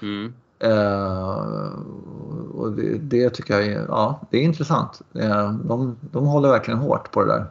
Mm. 0.02 0.34
Eh, 0.60 1.72
och 2.56 2.72
det, 2.72 2.98
det 2.98 3.30
tycker 3.30 3.54
jag 3.54 3.68
är, 3.68 3.86
ja, 3.88 4.20
det 4.30 4.38
är 4.38 4.42
intressant. 4.42 5.02
Eh, 5.14 5.52
de, 5.54 5.98
de 6.02 6.26
håller 6.26 6.50
verkligen 6.50 6.80
hårt 6.80 7.12
på 7.12 7.24
det 7.24 7.28
där. 7.28 7.46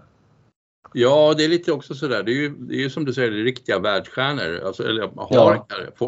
Ja, 0.92 1.34
det 1.36 1.44
är 1.44 1.48
lite 1.48 1.72
också 1.72 1.94
sådär. 1.94 2.22
Det 2.22 2.30
är 2.32 2.34
ju, 2.34 2.48
det 2.48 2.74
är 2.74 2.78
ju 2.78 2.90
som 2.90 3.04
du 3.04 3.12
säger, 3.12 3.30
det 3.30 3.40
är 3.40 3.44
riktiga 3.44 3.78
världsstjärnor. 3.78 4.60
Alltså, 4.66 4.82
eller 4.88 5.02
har 5.16 5.28
Ja. 5.30 5.66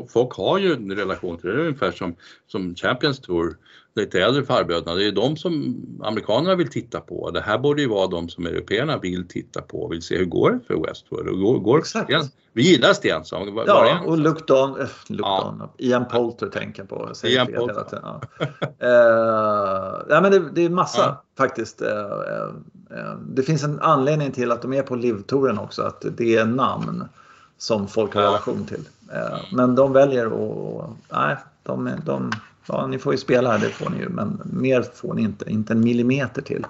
folk, 0.09 0.33
har 0.33 0.59
ju 0.59 0.73
en 0.73 0.97
relation 0.97 1.39
till 1.39 1.49
det. 1.49 1.57
Det 1.57 1.63
är 1.63 1.67
ungefär 1.67 1.93
som, 1.93 2.17
som 2.47 2.75
Champions 2.75 3.21
Tour, 3.21 3.57
lite 3.99 4.21
äldre 4.23 4.45
farbröderna. 4.45 4.95
Det 4.95 5.07
är 5.07 5.13
de 5.13 5.37
som 5.37 5.77
amerikanerna 6.03 6.55
vill 6.55 6.71
titta 6.71 7.01
på. 7.01 7.31
Det 7.31 7.41
här 7.41 7.59
borde 7.59 7.83
ju 7.83 7.89
vara 7.89 8.07
de 8.07 8.29
som 8.29 8.47
européerna 8.47 8.99
vill 8.99 9.29
titta 9.29 9.63
på 9.63 9.89
vill 9.89 10.03
se 10.03 10.19
hur 10.19 10.25
går 10.25 10.51
det 10.51 10.61
för 10.67 10.87
Westwood. 10.87 11.29
Och 11.29 11.39
går, 11.41 11.59
går 11.59 11.79
Exakt. 11.79 12.07
Sten, 12.07 12.23
vi 12.53 12.63
gillar 12.63 12.93
Stensson. 12.93 13.55
Var, 13.55 13.67
var 13.67 13.87
Ja, 13.87 13.99
en- 14.01 14.07
och 14.07 14.19
Luke 14.19 14.43
Don, 14.47 14.71
äh, 14.81 14.87
Luke 15.09 15.23
Ja. 15.29 15.55
Don, 15.59 15.69
Ian 15.79 16.09
Poulter 16.09 16.47
tänker 16.47 16.83
jag 16.83 16.89
på. 16.89 17.15
Säger 17.15 17.35
Ian 17.37 17.47
fel 17.47 17.57
Poulter. 17.57 17.75
hela 17.75 17.85
tiden, 17.85 18.05
Ja. 18.05 18.21
Eh, 18.87 20.03
nej, 20.09 20.23
men 20.23 20.31
det, 20.33 20.51
det 20.55 20.65
är 20.65 20.71
massa 20.71 21.01
Ja. 21.03 21.23
faktiskt. 21.39 21.83
Eh, 21.83 21.89
Eh, 22.91 23.15
det 23.29 23.43
finns 23.43 23.65
en 23.65 23.81
anledning 23.81 24.33
till 24.33 24.53
att 24.53 24.63
de 24.63 24.73
är 24.73 24.83
på 24.83 24.97
LIV-touren 24.97 25.59
också, 25.59 25.83
att 25.83 26.05
det 26.17 26.37
är 26.37 26.45
namn 26.45 27.05
som 27.59 27.89
folk 27.89 28.15
har 28.15 28.23
relation 28.23 28.65
till. 28.65 28.85
Men 29.53 29.75
de 29.75 29.93
väljer 29.93 30.27
att, 30.27 30.91
nej, 31.13 31.37
de, 31.63 31.91
de, 32.05 32.33
ja, 32.69 32.87
ni 32.87 32.99
får 32.99 33.13
ju 33.13 33.19
spela 33.19 33.51
här, 33.51 33.59
det 33.59 33.71
får 33.71 33.91
ni 33.91 33.99
ju, 33.99 34.09
men 34.09 34.41
mer 34.45 34.83
får 34.83 35.15
ni 35.15 35.23
inte, 35.23 35.51
inte 35.51 35.73
en 35.73 35.81
millimeter 35.81 36.43
till. 36.43 36.67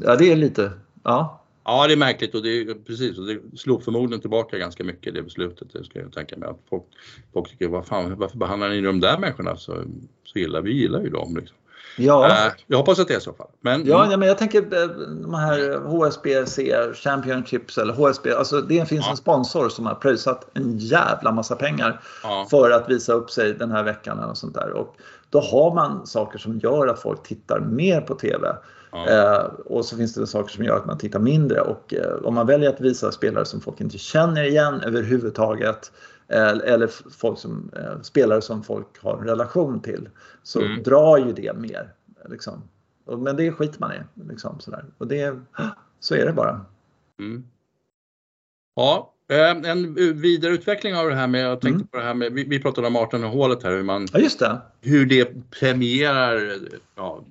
Ja, 0.00 0.16
det 0.16 0.32
är 0.32 0.36
lite, 0.36 0.72
ja. 1.02 1.36
Ja, 1.64 1.86
det 1.86 1.92
är 1.92 1.96
märkligt 1.96 2.34
och 2.34 2.42
det 2.42 2.60
är 2.60 2.74
precis 2.74 3.18
och 3.18 3.26
det 3.26 3.40
slog 3.56 3.84
förmodligen 3.84 4.20
tillbaka 4.20 4.58
ganska 4.58 4.84
mycket 4.84 5.14
det 5.14 5.22
beslutet. 5.22 5.72
Det 5.72 5.84
ska 5.84 5.98
jag 5.98 6.12
tänka 6.12 6.36
mig 6.36 6.48
att 6.48 6.60
folk, 6.70 6.84
folk 7.32 7.50
tycker, 7.50 7.68
vad 7.68 7.86
fan, 7.86 8.18
varför 8.18 8.38
behandlar 8.38 8.68
ni 8.68 8.80
de 8.80 9.00
där 9.00 9.18
människorna 9.18 9.56
så, 9.56 9.84
så 10.24 10.38
illa? 10.38 10.60
Vi 10.60 10.72
gillar 10.72 11.02
ju 11.02 11.10
dem. 11.10 11.36
Liksom. 11.36 11.56
Ja. 11.96 12.46
Äh, 12.46 12.52
jag 12.66 12.78
hoppas 12.78 12.98
att 12.98 13.08
det 13.08 13.14
är 13.14 13.20
så 13.20 13.32
fall. 13.32 13.48
Men, 13.60 13.86
ja, 13.86 13.98
mm. 13.98 14.10
ja, 14.10 14.16
men 14.16 14.28
jag 14.28 14.38
tänker 14.38 14.58
eh, 14.58 14.88
de 15.22 15.34
här 15.34 15.78
HSBC 15.78 16.58
Championships 16.94 17.78
eller 17.78 17.94
HSB, 17.94 18.32
alltså 18.32 18.60
det 18.60 18.88
finns 18.88 19.04
ja. 19.04 19.10
en 19.10 19.16
sponsor 19.16 19.68
som 19.68 19.86
har 19.86 19.94
pröjsat 19.94 20.50
en 20.54 20.78
jävla 20.78 21.32
massa 21.32 21.56
pengar 21.56 22.00
ja. 22.22 22.46
för 22.50 22.70
att 22.70 22.90
visa 22.90 23.12
upp 23.12 23.30
sig 23.30 23.54
den 23.54 23.70
här 23.70 23.82
veckan 23.82 24.18
och 24.18 24.38
sånt 24.38 24.54
där. 24.54 24.70
Och 24.70 24.96
då 25.30 25.40
har 25.40 25.74
man 25.74 26.06
saker 26.06 26.38
som 26.38 26.58
gör 26.58 26.86
att 26.86 27.02
folk 27.02 27.22
tittar 27.22 27.60
mer 27.60 28.00
på 28.00 28.14
TV. 28.14 28.48
Ja. 28.92 29.08
Eh, 29.08 29.44
och 29.66 29.84
så 29.84 29.96
finns 29.96 30.14
det 30.14 30.26
saker 30.26 30.54
som 30.54 30.64
gör 30.64 30.76
att 30.76 30.86
man 30.86 30.98
tittar 30.98 31.18
mindre 31.18 31.60
och 31.60 31.94
eh, 31.94 32.14
om 32.24 32.34
man 32.34 32.46
väljer 32.46 32.70
att 32.70 32.80
visa 32.80 33.12
spelare 33.12 33.44
som 33.44 33.60
folk 33.60 33.80
inte 33.80 33.98
känner 33.98 34.44
igen 34.44 34.80
överhuvudtaget 34.80 35.92
eh, 36.19 36.19
eller 36.36 37.10
folk 37.10 37.38
som, 37.38 37.70
eh, 37.76 38.00
spelare 38.02 38.42
som 38.42 38.62
folk 38.62 39.02
har 39.02 39.18
en 39.18 39.26
relation 39.26 39.82
till 39.82 40.08
så 40.42 40.60
mm. 40.60 40.82
drar 40.82 41.18
ju 41.18 41.32
det 41.32 41.56
mer. 41.56 41.92
Liksom. 42.28 42.62
Men 43.18 43.36
det 43.36 43.52
skiter 43.52 43.80
man 43.80 43.92
i. 43.92 44.00
Liksom, 44.28 44.60
sådär. 44.60 44.84
Och 44.98 45.06
det, 45.06 45.40
så 46.00 46.14
är 46.14 46.26
det 46.26 46.32
bara. 46.32 46.64
Mm. 47.18 47.44
Ja, 48.74 49.12
Eh, 49.30 49.70
en 49.70 49.94
vidareutveckling 50.20 50.94
av 50.94 51.08
det 51.08 51.14
här 51.14 51.26
med, 51.26 51.44
jag 51.44 51.60
tänkte 51.60 51.76
mm. 51.76 51.86
på 51.86 51.96
det 51.96 52.02
här 52.02 52.14
med, 52.14 52.32
vi, 52.32 52.44
vi 52.44 52.60
pratade 52.60 52.86
om 52.86 52.96
18 52.96 53.22
hålet 53.22 53.62
här, 53.62 53.70
hur 53.70 53.82
man, 53.82 54.06
ja, 54.12 54.18
just 54.18 54.38
det. 54.38 54.60
hur 54.80 55.06
det 55.06 55.50
premierar 55.50 56.58
ja, 56.96 57.24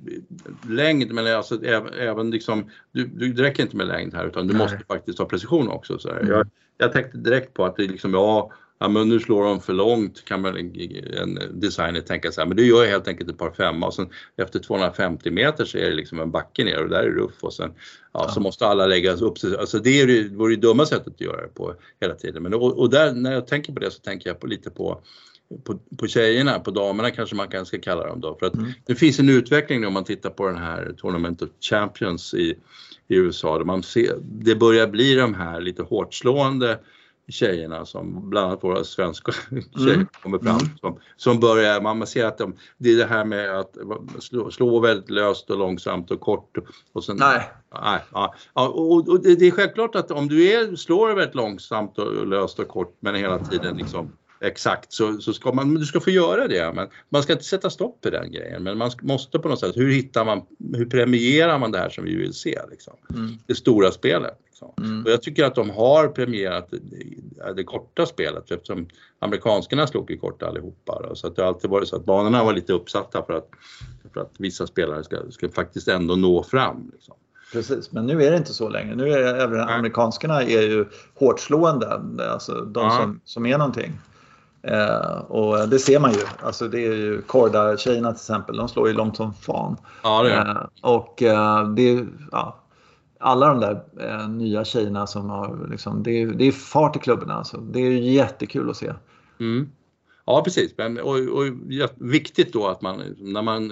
längd, 0.70 1.12
men 1.12 1.36
alltså 1.36 1.64
även, 1.64 1.94
även 1.94 2.32
liksom, 2.32 2.70
du, 2.92 3.06
du, 3.06 3.34
det 3.34 3.44
räcker 3.44 3.64
inte 3.64 3.78
med 3.78 3.88
längd 3.88 4.14
här 4.14 4.26
utan 4.26 4.48
du 4.48 4.54
Nej. 4.54 4.62
måste 4.62 4.80
faktiskt 4.88 5.20
ha 5.20 5.26
precision 5.26 5.70
också. 5.70 6.00
Så 6.00 6.10
mm. 6.10 6.28
jag, 6.28 6.48
jag 6.78 6.92
tänkte 6.92 7.18
direkt 7.18 7.54
på 7.54 7.66
att 7.66 7.76
det 7.76 7.88
liksom, 7.88 8.14
ja, 8.14 8.52
ja 8.80 8.88
men 8.88 9.10
nu 9.10 9.20
slår 9.20 9.44
de 9.44 9.62
för 9.62 9.74
långt 9.74 10.26
kan 10.26 10.42
man 10.42 10.58
en 10.58 11.40
designer 11.52 12.02
tänka 12.02 12.32
så 12.32 12.42
här, 12.42 12.48
men 12.48 12.58
du 12.58 12.66
gör 12.66 12.86
helt 12.86 13.08
enkelt 13.08 13.30
ett 13.30 13.38
par 13.38 13.52
femma 13.52 13.88
och 13.88 13.94
sen 13.94 14.10
efter 14.38 14.60
250 14.60 15.32
meter 15.32 15.66
så 15.66 15.78
är 15.78 15.90
det 15.90 15.96
liksom 15.96 16.20
en 16.20 16.32
backe 16.32 16.64
ner 16.64 16.84
och 16.84 16.90
där 16.90 17.04
är 17.04 17.12
ruff 17.12 17.44
och 17.44 17.54
sen 17.54 17.72
ja, 18.14 18.24
ja. 18.28 18.34
så 18.34 18.40
måste 18.40 18.68
alla 18.68 18.86
lägga 18.86 19.14
upp 19.14 19.38
sig. 19.38 19.58
Alltså 19.58 19.80
det 19.80 20.02
är 20.02 20.08
det, 20.08 20.30
vore 20.30 20.56
det 20.56 20.62
dumma 20.62 20.86
sättet 20.86 21.14
att 21.14 21.22
göra 21.22 21.42
det 21.42 21.48
på 21.48 21.76
hela 22.02 22.16
tiden. 22.16 22.44
Men 22.44 22.54
och, 22.54 22.80
och, 22.80 22.90
där 22.90 23.14
när 23.14 23.34
jag 23.34 23.48
tänker 23.48 23.74
på 23.74 23.80
det 23.80 23.92
så 23.92 24.00
tänker 24.00 24.30
jag 24.30 24.40
på, 24.40 24.48
lite 24.48 24.70
på 24.70 25.02
på, 25.64 25.80
på 25.98 26.08
tjejerna, 26.08 26.60
på 26.60 26.72
damerna 26.72 27.12
kanske 27.12 27.36
man 27.36 27.48
kan 27.48 27.66
ska 27.66 27.80
kalla 27.80 28.08
dem 28.08 28.22
då. 28.22 28.36
För 28.40 28.46
att 28.46 28.54
mm. 28.54 28.72
det 28.86 28.96
finns 28.96 29.20
en 29.20 29.30
utveckling 29.30 29.82
nu 29.82 29.88
om 29.88 29.94
man 29.94 30.04
tittar 30.04 30.30
på 30.30 30.48
den 30.48 30.58
här 30.58 30.94
Tournament 30.98 31.42
of 31.42 31.50
Champions 31.60 32.34
i, 32.34 32.56
i 33.08 33.16
USA. 33.16 33.58
Där 33.58 33.66
man 33.66 33.84
ser, 33.84 34.16
det 34.22 34.56
börjar 34.56 34.88
bli 34.88 35.16
de 35.16 35.34
här 35.34 35.62
lite 35.62 35.84
hårt 35.84 36.14
slående 36.14 36.80
tjejerna 37.30 37.86
som 37.86 38.30
bland 38.30 38.48
annat 38.48 38.64
våra 38.64 38.84
svenska 38.84 39.32
tjejer 39.78 39.94
mm. 39.94 40.08
kommer 40.24 40.40
fram 40.40 40.58
mm. 40.58 40.78
som, 40.82 41.00
som 41.18 41.40
börjar, 41.40 41.82
man 41.82 42.08
ser 42.08 42.26
att 42.26 42.38
de, 42.38 42.56
det 42.78 42.92
är 42.92 42.98
det 42.98 43.06
här 43.06 43.26
med 43.26 43.60
att 43.60 43.76
slå, 44.20 44.52
slå 44.52 44.80
väldigt 44.80 45.10
löst 45.10 45.50
och 45.50 45.58
långsamt 45.58 46.12
och 46.12 46.20
kort 46.20 46.58
och 46.94 47.04
sen, 47.04 47.18
Nej. 47.20 47.50
Nej 47.82 48.00
ja, 48.12 48.34
och, 48.54 49.10
och, 49.10 49.22
det 49.22 49.48
är 49.48 49.52
självklart 49.52 49.96
att 49.96 50.12
om 50.12 50.28
du 50.28 50.48
är, 50.48 50.76
slår 50.76 51.14
väldigt 51.14 51.36
långsamt 51.36 51.98
och 51.98 52.28
löst 52.28 52.60
och 52.60 52.68
kort 52.68 52.98
men 53.00 53.16
hela 53.16 53.40
tiden 53.40 53.78
liksom 53.78 54.12
exakt 54.42 54.94
så, 54.94 55.18
så 55.18 55.34
ska 55.34 55.52
man, 55.52 55.74
du 55.74 55.86
ska 55.86 56.00
få 56.00 56.10
göra 56.10 56.48
det 56.48 56.74
men 56.76 56.88
man 57.10 57.24
ska 57.24 57.34
inte 57.34 57.46
sätta 57.46 57.70
stopp 57.70 58.06
i 58.06 58.10
den 58.10 58.32
grejen 58.32 58.64
men 58.64 58.78
man 58.78 58.92
måste 59.02 59.40
på 59.40 59.50
något 59.50 59.60
sätt, 59.60 59.78
hur 59.78 59.92
hittar 59.92 60.26
man, 60.26 60.42
hur 60.74 60.86
premierar 60.86 61.60
man 61.60 61.72
det 61.72 61.78
här 61.78 61.90
som 61.90 62.04
vi 62.04 62.16
vill 62.16 62.34
se 62.34 62.60
liksom? 62.72 62.94
Mm. 63.10 63.38
Det 63.48 63.56
stora 63.56 63.92
spelet. 63.92 64.38
Liksom. 64.60 64.86
Mm. 64.86 65.04
Och 65.04 65.12
jag 65.12 65.22
tycker 65.22 65.46
att 65.46 65.56
de 65.56 65.70
har 65.70 66.08
premierat 66.08 66.68
det, 66.70 67.54
det 67.54 67.64
korta 67.64 68.06
spelet 68.06 68.52
eftersom 68.52 68.88
amerikanskarna 69.20 69.88
slog 69.88 70.12
ju 70.12 70.18
kort 70.18 70.44
allihopa. 70.44 71.02
Då, 71.02 71.16
så 71.16 71.28
att 71.28 71.36
det 71.36 71.42
har 71.42 71.48
alltid 71.48 71.70
varit 71.70 71.88
så 71.88 71.96
att 71.96 72.06
banorna 72.06 72.44
var 72.44 72.54
lite 72.54 72.74
uppsatta 72.74 73.24
för 73.24 73.34
att, 73.34 73.50
för 74.14 74.22
att 74.22 74.32
vissa 74.38 74.68
spelare 74.68 75.04
ska, 75.04 75.18
ska 75.32 75.50
faktiskt 75.50 75.88
ändå 75.88 76.16
nå 76.16 76.44
fram. 76.44 76.92
Liksom. 76.94 77.16
Precis, 77.54 77.92
men 77.92 78.06
nu 78.06 78.24
är 78.24 78.32
det 78.32 78.38
inte 78.38 78.54
så 78.54 78.70
längre. 78.70 78.96
Nu 78.96 79.12
är 79.12 79.36
även 79.36 79.60
amerikanskarna 79.60 80.42
är 80.42 80.62
ju 80.62 80.86
hårt 81.16 81.40
slående, 81.40 82.02
alltså 82.32 82.54
de 82.54 82.84
ja. 82.84 82.98
som, 83.02 83.20
som 83.24 83.46
är 83.46 83.58
någonting. 83.58 84.00
Eh, 84.64 85.22
och 85.28 85.70
det 85.70 85.80
ser 85.80 86.00
man 86.00 86.12
ju. 86.12 86.20
Alltså 86.44 86.68
det 86.68 86.86
är 86.86 86.96
ju 86.96 87.22
Korda-tjejerna 87.22 88.12
till 88.12 88.22
exempel, 88.22 88.58
de 88.58 88.70
slår 88.70 88.88
ju 88.88 88.94
långt 88.94 89.18
som 89.18 89.34
fan. 89.34 89.78
Ja, 90.04 90.24
det 90.24 90.34
eh, 90.34 90.66
och 90.82 91.24
eh, 91.24 91.70
det 91.70 92.06
ja, 92.32 92.60
alla 93.20 93.48
de 93.48 93.60
där 93.60 93.84
eh, 94.00 94.30
nya 94.30 94.66
tjejerna 94.66 95.08
som 95.08 95.30
har 95.30 95.68
liksom, 95.72 96.04
det 96.04 96.12
är, 96.12 96.28
det 96.28 96.46
är 96.46 96.52
fart 96.52 96.96
i 96.96 97.00
klubborna 97.00 97.34
alltså. 97.34 97.58
Det 97.58 97.80
är 97.80 97.92
jättekul 97.92 98.70
att 98.70 98.78
se. 98.78 98.94
Mm. 99.40 99.70
Ja 100.26 100.42
precis, 100.44 100.74
men 100.78 101.00
och, 101.00 101.16
och, 101.16 101.46
viktigt 101.96 102.54
då 102.54 102.68
att 102.68 102.82
man 102.82 103.16
när 103.18 103.42
man 103.42 103.72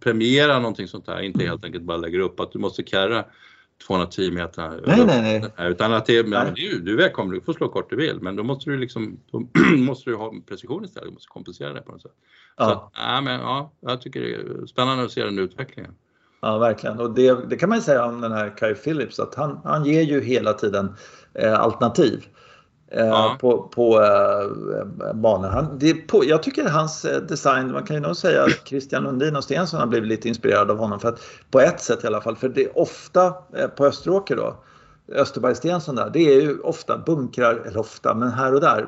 premierar 0.00 0.60
någonting 0.60 0.88
sånt 0.88 1.06
här 1.06 1.20
inte 1.20 1.44
helt 1.44 1.64
enkelt 1.64 1.84
bara 1.84 1.96
lägger 1.96 2.18
upp 2.18 2.40
att 2.40 2.52
du 2.52 2.58
måste 2.58 2.82
carra 2.82 3.24
210 3.86 4.30
meter. 4.30 4.82
Nej, 4.86 5.06
nej, 5.06 5.52
nej. 5.56 5.70
Utan 5.70 5.92
att 5.92 6.06
det, 6.06 6.18
är, 6.18 6.24
men 6.24 6.54
du, 6.54 6.80
du 6.80 6.92
är 6.92 6.96
välkommen, 6.96 7.34
du 7.34 7.40
får 7.40 7.52
slå 7.52 7.68
kort 7.68 7.90
du 7.90 7.96
vill, 7.96 8.20
men 8.20 8.36
då 8.36 8.42
måste 8.42 8.70
du 8.70 8.78
liksom, 8.78 9.20
då 9.30 9.48
måste 9.76 10.10
du 10.10 10.16
ha 10.16 10.34
precision 10.46 10.84
istället, 10.84 11.08
du 11.08 11.12
måste 11.12 11.28
kompensera 11.28 11.72
det 11.72 11.82
på 11.82 11.92
något 11.92 12.02
sätt. 12.02 12.14
Ja. 12.56 12.90
Så, 12.94 13.00
ja, 13.00 13.20
men, 13.20 13.40
ja, 13.40 13.72
jag 13.80 14.00
tycker 14.00 14.20
det 14.20 14.34
är 14.34 14.66
spännande 14.66 15.04
att 15.04 15.12
se 15.12 15.24
den 15.24 15.38
utvecklingen. 15.38 15.94
Ja, 16.40 16.58
verkligen. 16.58 17.00
Och 17.00 17.10
det, 17.10 17.48
det 17.48 17.56
kan 17.56 17.68
man 17.68 17.78
ju 17.78 17.82
säga 17.82 18.04
om 18.04 18.20
den 18.20 18.32
här 18.32 18.56
Kai 18.56 18.74
Phillips, 18.74 19.20
att 19.20 19.34
han, 19.34 19.60
han 19.64 19.84
ger 19.84 20.02
ju 20.02 20.20
hela 20.20 20.52
tiden 20.52 20.94
eh, 21.34 21.60
alternativ. 21.60 22.24
Eh, 22.92 23.06
ja. 23.06 23.36
på, 23.40 23.62
på 23.62 24.02
eh, 24.02 25.14
banan. 25.14 25.50
Han, 25.52 25.78
det 25.78 25.94
på, 25.94 26.24
jag 26.24 26.42
tycker 26.42 26.68
hans 26.68 27.04
eh, 27.04 27.22
design, 27.22 27.72
man 27.72 27.82
kan 27.82 27.96
ju 27.96 28.02
nog 28.02 28.16
säga 28.16 28.42
att 28.42 28.68
Christian 28.68 29.02
Lundin 29.02 29.36
och 29.36 29.44
Stensson 29.44 29.80
har 29.80 29.86
blivit 29.86 30.08
lite 30.08 30.28
inspirerade 30.28 30.72
av 30.72 30.78
honom. 30.78 31.00
För 31.00 31.08
att, 31.08 31.20
på 31.50 31.60
ett 31.60 31.80
sätt 31.80 32.04
i 32.04 32.06
alla 32.06 32.20
fall, 32.20 32.36
för 32.36 32.48
det 32.48 32.64
är 32.64 32.78
ofta 32.78 33.34
eh, 33.56 33.66
på 33.68 33.86
Österåker 33.86 34.36
då, 34.36 34.56
Österberg 35.12 35.54
Stensson 35.54 35.96
där, 35.96 36.10
det 36.10 36.20
är 36.20 36.40
ju 36.40 36.60
ofta 36.60 36.98
bunkrar, 36.98 37.54
eller 37.66 37.78
ofta, 37.78 38.14
men 38.14 38.30
här 38.30 38.54
och 38.54 38.60
där, 38.60 38.86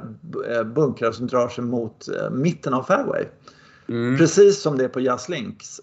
eh, 0.51 0.63
bunkrar 0.63 1.13
som 1.13 1.27
drar 1.27 1.49
sig 1.49 1.65
mot 1.65 2.09
mitten 2.31 2.75
av 2.75 2.83
fairway. 2.83 3.25
Mm. 3.93 4.19
Precis 4.19 4.63
som 4.63 4.79
det 4.79 4.85
är 4.85 4.89
på 4.89 5.01
Jazz 5.01 5.29
Links. 5.29 5.81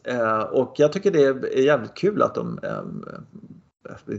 och 0.51 0.73
jag 0.77 0.93
tycker 0.93 1.11
det 1.11 1.23
är 1.23 1.61
jävligt 1.61 1.93
kul 1.93 2.21
att 2.21 2.35
de 2.35 2.59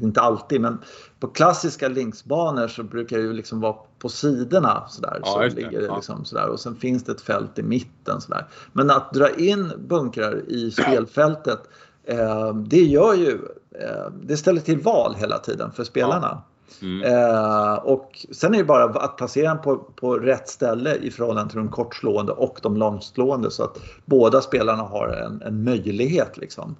inte 0.02 0.20
alltid, 0.20 0.60
men 0.60 0.78
på 1.20 1.28
klassiska 1.28 1.88
linksbanor 1.88 2.68
så 2.68 2.82
brukar 2.82 3.16
det 3.16 3.22
ju 3.22 3.32
liksom 3.32 3.60
vara 3.60 3.76
på 3.98 4.08
sidorna 4.08 4.88
sådär. 4.88 5.20
Ja, 5.24 5.30
så 5.32 5.56
ligger 5.56 5.80
det 5.80 5.86
ja. 5.86 5.96
liksom 5.96 6.24
sådär 6.24 6.48
och 6.48 6.60
sen 6.60 6.76
finns 6.76 7.04
det 7.04 7.12
ett 7.12 7.20
fält 7.20 7.58
i 7.58 7.62
mitten 7.62 8.20
sådär. 8.20 8.46
Men 8.72 8.90
att 8.90 9.12
dra 9.12 9.30
in 9.30 9.72
bunkrar 9.88 10.42
i 10.48 10.70
spelfältet 10.70 11.60
eh, 12.04 12.54
det 12.54 12.82
gör 12.82 13.14
ju, 13.14 13.38
eh, 13.80 14.12
det 14.22 14.36
ställer 14.36 14.60
till 14.60 14.80
val 14.80 15.14
hela 15.14 15.38
tiden 15.38 15.72
för 15.72 15.84
spelarna. 15.84 16.42
Mm. 16.82 17.02
Eh, 17.02 17.74
och 17.74 18.26
sen 18.32 18.54
är 18.54 18.58
det 18.58 18.64
bara 18.64 18.84
att 18.84 19.16
placera 19.16 19.48
den 19.48 19.62
på, 19.62 19.76
på 19.76 20.18
rätt 20.18 20.48
ställe 20.48 20.94
i 20.94 21.10
förhållande 21.10 21.50
till 21.50 21.58
de 21.58 21.68
kortslående 21.68 22.32
och 22.32 22.58
de 22.62 22.76
långslående 22.76 23.50
så 23.50 23.64
att 23.64 23.78
båda 24.04 24.40
spelarna 24.40 24.82
har 24.82 25.08
en, 25.08 25.42
en 25.42 25.64
möjlighet. 25.64 26.36
Liksom. 26.36 26.76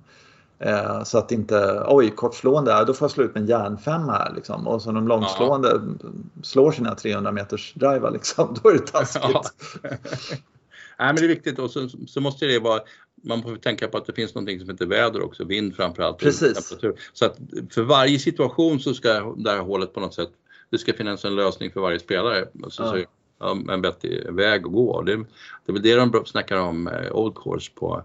Eh, 0.59 1.03
så 1.03 1.19
att 1.19 1.33
inte, 1.33 1.85
oj 1.87 2.11
kortslående, 2.11 2.85
då 2.85 2.95
får 2.95 3.05
jag 3.05 3.11
slå 3.11 3.25
ut 3.25 3.35
med 3.35 3.43
en 3.43 3.49
järnfemma 3.49 4.13
här 4.13 4.33
liksom. 4.35 4.67
Och 4.67 4.83
så 4.83 4.93
de 4.93 5.09
långslående 5.09 5.81
ja. 6.03 6.09
slår 6.43 6.73
sina 6.73 6.95
300 6.95 7.33
meters 7.33 7.75
drivar 7.75 8.11
liksom, 8.11 8.57
då 8.63 8.69
är 8.69 8.73
det 8.73 8.87
taskigt. 8.87 9.25
Ja. 9.33 9.43
Nej 10.99 11.09
men 11.09 11.17
det 11.17 11.25
är 11.25 11.29
viktigt 11.29 11.59
och 11.59 11.71
så, 11.71 11.89
så 12.07 12.21
måste 12.21 12.47
det 12.47 12.59
vara, 12.59 12.81
man 13.22 13.42
får 13.42 13.56
tänka 13.56 13.88
på 13.88 13.98
att 13.98 14.06
det 14.06 14.12
finns 14.12 14.35
någonting 14.35 14.61
som 14.61 14.68
heter 14.68 14.87
väder 14.87 15.22
också, 15.22 15.44
vind 15.44 15.76
framförallt. 15.76 16.18
Precis. 16.18 16.74
Så 17.12 17.24
att 17.24 17.38
för 17.70 17.83
varje 17.83 18.18
situation 18.18 18.80
så 18.80 18.94
ska 18.94 19.35
det 19.37 19.50
här 19.50 19.59
hålet 19.59 19.94
på 19.94 20.00
något 20.00 20.14
sätt, 20.14 20.30
det 20.70 20.78
ska 20.78 20.92
finnas 20.92 21.24
en 21.24 21.35
lösning 21.35 21.70
för 21.70 21.80
varje 21.80 21.98
spelare. 21.98 22.48
Alltså, 22.62 22.83
ja. 22.83 23.04
så, 23.38 23.72
en 23.72 23.83
bättre 23.83 24.30
väg 24.30 24.66
att 24.66 24.72
gå. 24.72 25.02
Det, 25.02 25.16
det 25.16 25.22
är 25.66 25.72
väl 25.72 25.83
det 25.83 25.94
de 25.94 26.24
snackar 26.26 26.56
om, 26.56 26.88
eh, 26.88 27.12
Old 27.12 27.35
Course 27.35 27.72
på 27.74 28.02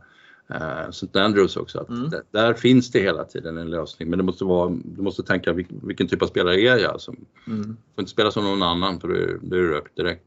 eh, 0.49 0.89
St. 0.89 1.19
Andrews 1.19 1.57
också. 1.57 1.79
Att 1.79 1.89
mm. 1.89 2.11
där 2.31 2.53
finns 2.53 2.91
det 2.91 2.99
hela 2.99 3.23
tiden 3.23 3.57
en 3.57 3.69
lösning 3.69 4.09
men 4.09 4.19
det 4.19 4.23
måste 4.23 4.45
vara, 4.45 4.77
du 4.83 5.01
måste 5.01 5.23
tänka 5.23 5.53
vilken, 5.53 5.87
vilken 5.87 6.07
typ 6.07 6.21
av 6.21 6.27
spelare 6.27 6.61
är 6.61 6.77
jag? 6.77 7.01
Som, 7.01 7.25
mm. 7.47 7.63
får 7.63 8.01
inte 8.01 8.11
spela 8.11 8.31
som 8.31 8.43
någon 8.43 8.63
annan 8.63 8.99
för 8.99 9.07
då 9.41 9.55
är 9.55 9.59
du 9.61 9.69
rökt 9.69 9.95
direkt. 9.95 10.23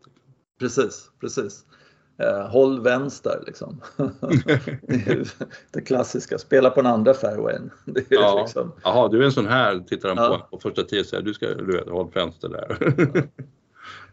Precis, 0.61 1.11
precis. 1.21 1.65
Eh, 2.23 2.49
håll 2.49 2.81
vänster 2.83 3.43
liksom. 3.47 3.81
det 5.73 5.81
klassiska, 5.81 6.39
spela 6.39 6.71
på 6.71 6.83
den 6.83 6.93
andra 6.93 7.15
fairwayen. 7.15 7.71
Det 7.85 8.05
Ja. 8.11 8.41
liksom, 8.43 8.73
Jaha, 8.85 9.09
du 9.09 9.21
är 9.21 9.25
en 9.25 9.33
sån 9.33 9.47
här, 9.47 9.79
tittar 9.79 10.09
han 10.09 10.19
Ja. 10.19 10.47
på, 10.51 10.57
på 10.57 10.63
första 10.63 10.83
tio 10.83 11.05
säger 11.05 11.23
du 11.23 11.35
ska, 11.35 11.47
du 11.55 11.77
vet, 11.77 11.89
håll 11.89 12.11
vänster 12.15 12.49
där. 12.49 12.79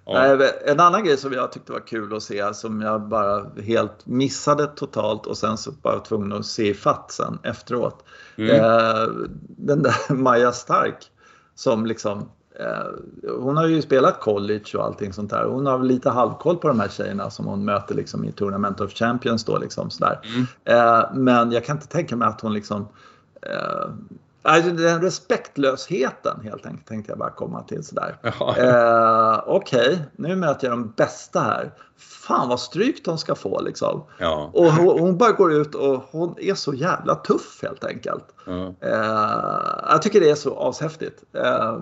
ja. 0.06 0.38
En 0.66 0.80
annan 0.80 1.04
grej 1.04 1.18
som 1.18 1.34
jag 1.34 1.52
tyckte 1.52 1.72
var 1.72 1.88
kul 1.88 2.16
att 2.16 2.24
se 2.24 2.54
som 2.54 2.82
jag 2.82 3.02
bara 3.02 3.46
helt 3.64 4.06
missade 4.06 4.66
totalt 4.68 5.26
och 5.26 5.38
sen 5.38 5.58
så 5.58 5.72
bara 5.72 6.00
tvungen 6.00 6.34
att 6.34 6.46
se 6.46 6.70
ifatt 6.70 7.12
sen 7.12 7.40
efteråt. 7.44 8.06
Mm. 8.36 8.56
Eh, 8.56 9.08
den 9.58 9.84
där 9.84 10.14
Maja 10.14 10.52
Stark 10.52 11.12
som 11.56 11.86
liksom 11.86 12.30
hon 13.40 13.58
har 13.58 13.68
ju 13.68 13.82
spelat 13.82 14.20
college 14.20 14.66
och 14.76 14.84
allting 14.84 15.14
sånt 15.14 15.30
där. 15.30 15.46
Hon 15.46 15.66
har 15.66 15.84
lite 15.84 16.10
halvkoll 16.10 16.58
på 16.58 16.68
de 16.68 16.80
här 16.80 16.88
tjejerna 16.88 17.30
som 17.30 17.46
hon 17.46 17.66
möter 17.66 17.96
liksom 17.96 18.26
i 18.26 18.32
Tournament 18.32 18.82
of 18.82 18.94
Champions 18.94 19.44
då 19.44 19.58
liksom 19.58 19.90
sådär. 19.90 20.20
Mm. 20.24 20.46
Eh, 20.66 21.14
men 21.14 21.52
jag 21.52 21.66
kan 21.66 21.76
inte 21.76 21.88
tänka 21.88 22.16
mig 22.16 22.28
att 22.28 22.42
hon 22.42 22.54
liksom 22.54 22.88
eh, 23.42 23.90
alltså 24.46 24.72
den 24.72 25.02
respektlösheten 25.02 26.40
helt 26.44 26.66
enkelt 26.66 26.88
tänkte 26.88 27.12
jag 27.12 27.20
bara 27.20 27.32
komma 27.32 27.64
till 27.64 27.84
sådär. 27.84 28.18
Ja. 28.22 28.58
Eh, 28.58 29.44
Okej, 29.46 30.06
nu 30.16 30.36
möter 30.36 30.68
jag 30.68 30.78
de 30.78 30.94
bästa 30.98 31.40
här. 31.40 31.72
Fan 31.98 32.50
vad 32.50 32.60
stryk 32.60 33.06
de 33.06 33.18
ska 33.18 33.36
få 33.36 33.62
liksom. 33.62 34.04
ja. 34.18 34.52
Och 34.54 34.66
hon, 34.72 35.00
hon 35.00 35.18
bara 35.18 35.32
går 35.32 35.54
ut 35.54 35.76
och 35.76 36.04
hon 36.12 36.36
är 36.38 36.54
så 36.54 36.74
jävla 36.74 37.16
tuff 37.16 37.60
helt 37.62 37.84
enkelt. 37.84 38.26
ja. 38.46 38.74
Eh, 38.80 39.90
jag 39.90 40.02
tycker 40.02 40.20
det 40.20 40.30
är 40.30 40.36
så 40.36 40.70
ashäftigt. 40.70 41.24
Eh, 41.34 41.78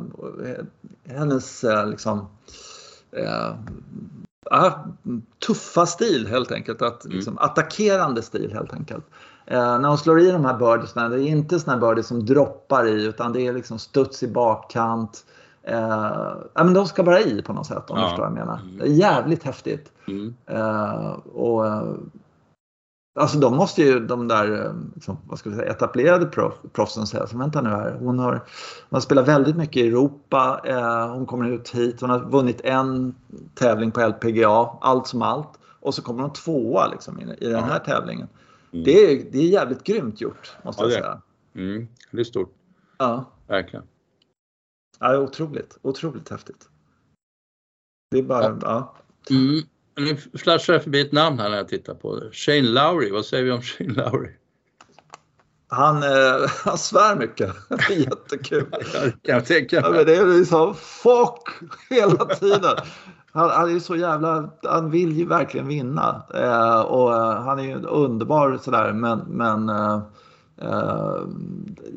hennes 1.05 1.63
eh, 1.63 1.87
liksom 1.87 2.27
eh, 3.11 3.55
ja, 4.49 4.85
tuffa 5.47 5.85
stil 5.85 6.27
helt 6.27 6.51
enkelt. 6.51 6.81
Att, 6.81 7.05
liksom, 7.05 7.37
attackerande 7.37 8.21
stil 8.21 8.53
helt 8.53 8.73
enkelt. 8.73 9.05
Eh, 9.45 9.79
när 9.79 9.89
hon 9.89 9.97
slår 9.97 10.19
i 10.19 10.31
de 10.31 10.45
här 10.45 10.57
birdiesna, 10.57 11.09
det 11.09 11.15
är 11.23 11.27
inte 11.27 11.59
såna 11.59 11.73
här 11.73 11.87
birdies 11.87 12.07
som 12.07 12.25
droppar 12.25 12.87
i 12.87 13.03
utan 13.05 13.33
det 13.33 13.47
är 13.47 13.53
liksom 13.53 13.79
studs 13.79 14.23
i 14.23 14.27
bakkant. 14.27 15.25
Eh, 15.63 15.77
ja, 16.53 16.63
men 16.63 16.73
de 16.73 16.85
ska 16.87 17.03
bara 17.03 17.19
i 17.19 17.41
på 17.41 17.53
något 17.53 17.67
sätt 17.67 17.89
om 17.89 17.97
Ja. 17.97 18.03
du 18.03 18.09
förstår 18.09 18.23
vad 18.23 18.31
jag 18.31 18.45
menar. 18.45 18.59
Det 18.79 18.83
är 18.83 18.87
jävligt 18.87 19.43
häftigt. 19.43 19.91
Mm. 20.07 20.35
Eh, 20.45 21.11
och, 21.33 21.67
eh, 21.67 21.83
alltså 23.19 23.37
de 23.37 23.55
måste 23.55 23.81
ju 23.81 23.99
de 23.99 24.27
där 24.27 24.65
eh, 24.65 24.71
liksom, 24.95 25.17
vad 25.27 25.39
ska 25.39 25.49
vi 25.49 25.55
säga, 25.55 25.71
etablerade 25.71 26.25
proff, 26.25 26.53
proffsen 26.73 27.07
säga, 27.07 27.27
så 27.27 27.37
vänta 27.37 27.61
nu 27.61 27.69
här, 27.69 27.97
hon 27.99 28.19
har, 28.19 28.31
hon 28.89 28.95
har 28.95 28.99
spelat 28.99 29.27
väldigt 29.27 29.55
mycket 29.55 29.77
i 29.77 29.87
Europa, 29.87 30.61
eh, 30.65 31.07
hon 31.13 31.25
kommer 31.25 31.49
ut 31.49 31.69
hit, 31.69 32.01
hon 32.01 32.09
har 32.09 32.19
vunnit 32.19 32.61
en 32.63 33.15
tävling 33.55 33.91
på 33.91 34.01
LPGA, 34.07 34.69
allt 34.81 35.07
som 35.07 35.21
allt. 35.21 35.49
Och 35.79 35.93
så 35.93 36.01
kommer 36.01 36.21
hon 36.21 36.33
tvåa 36.33 36.87
liksom, 36.87 37.19
i, 37.19 37.45
i 37.45 37.49
den 37.49 37.63
här 37.63 37.79
tävlingen. 37.79 38.27
Mm. 38.73 38.83
Det, 38.83 38.91
är, 38.91 39.23
det 39.31 39.37
är 39.39 39.47
jävligt 39.49 39.83
grymt 39.83 40.21
gjort 40.21 40.51
måste 40.63 40.83
Ja, 40.83 40.89
jag 40.89 40.97
det 40.99 41.03
säga. 41.03 41.21
Mm. 41.55 41.87
Det 42.11 42.19
är 42.19 42.23
stort, 42.23 42.55
Ja, 42.97 43.31
verkligen. 43.47 43.85
ja, 44.99 45.07
det 45.07 45.13
är 45.13 45.21
otroligt, 45.21 45.77
otroligt 45.81 46.29
häftigt. 46.29 46.69
Det 48.11 48.17
är 48.17 48.23
bara, 48.23 48.59
ja. 48.61 48.95
Mm. 49.29 49.61
Nu 49.95 50.17
flashar 50.37 50.73
jag 50.73 50.83
förbi 50.83 51.01
ett 51.01 51.11
namn 51.11 51.39
här 51.39 51.49
när 51.49 51.57
jag 51.57 51.67
tittar 51.67 51.93
på 51.95 52.19
det. 52.19 52.31
Shane 52.31 52.61
Lowry, 52.61 53.11
vad 53.11 53.25
säger 53.25 53.43
vi 53.43 53.51
om 53.51 53.61
Shane 53.61 53.93
Lowry? 53.93 54.31
Han, 55.67 56.03
eh, 56.03 56.49
han 56.65 56.77
svär 56.77 57.15
mycket. 57.15 57.55
Det 57.87 57.93
jättekul. 57.93 58.65
kan 59.01 59.13
jag 59.35 59.45
tänka 59.45 59.75
Ja, 59.75 59.81
mig. 59.81 59.91
men 59.91 60.05
det 60.05 60.15
är 60.15 60.25
liksom 60.39 60.75
fuck 60.75 61.69
hela 61.89 62.25
tiden. 62.25 62.77
Han, 63.33 63.49
han 63.49 63.69
är 63.69 63.73
ju 63.73 63.79
så 63.79 63.95
jävla, 63.95 64.49
han 64.63 64.91
vill 64.91 65.17
ju 65.17 65.25
verkligen 65.25 65.67
vinna. 65.67 66.23
Eh, 66.33 66.81
och 66.81 67.13
eh, 67.13 67.41
han 67.41 67.59
är 67.59 67.63
ju 67.63 67.85
underbar 67.85 68.59
sådär 68.61 68.93
men, 68.93 69.19
men 69.19 69.69
eh, 69.69 70.01
eh, 70.61 71.17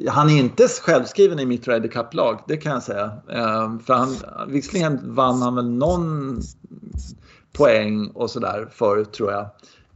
han 0.08 0.30
är 0.30 0.38
inte 0.38 0.68
självskriven 0.68 1.38
i 1.38 1.46
mitt 1.46 1.68
Ryder 1.68 1.88
Cup-lag, 1.88 2.40
det 2.46 2.56
kan 2.56 2.72
jag 2.72 2.82
säga. 2.82 3.10
Eh, 3.28 3.78
för 3.78 3.94
han, 3.94 4.08
visserligen 4.48 5.14
vann 5.14 5.42
han 5.42 5.54
väl 5.54 5.70
någon 5.70 6.40
poäng 7.52 8.10
och 8.14 8.30
sådär 8.30 8.68
förut 8.70 9.12
tror 9.12 9.32
jag. 9.32 9.46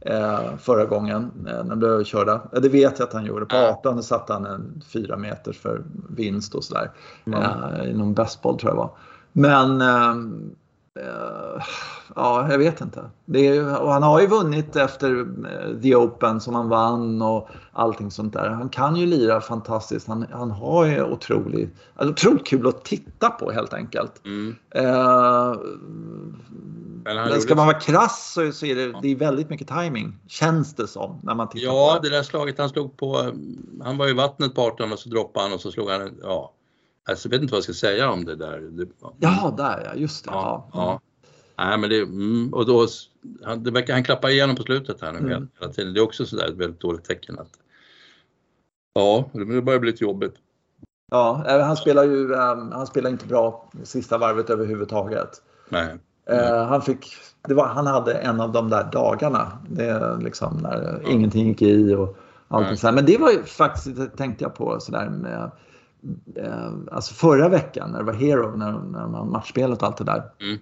Eh, 0.05 0.57
förra 0.57 0.85
gången 0.85 1.31
när 1.43 1.75
de 1.75 2.03
körde. 2.05 2.41
Ja, 2.51 2.59
det 2.59 2.69
vet 2.69 2.99
jag 2.99 3.07
att 3.07 3.13
han 3.13 3.25
gjorde. 3.25 3.45
På 3.45 3.55
Ja. 3.55 3.69
18 3.69 4.03
satte 4.03 4.33
han 4.33 4.45
en 4.45 4.81
4 4.87 5.17
meters 5.17 5.59
för 5.59 5.83
vinst 6.09 6.55
och 6.55 6.63
sådär. 6.63 6.91
Mm. 7.25 7.81
I 7.89 7.93
någon 7.93 8.13
bästboll 8.13 8.59
tror 8.59 8.71
jag 8.71 8.77
var. 8.77 8.91
Men 9.33 9.81
ja, 12.15 12.51
jag 12.51 12.57
vet 12.57 12.81
inte. 12.81 13.09
Är, 13.33 13.89
han 13.91 14.03
har 14.03 14.21
ju 14.21 14.27
vunnit 14.27 14.75
efter 14.75 15.19
eh, 15.19 15.81
The 15.81 15.95
Open 15.95 16.41
som 16.41 16.55
han 16.55 16.69
vann 16.69 17.21
och 17.21 17.49
allting 17.71 18.11
sånt 18.11 18.33
där. 18.33 18.49
Han 18.49 18.69
kan 18.69 18.95
ju 18.95 19.05
lira 19.05 19.41
fantastiskt. 19.41 20.07
Han, 20.07 20.25
han 20.31 20.51
har 20.51 20.85
ju 20.85 21.03
otroligt, 21.03 21.75
alltså, 21.95 22.11
otroligt 22.11 22.47
kul 22.47 22.67
att 22.67 22.85
titta 22.85 23.29
på 23.29 23.51
helt 23.51 23.73
enkelt. 23.73 24.25
Mm. 24.25 24.55
Eh, 24.75 25.55
Men 27.03 27.41
ska 27.41 27.55
man 27.55 27.67
vara 27.67 27.79
krass 27.79 28.33
så, 28.33 28.51
så 28.51 28.65
är 28.65 28.75
det, 28.75 28.99
det 29.01 29.11
är 29.11 29.15
väldigt 29.15 29.49
mycket 29.49 29.67
timing 29.67 30.19
känns 30.27 30.75
det 30.75 30.87
som 30.87 31.19
när 31.23 31.35
man 31.35 31.49
tittar 31.49 31.65
Ja, 31.65 31.93
på 31.95 32.07
det 32.07 32.09
där 32.09 32.23
slaget 32.23 32.57
han 32.57 32.69
slog 32.69 32.97
på, 32.97 33.31
han 33.83 33.97
var 33.97 34.09
i 34.09 34.13
vattnet 34.13 34.55
på 34.55 34.61
18 34.61 34.93
och 34.93 34.99
så 34.99 35.09
droppade 35.09 35.45
han 35.45 35.53
och 35.53 35.61
så 35.61 35.71
slog 35.71 35.89
han, 35.89 36.17
ja. 36.21 36.53
Alltså, 37.09 37.27
jag 37.27 37.31
vet 37.31 37.41
inte 37.41 37.51
vad 37.51 37.57
jag 37.57 37.63
ska 37.63 37.73
säga 37.73 38.11
om 38.11 38.25
det 38.25 38.35
där. 38.35 38.59
Det, 38.59 38.87
Ja, 39.19 39.53
där 39.57 39.81
ja, 39.85 39.95
just 39.95 40.25
det. 40.25 40.31
ja, 40.31 40.69
Ja. 40.73 40.79
ja. 40.79 41.01
Nej, 41.65 41.77
men 41.77 41.89
det, 41.89 41.97
mm, 42.01 42.53
och 42.53 42.65
då, 42.65 42.87
han, 43.43 43.63
det 43.63 43.71
verkar, 43.71 43.93
han 43.93 44.03
klappar 44.03 44.29
igenom 44.29 44.55
på 44.55 44.63
slutet 44.63 45.01
här 45.01 45.11
nu 45.11 45.17
Mm. 45.19 45.47
hela 45.59 45.71
tiden. 45.71 45.93
Det 45.93 45.99
är 45.99 46.03
också 46.03 46.25
sådär 46.25 46.47
ett 46.47 46.57
väldigt 46.57 46.79
dåligt 46.79 47.03
tecken 47.03 47.39
att 47.39 47.49
Ja, 48.93 49.29
det 49.33 49.61
börjar 49.61 49.79
bli 49.79 49.91
lite 49.91 50.03
jobbigt. 50.03 50.33
Ja, 51.11 51.45
eh, 51.47 51.59
han 51.65 51.77
spelar 51.77 52.03
ju 52.03 52.33
eh, 52.33 52.55
han 52.71 52.87
spelar 52.87 53.09
inte 53.09 53.27
bra 53.27 53.69
sista 53.83 54.17
varvet 54.17 54.49
överhuvudtaget. 54.49 55.29
Nej. 55.69 55.97
Eh, 56.25 56.65
han, 56.65 56.81
fick, 56.81 57.07
var, 57.49 57.67
han 57.67 57.87
hade 57.87 58.13
en 58.13 58.41
av 58.41 58.51
de 58.51 58.69
där 58.69 58.83
dagarna 58.91 59.57
det, 59.69 60.17
liksom, 60.21 60.57
när 60.57 61.01
ingenting 61.09 61.47
gick 61.47 61.61
i 61.61 61.95
och 61.95 62.17
allting 62.47 62.67
Nej. 62.67 62.77
så 62.77 62.87
här. 62.87 62.93
Men 62.93 63.05
det 63.05 63.17
var 63.17 63.31
ju 63.31 63.43
faktiskt, 63.43 64.17
tänkte 64.17 64.43
jag 64.43 64.55
på 64.55 64.79
sådär 64.79 65.09
med 65.09 65.51
alltså 66.91 67.13
förra 67.13 67.49
veckan 67.49 67.91
när 67.91 67.99
det 67.99 68.05
var 68.05 68.13
Hero, 68.13 68.55
när, 68.57 68.71
när 68.71 69.01
de 69.01 69.13
hade 69.13 69.31
matchspelet 69.31 69.81
och 69.81 69.87
allt 69.87 69.97
det 69.97 70.03
där. 70.03 70.23
Mm. 70.41 70.57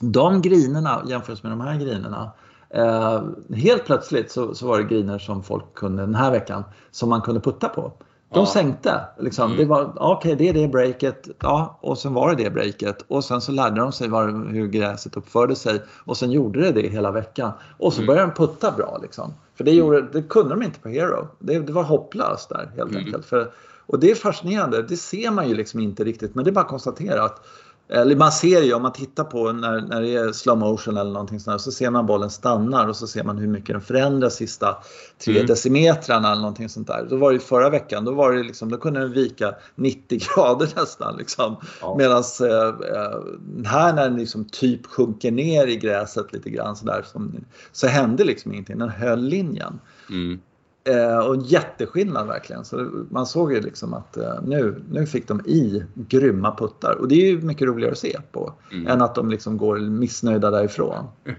De 0.00 0.42
grinerna 0.42 1.02
jämfört 1.06 1.42
med 1.42 1.52
de 1.52 1.60
här 1.60 1.78
grinerna. 1.80 2.30
Eh, 2.70 3.22
helt 3.54 3.84
plötsligt 3.86 4.30
så, 4.30 4.54
så 4.54 4.66
var 4.68 4.78
det 4.78 4.84
griner 4.84 5.18
som 5.18 5.42
folk 5.42 5.74
kunde 5.74 6.02
den 6.02 6.14
här 6.14 6.30
veckan 6.30 6.64
som 6.90 7.08
man 7.08 7.20
kunde 7.20 7.40
putta 7.40 7.68
på. 7.68 7.92
De 8.32 8.38
Ja. 8.40 8.46
sänkte. 8.46 9.00
Liksom. 9.18 9.44
Mm. 9.44 9.56
Det 9.56 9.64
var 9.64 9.92
okej, 9.96 10.36
det 10.36 10.48
är 10.48 10.52
det 10.52 10.68
breaket. 10.68 11.28
Ja, 11.42 11.78
och 11.80 11.98
sen 11.98 12.14
var 12.14 12.34
det 12.34 12.44
det 12.44 12.50
breaket. 12.50 13.04
Och 13.08 13.24
sen 13.24 13.40
så 13.40 13.52
lärde 13.52 13.80
de 13.80 13.92
sig 13.92 14.08
var, 14.08 14.52
hur 14.52 14.66
gräset 14.68 15.16
uppförde 15.16 15.54
sig. 15.56 15.82
Och 16.04 16.16
sen 16.16 16.30
gjorde 16.30 16.60
det 16.60 16.72
det 16.82 16.88
hela 16.88 17.10
veckan. 17.10 17.52
Och 17.78 17.92
så 17.92 17.98
Mm. 18.00 18.06
började 18.06 18.26
de 18.26 18.34
putta 18.46 18.70
bra. 18.72 18.98
Liksom. 19.02 19.34
För 19.54 19.64
det, 19.64 19.70
gjorde, 19.70 20.02
det 20.12 20.22
kunde 20.22 20.50
de 20.54 20.62
inte 20.62 20.80
på 20.80 20.88
Hero. 20.88 21.28
Det, 21.38 21.58
det 21.58 21.72
var 21.72 21.82
hopplöst 21.82 22.48
där 22.48 22.70
helt 22.76 22.90
Mm. 22.90 23.04
enkelt. 23.04 23.24
För, 23.26 23.50
och 23.86 24.00
det 24.00 24.10
är 24.10 24.14
fascinerande. 24.14 24.82
Det 24.82 24.96
ser 24.96 25.30
man 25.30 25.48
ju 25.48 25.54
liksom 25.54 25.80
inte 25.80 26.04
riktigt. 26.04 26.34
Men 26.34 26.44
det 26.44 26.50
är 26.50 26.52
bara 26.52 26.60
att 26.60 26.68
konstatera 26.70 27.22
att 27.22 27.46
eller 27.88 28.16
man 28.16 28.32
ser 28.32 28.62
ju 28.62 28.74
om 28.74 28.82
man 28.82 28.92
tittar 28.92 29.24
på 29.24 29.52
när, 29.52 29.80
när 29.80 30.02
det 30.02 30.14
är 30.14 30.32
slow 30.32 30.58
motion 30.58 30.96
eller 30.96 31.10
någonting 31.10 31.40
sånt 31.40 31.60
så 31.60 31.72
ser 31.72 31.90
man 31.90 32.06
bollen 32.06 32.30
stannar 32.30 32.88
och 32.88 32.96
så 32.96 33.06
ser 33.06 33.24
man 33.24 33.38
hur 33.38 33.48
mycket 33.48 33.74
den 33.74 33.80
förändras 33.80 34.34
sista 34.34 34.76
tre 35.24 35.34
Mm. 35.34 35.46
decimetrarna 35.46 36.32
eller 36.32 36.40
någonting 36.40 36.68
sånt 36.68 36.86
där. 36.86 37.06
Då 37.10 37.16
var 37.16 37.32
det 37.32 37.38
förra 37.38 37.70
veckan, 37.70 38.04
då, 38.04 38.12
var 38.12 38.32
det 38.32 38.42
liksom, 38.42 38.70
då 38.70 38.76
kunde 38.76 39.00
den 39.00 39.12
vika 39.12 39.54
90 39.74 40.20
grader 40.36 40.68
nästan. 40.76 41.16
Liksom. 41.16 41.56
Ja. 41.80 41.96
Medan 41.98 42.22
eh, 42.40 42.46
eh, 42.46 43.20
här 43.66 43.92
när 43.92 44.08
den 44.08 44.16
liksom 44.16 44.44
typ 44.44 44.86
sjunker 44.86 45.30
ner 45.30 45.66
i 45.66 45.76
gräset 45.76 46.32
lite 46.32 46.50
grann 46.50 46.76
så, 46.76 46.86
där, 46.86 47.02
som, 47.12 47.34
så 47.72 47.86
hände 47.86 48.24
liksom 48.24 48.52
ingenting, 48.52 48.78
den 48.78 48.88
höll 48.88 49.22
linjen. 49.22 49.80
Mm. 50.10 50.40
Eh, 50.86 51.18
och 51.18 51.36
jätteskillnad 51.36 52.26
verkligen. 52.26 52.64
Så 52.64 52.76
man 53.10 53.26
såg 53.26 53.52
ju 53.52 53.60
liksom 53.60 53.94
att 53.94 54.16
eh, 54.16 54.42
nu, 54.42 54.82
nu 54.90 55.06
fick 55.06 55.28
de 55.28 55.40
i 55.40 55.84
grymma 55.94 56.56
puttar. 56.56 56.94
Och 56.94 57.08
det 57.08 57.14
är 57.14 57.30
ju 57.30 57.40
mycket 57.40 57.68
roligare 57.68 57.92
att 57.92 57.98
se 57.98 58.18
på 58.32 58.52
Mm. 58.72 58.86
än 58.86 59.02
att 59.02 59.14
de 59.14 59.30
liksom 59.30 59.56
går 59.58 59.78
missnöjda 59.78 60.50
därifrån. 60.50 61.04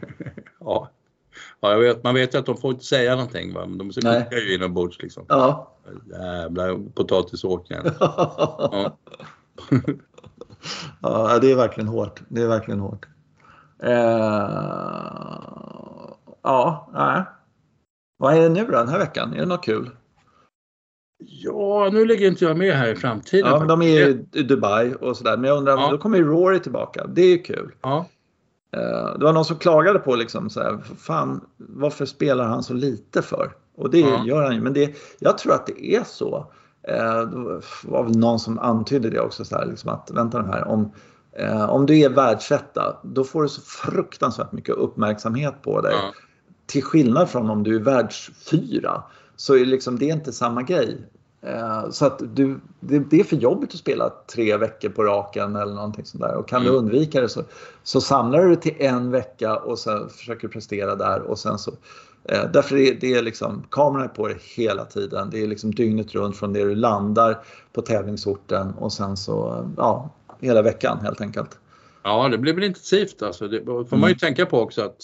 Ja. 0.59 0.89
ja 1.59 1.71
jag 1.71 1.79
vet, 1.79 2.03
man 2.03 2.15
vet 2.15 2.33
ju 2.33 2.39
att 2.39 2.45
de 2.45 2.57
får 2.57 2.71
inte 2.71 2.85
säga 2.85 3.15
någonting 3.15 3.53
va? 3.53 3.65
de 3.65 3.91
skickar 3.91 4.37
ju 4.37 4.55
inombords 4.55 5.01
liksom. 5.01 5.23
Ja. 5.27 5.73
Jävla 6.11 6.79
potatisåkningen. 6.93 7.85
Ja. 7.99 8.97
ja, 11.01 11.39
det 11.41 11.51
är 11.51 11.55
verkligen 11.55 11.87
hårt. 11.87 12.21
Det 12.27 12.41
är 12.41 12.47
verkligen 12.47 12.79
hårt. 12.79 13.05
Eh, 13.83 13.91
ja, 16.43 16.89
nej. 16.93 17.23
Vad 18.18 18.34
är 18.34 18.41
det 18.41 18.49
nu 18.49 18.65
då 18.65 18.72
den 18.72 18.89
här 18.89 18.99
veckan? 18.99 19.34
Är 19.34 19.39
det 19.39 19.45
något 19.45 19.65
kul? 19.65 19.89
ja, 21.20 21.89
nu 21.93 22.05
ligger 22.05 22.28
inte 22.28 22.45
jag 22.45 22.57
med 22.57 22.74
här 22.74 22.88
i 22.88 22.95
framtiden. 22.95 23.51
Ja, 23.51 23.59
de 23.59 23.82
är 23.82 23.88
ju 23.88 24.26
i 24.34 24.43
Dubai 24.43 24.93
och 24.93 25.18
sådär. 25.18 25.38
Men 25.38 25.49
jag 25.49 25.57
undrar, 25.57 25.78
Ja. 25.78 25.91
då 25.91 25.97
kommer 25.97 26.18
ju 26.18 26.24
Rory 26.24 26.59
tillbaka. 26.59 27.07
Det 27.07 27.22
är 27.22 27.30
ju 27.30 27.38
kul. 27.38 27.72
Ja. 27.82 28.05
det 29.20 29.26
var 29.26 29.34
någon 29.34 29.45
som 29.45 29.57
klagade 29.57 29.99
på 29.99 30.15
liksom 30.15 30.49
så 30.49 30.61
här, 30.61 30.78
fan 30.99 31.41
varför 31.57 32.05
spelar 32.05 32.45
han 32.45 32.63
så 32.63 32.74
lite 32.74 33.22
för? 33.22 33.51
Och 33.76 33.89
det 33.89 33.99
ja. 33.99 34.24
gör 34.26 34.43
han 34.43 34.55
ju, 34.55 34.61
men 34.61 34.74
det, 34.74 34.95
jag 35.20 35.38
tror 35.38 35.53
att 35.53 35.68
det 35.68 35.95
är 35.95 36.03
så. 36.03 36.51
Eh, 36.88 37.22
det 37.22 37.61
var 37.84 38.03
väl 38.03 38.18
någon 38.18 38.39
som 38.39 38.59
antydde 38.59 39.09
det 39.09 39.20
också, 39.20 39.45
så 39.45 39.55
här, 39.55 39.65
liksom 39.65 39.89
att 39.89 40.11
vänta 40.13 40.41
nu 40.41 40.47
här, 40.47 40.68
om, 40.68 40.91
eh, 41.32 41.70
om 41.70 41.86
du 41.86 41.99
är 41.99 42.09
världsetta, 42.09 42.97
då 43.03 43.24
får 43.24 43.43
du 43.43 43.49
så 43.49 43.61
fruktansvärt 43.61 44.51
mycket 44.51 44.76
uppmärksamhet 44.76 45.61
på 45.61 45.82
dig. 45.82 45.93
Ja. 45.93 46.13
Till 46.68 46.84
skillnad 46.84 47.30
från 47.30 47.49
om 47.49 47.63
du 47.63 47.76
är 47.76 47.80
världsfyra, 47.80 49.03
så 49.36 49.55
är 49.55 49.65
liksom, 49.65 49.99
det 49.99 50.09
är 50.09 50.13
inte 50.13 50.34
samma 50.34 50.63
grej. 50.63 50.97
Eh, 51.41 51.89
så 51.89 52.05
att 52.05 52.22
du, 52.36 52.59
det, 52.80 52.99
det, 52.99 53.20
är 53.20 53.24
för 53.24 53.36
jobbigt 53.36 53.74
att 53.74 53.80
spela 53.80 54.13
tre 54.34 54.57
veckor 54.57 54.89
på 54.89 55.03
raken 55.03 55.55
eller 55.55 55.74
någonting 55.74 56.05
sånt 56.05 56.24
där. 56.24 56.36
Och 56.36 56.47
kan 56.47 56.61
mm. 56.61 56.72
du 56.72 56.80
undvika 56.80 57.22
det 57.22 57.30
så, 57.30 57.43
så 57.84 58.01
samlar 58.01 58.45
du 58.45 58.55
till 58.55 58.76
en 58.80 59.11
vecka 59.11 59.55
och 59.55 59.80
sen 59.80 60.09
försöker 60.09 60.47
prestera 60.47 60.95
där 60.95 61.22
och 61.22 61.39
sen 61.39 61.57
så 61.57 61.72
Eh, 62.30 62.51
därför 62.51 62.78
är 62.78 62.93
det 62.93 63.13
är 63.13 63.22
liksom, 63.22 63.63
kameran 63.72 64.03
är 64.03 64.07
på 64.07 64.28
dig 64.28 64.38
hela 64.55 64.86
tiden. 64.86 65.30
Det 65.30 65.43
är 65.43 65.47
liksom 65.47 65.76
dygnet 65.76 66.15
runt 66.15 66.38
från 66.38 66.53
det 66.53 66.63
du 66.63 66.76
landar 66.76 67.43
på 67.74 67.82
tävlingsorten 67.82 68.74
och 68.74 68.93
sen 68.93 69.18
så, 69.18 69.68
ja, 69.78 70.09
hela 70.39 70.61
veckan 70.61 70.99
helt 71.01 71.22
enkelt. 71.22 71.59
Ja, 72.03 72.28
det 72.30 72.38
blir 72.38 72.53
väl 72.53 72.63
intensivt 72.63 73.22
alltså. 73.22 73.47
Det 73.47 73.65
får 73.65 73.91
man 73.91 73.99
ju 73.99 74.13
mm. 74.13 74.18
tänka 74.18 74.45
på 74.45 74.61
också 74.61 74.82
att 74.82 74.97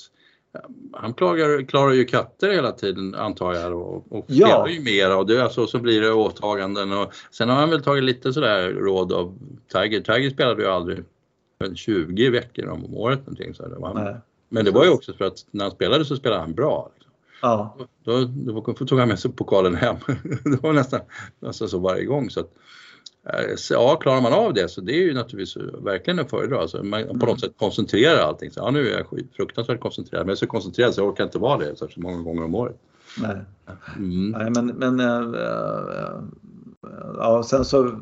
han 0.93 1.13
klarar, 1.13 1.65
klarar 1.65 1.91
ju 1.91 2.05
katter 2.05 2.51
hela 2.51 2.71
tiden 2.71 3.15
antar 3.15 3.53
jag 3.53 3.73
och, 3.73 4.11
och 4.11 4.25
ja. 4.27 4.47
spelar 4.47 4.67
ju 4.67 4.81
mera 4.81 5.17
och 5.17 5.27
det, 5.27 5.43
alltså, 5.43 5.67
så 5.67 5.79
blir 5.79 6.01
det 6.01 6.11
åtaganden 6.11 6.93
och 6.93 7.13
sen 7.31 7.49
har 7.49 7.55
han 7.55 7.69
väl 7.69 7.83
tagit 7.83 8.03
lite 8.03 8.33
sådär 8.33 8.69
råd 8.69 9.13
av 9.13 9.37
Tiger. 9.73 10.01
Tiger 10.01 10.29
spelade 10.29 10.61
ju 10.61 10.69
aldrig 10.69 11.03
20 11.75 12.29
veckor 12.29 12.67
om 12.67 12.95
året 12.95 13.19
någonting. 13.19 13.53
Så 13.53 13.63
han, 13.83 14.17
men 14.49 14.65
det 14.65 14.71
var 14.71 14.83
ju 14.83 14.89
också 14.89 15.13
för 15.13 15.25
att 15.25 15.45
när 15.51 15.65
han 15.65 15.71
spelade 15.71 16.05
så 16.05 16.15
spelade 16.15 16.41
han 16.41 16.53
bra. 16.53 16.91
Ja. 17.41 17.77
Då, 18.03 18.23
då, 18.23 18.61
tog 18.61 18.99
han 18.99 19.07
med 19.07 19.19
sig 19.19 19.31
pokalen 19.31 19.75
hem. 19.75 19.95
det 20.43 20.63
var 20.63 20.73
nästan, 20.73 20.99
nästan 21.39 21.69
så 21.69 21.79
varje 21.79 22.05
gång. 22.05 22.29
Så 22.29 22.39
att, 22.39 22.51
så, 23.55 23.73
ja, 23.73 23.95
klarar 23.95 24.21
man 24.21 24.33
av 24.33 24.53
det 24.53 24.69
så 24.69 24.81
det 24.81 24.91
är 24.91 25.01
ju 25.01 25.13
naturligtvis 25.13 25.57
verkligen 25.83 26.19
en 26.19 26.27
fördel. 26.27 26.59
Alltså, 26.59 26.83
man 26.83 27.07
på 27.07 27.13
något 27.13 27.23
mm. 27.23 27.37
sätt 27.37 27.53
koncentrerar 27.57 28.19
allting. 28.19 28.51
Så, 28.51 28.59
ja, 28.59 28.71
nu 28.71 28.87
är 28.87 28.97
jag 28.97 29.05
fruktansvärt 29.35 29.79
koncentrerad, 29.79 30.25
men 30.25 30.29
jag 30.29 30.35
är 30.35 30.39
så 30.39 30.47
koncentrerad 30.47 30.93
så 30.93 31.01
jag 31.01 31.07
orkar 31.07 31.23
inte 31.23 31.37
vara 31.37 31.57
det 31.57 31.75
så 31.77 31.87
många 31.95 32.23
gånger 32.23 32.43
om 32.43 32.55
året. 32.55 32.75
Nej, 33.17 33.37
mm. 33.97 34.29
Nej 34.29 34.49
men, 34.49 34.65
men 34.65 34.99
äh, 34.99 35.41
äh, 35.41 36.21
ja, 37.17 37.43
sen 37.43 37.65
så, 37.65 37.99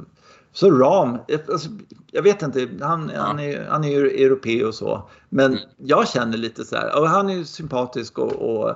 så 0.52 0.72
Ram, 0.72 1.18
alltså, 1.52 1.70
jag 2.12 2.24
vet 2.24 2.42
inte, 2.42 2.70
han, 2.82 3.12
ja. 3.16 3.22
han, 3.22 3.40
är, 3.40 3.66
han 3.70 3.84
är 3.84 3.90
ju 3.90 4.26
europé 4.26 4.66
och 4.66 4.76
så, 4.76 5.10
men 5.30 5.46
mm. 5.46 5.60
jag 5.78 6.08
känner 6.08 6.38
lite 6.38 6.66
så 6.66 6.76
här, 6.76 7.06
han 7.06 7.30
är 7.30 7.34
ju 7.34 7.46
sympatisk 7.46 8.20
och, 8.20 8.32
och 8.32 8.70
Eh, 8.70 8.76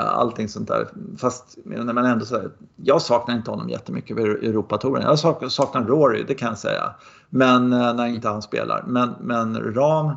allting 0.00 0.48
sånt 0.48 0.68
där. 0.68 0.88
Fast 1.18 1.58
när 1.64 1.92
man 1.92 2.06
ändå 2.06 2.24
säger, 2.24 2.50
jag 2.76 3.02
saknar 3.02 3.34
inte 3.34 3.50
honom 3.50 3.68
jättemycket 3.68 4.16
vid 4.16 4.26
Europatouren. 4.26 5.02
Jag 5.02 5.18
saknar 5.52 5.84
Rory, 5.84 6.24
det 6.28 6.34
kan 6.34 6.48
jag 6.48 6.58
säga. 6.58 6.94
Men 7.28 7.72
eh, 7.72 7.94
när 7.94 8.06
inte 8.06 8.28
han 8.28 8.42
spelar. 8.42 8.84
Men, 8.86 9.14
men 9.20 9.74
Ram, 9.74 10.10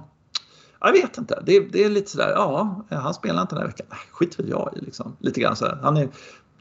jag 0.80 0.92
vet 0.92 1.18
inte. 1.18 1.44
Det, 1.46 1.60
det 1.60 1.84
är 1.84 1.90
lite 1.90 2.12
sådär, 2.12 2.32
ja, 2.36 2.84
han 2.90 3.14
spelar 3.14 3.42
inte 3.42 3.56
den 3.56 3.62
här 3.62 3.68
veckan. 3.68 3.88
Skit 4.12 4.40
väl 4.40 4.50
jag 4.50 4.74
i 4.76 4.80
liksom. 4.80 5.16
Lite 5.20 5.42
grann 5.42 5.56
så 5.56 5.76
Han 5.82 5.98
är 5.98 6.10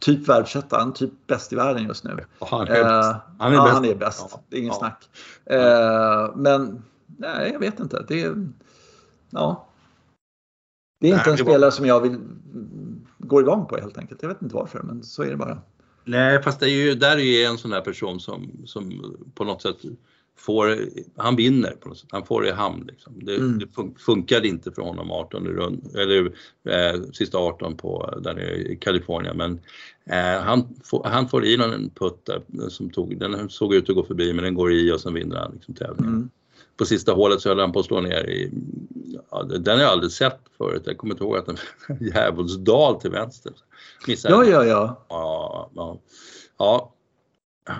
typ 0.00 0.28
världsetta, 0.28 0.78
han 0.78 0.88
är 0.88 0.92
typ 0.92 1.26
bäst 1.26 1.52
i 1.52 1.56
världen 1.56 1.84
just 1.84 2.04
nu. 2.04 2.24
Han 2.40 2.68
är, 2.68 2.80
eh, 2.80 3.16
han 3.38 3.52
är 3.52 3.56
ja, 3.56 3.62
bäst. 3.62 3.74
Han 3.74 3.84
är 3.84 3.94
bäst. 3.94 4.26
Ja. 4.30 4.40
Det 4.48 4.56
är 4.56 4.60
ingen 4.60 4.72
ja. 4.72 4.78
snack. 4.78 5.08
Eh, 5.44 6.36
men 6.36 6.82
nej, 7.06 7.50
jag 7.52 7.60
vet 7.60 7.80
inte. 7.80 8.04
Det 8.08 8.22
är, 8.22 8.46
ja. 9.30 9.66
Det 11.02 11.10
är 11.10 11.14
inte 11.14 11.30
en 11.30 11.38
spelare 11.38 11.72
som 11.72 11.86
jag 11.86 12.00
vill 12.00 12.18
gå 13.18 13.40
igång 13.40 13.66
på 13.66 13.76
helt 13.76 13.98
enkelt. 13.98 14.22
Jag 14.22 14.28
vet 14.28 14.42
inte 14.42 14.54
varför, 14.54 14.82
men 14.82 15.02
så 15.02 15.22
är 15.22 15.30
det 15.30 15.36
bara. 15.36 15.58
Nej, 16.04 16.42
fast 16.42 16.60
det 16.60 16.66
är 16.66 16.84
ju, 16.84 16.94
där 16.94 17.16
är 17.16 17.38
ju 17.38 17.44
en 17.44 17.58
sån 17.58 17.70
där 17.70 17.80
person 17.80 18.20
som, 18.20 18.50
som 18.64 19.16
på 19.34 19.44
något 19.44 19.62
sätt 19.62 19.76
får, 20.38 20.78
han 21.16 21.36
vinner 21.36 21.70
på 21.70 21.88
något 21.88 21.98
sätt, 21.98 22.08
han 22.12 22.26
får 22.26 22.42
det 22.42 22.48
i 22.48 22.52
hamn. 22.52 22.84
Liksom. 22.88 23.12
Det, 23.16 23.36
mm. 23.36 23.58
det 23.58 23.66
funkade 23.98 24.48
inte 24.48 24.72
för 24.72 24.82
honom 24.82 25.10
18 25.10 25.46
rund, 25.46 25.96
eller 25.96 26.32
eh, 26.68 27.02
sista 27.12 27.38
18 27.38 27.76
på, 27.76 28.18
där 28.22 28.40
i 28.40 28.76
Kalifornien 28.76 29.36
men 29.36 29.60
eh, 30.04 30.42
han, 30.42 30.68
får, 30.84 31.04
han 31.04 31.28
får 31.28 31.44
i 31.44 31.56
någon 31.56 31.90
putt 31.90 32.26
där 32.26 32.68
som 32.68 32.90
tog, 32.90 33.18
den 33.18 33.48
såg 33.48 33.74
ut 33.74 33.90
att 33.90 33.96
gå 33.96 34.04
förbi 34.04 34.32
men 34.32 34.44
den 34.44 34.54
går 34.54 34.72
i 34.72 34.92
och 34.92 35.00
sen 35.00 35.14
vinner 35.14 35.36
han 35.36 35.52
liksom 35.52 35.74
tävlingen. 35.74 36.14
Mm 36.14 36.30
på 36.76 36.84
sista 36.84 37.12
hålet 37.12 37.40
så 37.40 37.48
höll 37.48 37.58
han 37.58 37.72
på 37.72 37.80
att 37.80 37.86
slå 37.86 38.00
ner 38.00 38.30
i, 38.30 38.50
ja, 39.30 39.42
den 39.42 39.76
har 39.76 39.84
jag 39.84 39.92
aldrig 39.92 40.12
sett 40.12 40.40
förut. 40.58 40.82
Jag 40.84 40.98
kommer 40.98 41.14
inte 41.14 41.24
ihåg 41.24 41.36
att 41.36 41.48
en 41.48 41.56
djävulsdal 42.00 43.00
till 43.00 43.10
vänster. 43.10 43.52
Missade 44.06 44.34
ja, 44.34 44.44
ja, 44.44 44.64
ja. 44.64 45.04
Ja, 45.08 45.70
ja. 45.74 45.98
ja. 46.58 46.92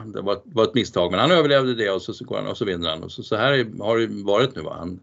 Det 0.07 0.21
var, 0.21 0.41
var 0.45 0.65
ett 0.65 0.75
misstag 0.75 1.11
men 1.11 1.21
han 1.21 1.31
överlevde 1.31 1.75
det 1.75 1.91
och 1.91 2.03
så, 2.03 2.13
så 2.15 2.25
går 2.25 2.37
han 2.37 2.47
och 2.47 2.57
så 2.57 2.65
vinner 2.65 2.89
han. 2.89 3.03
Och 3.03 3.13
så, 3.13 3.23
så 3.23 3.37
här 3.37 3.81
har 3.81 3.99
det 3.99 4.23
varit 4.25 4.57
nu. 4.57 4.63
Va? 4.63 4.77
Han 4.79 5.01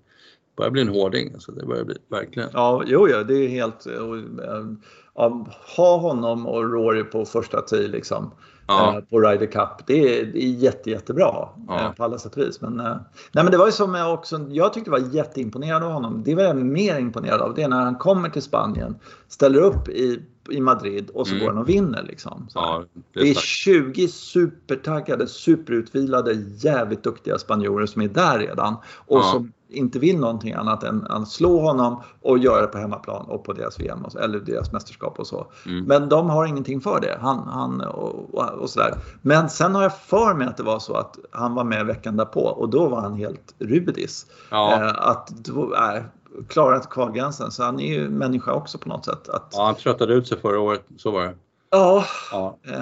börjar 0.57 0.71
bli 0.71 0.81
en 0.81 0.89
hårding. 0.89 1.33
Alltså, 1.33 1.51
det 1.51 1.65
börjar 1.65 1.83
bli, 1.83 1.95
verkligen. 2.07 2.49
Ja, 2.53 2.83
jo, 2.85 3.07
ja, 3.07 3.23
det 3.23 3.33
är 3.33 3.47
helt... 3.47 3.85
Äh, 3.85 5.29
ha 5.77 5.97
honom 5.97 6.47
och 6.47 6.63
Rory 6.63 7.03
på 7.03 7.25
första 7.25 7.61
tee 7.61 7.87
liksom 7.87 8.31
ja. 8.69 8.97
Eh, 8.97 9.03
på 9.03 9.19
Ryder 9.19 9.45
Cup. 9.45 9.87
Det 9.87 10.19
är, 10.19 10.25
det 10.25 10.43
är 10.43 10.49
jätte, 10.49 10.89
jättebra 10.89 11.49
ja. 11.67 11.79
Eh, 11.79 11.91
på 11.91 12.03
alla 12.03 12.17
sätt 12.17 12.37
och 12.37 12.43
vis. 12.43 12.61
Men, 12.61 12.79
eh, 12.79 12.95
nej, 13.31 13.43
men 13.43 13.51
det 13.51 13.57
var 13.57 13.65
ju 13.65 13.71
som 13.71 13.95
jag 13.95 14.13
också, 14.13 14.45
jag 14.49 14.73
tyckte 14.73 14.91
var 14.91 15.15
jätteimponerad 15.15 15.83
av 15.83 15.91
honom. 15.91 16.23
Det 16.25 16.35
var 16.35 16.43
jag 16.43 16.55
mer 16.55 16.99
imponerad 16.99 17.41
av. 17.41 17.53
Det 17.53 17.63
är 17.63 17.67
när 17.67 17.81
han 17.81 17.95
kommer 17.95 18.29
till 18.29 18.41
Spanien, 18.41 18.95
ställer 19.27 19.61
upp 19.61 19.89
i 19.89 20.23
i 20.51 20.61
Madrid 20.61 21.09
och 21.09 21.27
så 21.27 21.33
mm. 21.33 21.45
går 21.45 21.53
han 21.53 21.61
och 21.61 21.69
vinner. 21.69 22.03
Liksom. 22.03 22.47
Ja, 22.53 22.83
det, 23.13 23.19
är 23.19 23.23
det 23.23 23.29
är 23.29 23.33
20 23.33 24.07
supertaggade, 24.07 25.27
superutvilade, 25.27 26.33
jävligt 26.57 27.03
duktiga 27.03 27.37
spanjorer 27.37 27.85
som 27.85 28.01
är 28.01 28.07
där 28.07 28.39
redan 28.39 28.75
och 28.95 29.17
ja. 29.17 29.23
som 29.23 29.51
inte 29.69 29.99
vill 29.99 30.19
någonting 30.19 30.53
annat 30.53 30.83
än 30.83 31.07
att 31.07 31.27
slå 31.27 31.59
honom 31.59 32.01
och 32.21 32.37
göra 32.37 32.61
det 32.61 32.67
på 32.67 32.77
hemmaplan 32.77 33.25
och 33.25 33.43
på 33.43 33.53
deras 33.53 33.79
VM 33.79 34.05
och, 34.05 34.15
eller 34.15 34.39
deras 34.39 34.71
mästerskap 34.71 35.19
och 35.19 35.27
så. 35.27 35.47
Mm. 35.65 35.85
Men 35.85 36.09
de 36.09 36.29
har 36.29 36.45
ingenting 36.45 36.81
för 36.81 37.01
det. 37.01 37.17
Han, 37.21 37.47
han 37.47 37.81
och, 37.81 38.35
och, 38.61 38.69
sådär. 38.69 38.93
Men 39.21 39.49
sen 39.49 39.75
har 39.75 39.83
jag 39.83 39.97
för 39.97 40.33
mig 40.33 40.47
att 40.47 40.57
det 40.57 40.63
var 40.63 40.79
så 40.79 40.93
att 40.93 41.19
han 41.31 41.55
var 41.55 41.63
med 41.63 41.85
veckan 41.85 42.17
därpå 42.17 42.41
och 42.41 42.69
då 42.69 42.87
var 42.87 43.01
han 43.01 43.13
helt 43.13 43.55
rudis. 43.59 44.25
Ja. 44.51 44.73
Eh, 44.73 45.07
att 45.07 45.27
då, 45.27 45.75
äh, 45.75 46.03
klarat 46.47 46.89
kvalgränsen 46.89 47.51
så 47.51 47.63
han 47.63 47.79
är 47.79 47.93
ju 47.93 48.09
människa 48.09 48.53
också 48.53 48.77
på 48.77 48.89
något 48.89 49.05
sätt. 49.05 49.29
Att... 49.29 49.49
Ja, 49.51 49.65
han 49.65 49.75
tröttade 49.75 50.13
ut 50.13 50.27
sig 50.27 50.39
förra 50.39 50.59
året, 50.59 50.85
så 50.97 51.11
var 51.11 51.21
det. 51.21 51.35
Ja. 51.69 52.05
ja. 52.31 52.57
Eh, 52.67 52.79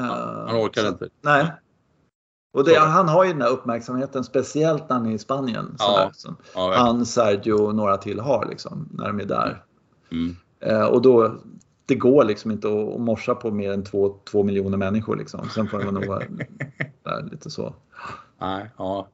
han 0.47 0.55
orkade 0.55 0.87
så, 0.87 0.93
inte. 0.93 1.09
Nej. 1.21 1.51
Och 2.53 2.63
det, 2.63 2.79
han 2.79 3.07
har 3.07 3.25
ju 3.25 3.33
den 3.33 3.41
här 3.41 3.49
uppmärksamheten, 3.49 4.23
speciellt 4.23 4.89
när 4.89 4.95
han 4.95 5.05
är 5.05 5.11
i 5.11 5.17
Spanien. 5.17 5.75
Ja. 5.79 6.11
Som 6.13 6.35
ja, 6.55 6.73
han, 6.75 7.05
Sergio 7.05 7.53
och 7.53 7.75
några 7.75 7.97
till 7.97 8.19
har 8.19 8.45
liksom, 8.49 8.89
när 8.91 9.07
de 9.07 9.19
är 9.19 9.25
där. 9.25 9.63
Mm. 10.11 10.35
Eh, 10.59 10.85
och 10.85 11.01
då, 11.01 11.35
det 11.85 11.95
går 11.95 12.23
liksom 12.23 12.51
inte 12.51 12.67
att, 12.67 12.93
att 12.93 13.01
morsa 13.01 13.35
på 13.35 13.51
mer 13.51 13.71
än 13.71 13.83
två, 13.83 14.15
två 14.31 14.43
miljoner 14.43 14.77
människor. 14.77 15.15
Liksom. 15.15 15.49
Sen 15.49 15.67
får 15.67 15.83
man 15.83 15.93
nog 15.93 16.05
vara 16.05 16.23
lite 17.31 17.49
så. 17.49 17.73
Nej, 18.39 18.71
ja. 18.77 19.07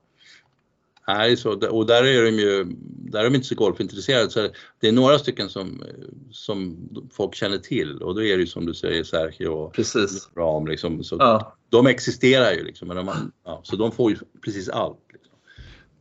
Nej, 1.07 1.37
så, 1.37 1.69
och 1.69 1.85
där 1.85 2.03
är 2.03 2.23
de 2.23 2.31
ju 2.31 2.65
där 3.13 3.19
är 3.19 3.23
de 3.23 3.35
inte 3.35 3.47
så 3.47 3.55
golfintresserade. 3.55 4.29
Så 4.29 4.47
det 4.79 4.87
är 4.87 4.91
några 4.91 5.19
stycken 5.19 5.49
som, 5.49 5.83
som 6.31 6.89
folk 7.11 7.35
känner 7.35 7.57
till 7.57 8.01
och 8.01 8.15
då 8.15 8.23
är 8.23 8.37
det 8.37 8.41
ju 8.41 8.47
som 8.47 8.65
du 8.65 8.73
säger 8.73 9.03
Sergio 9.03 9.47
och 9.47 9.73
precis. 9.73 10.29
Ram. 10.37 10.67
Liksom, 10.67 11.03
så 11.03 11.15
ja. 11.19 11.55
De 11.69 11.87
existerar 11.87 12.51
ju 12.51 12.63
liksom, 12.63 12.87
men 12.87 12.97
de, 12.97 13.31
ja, 13.45 13.61
så 13.63 13.75
de 13.75 13.91
får 13.91 14.11
ju 14.11 14.17
precis 14.45 14.69
allt. 14.69 14.99
Liksom. 15.13 15.33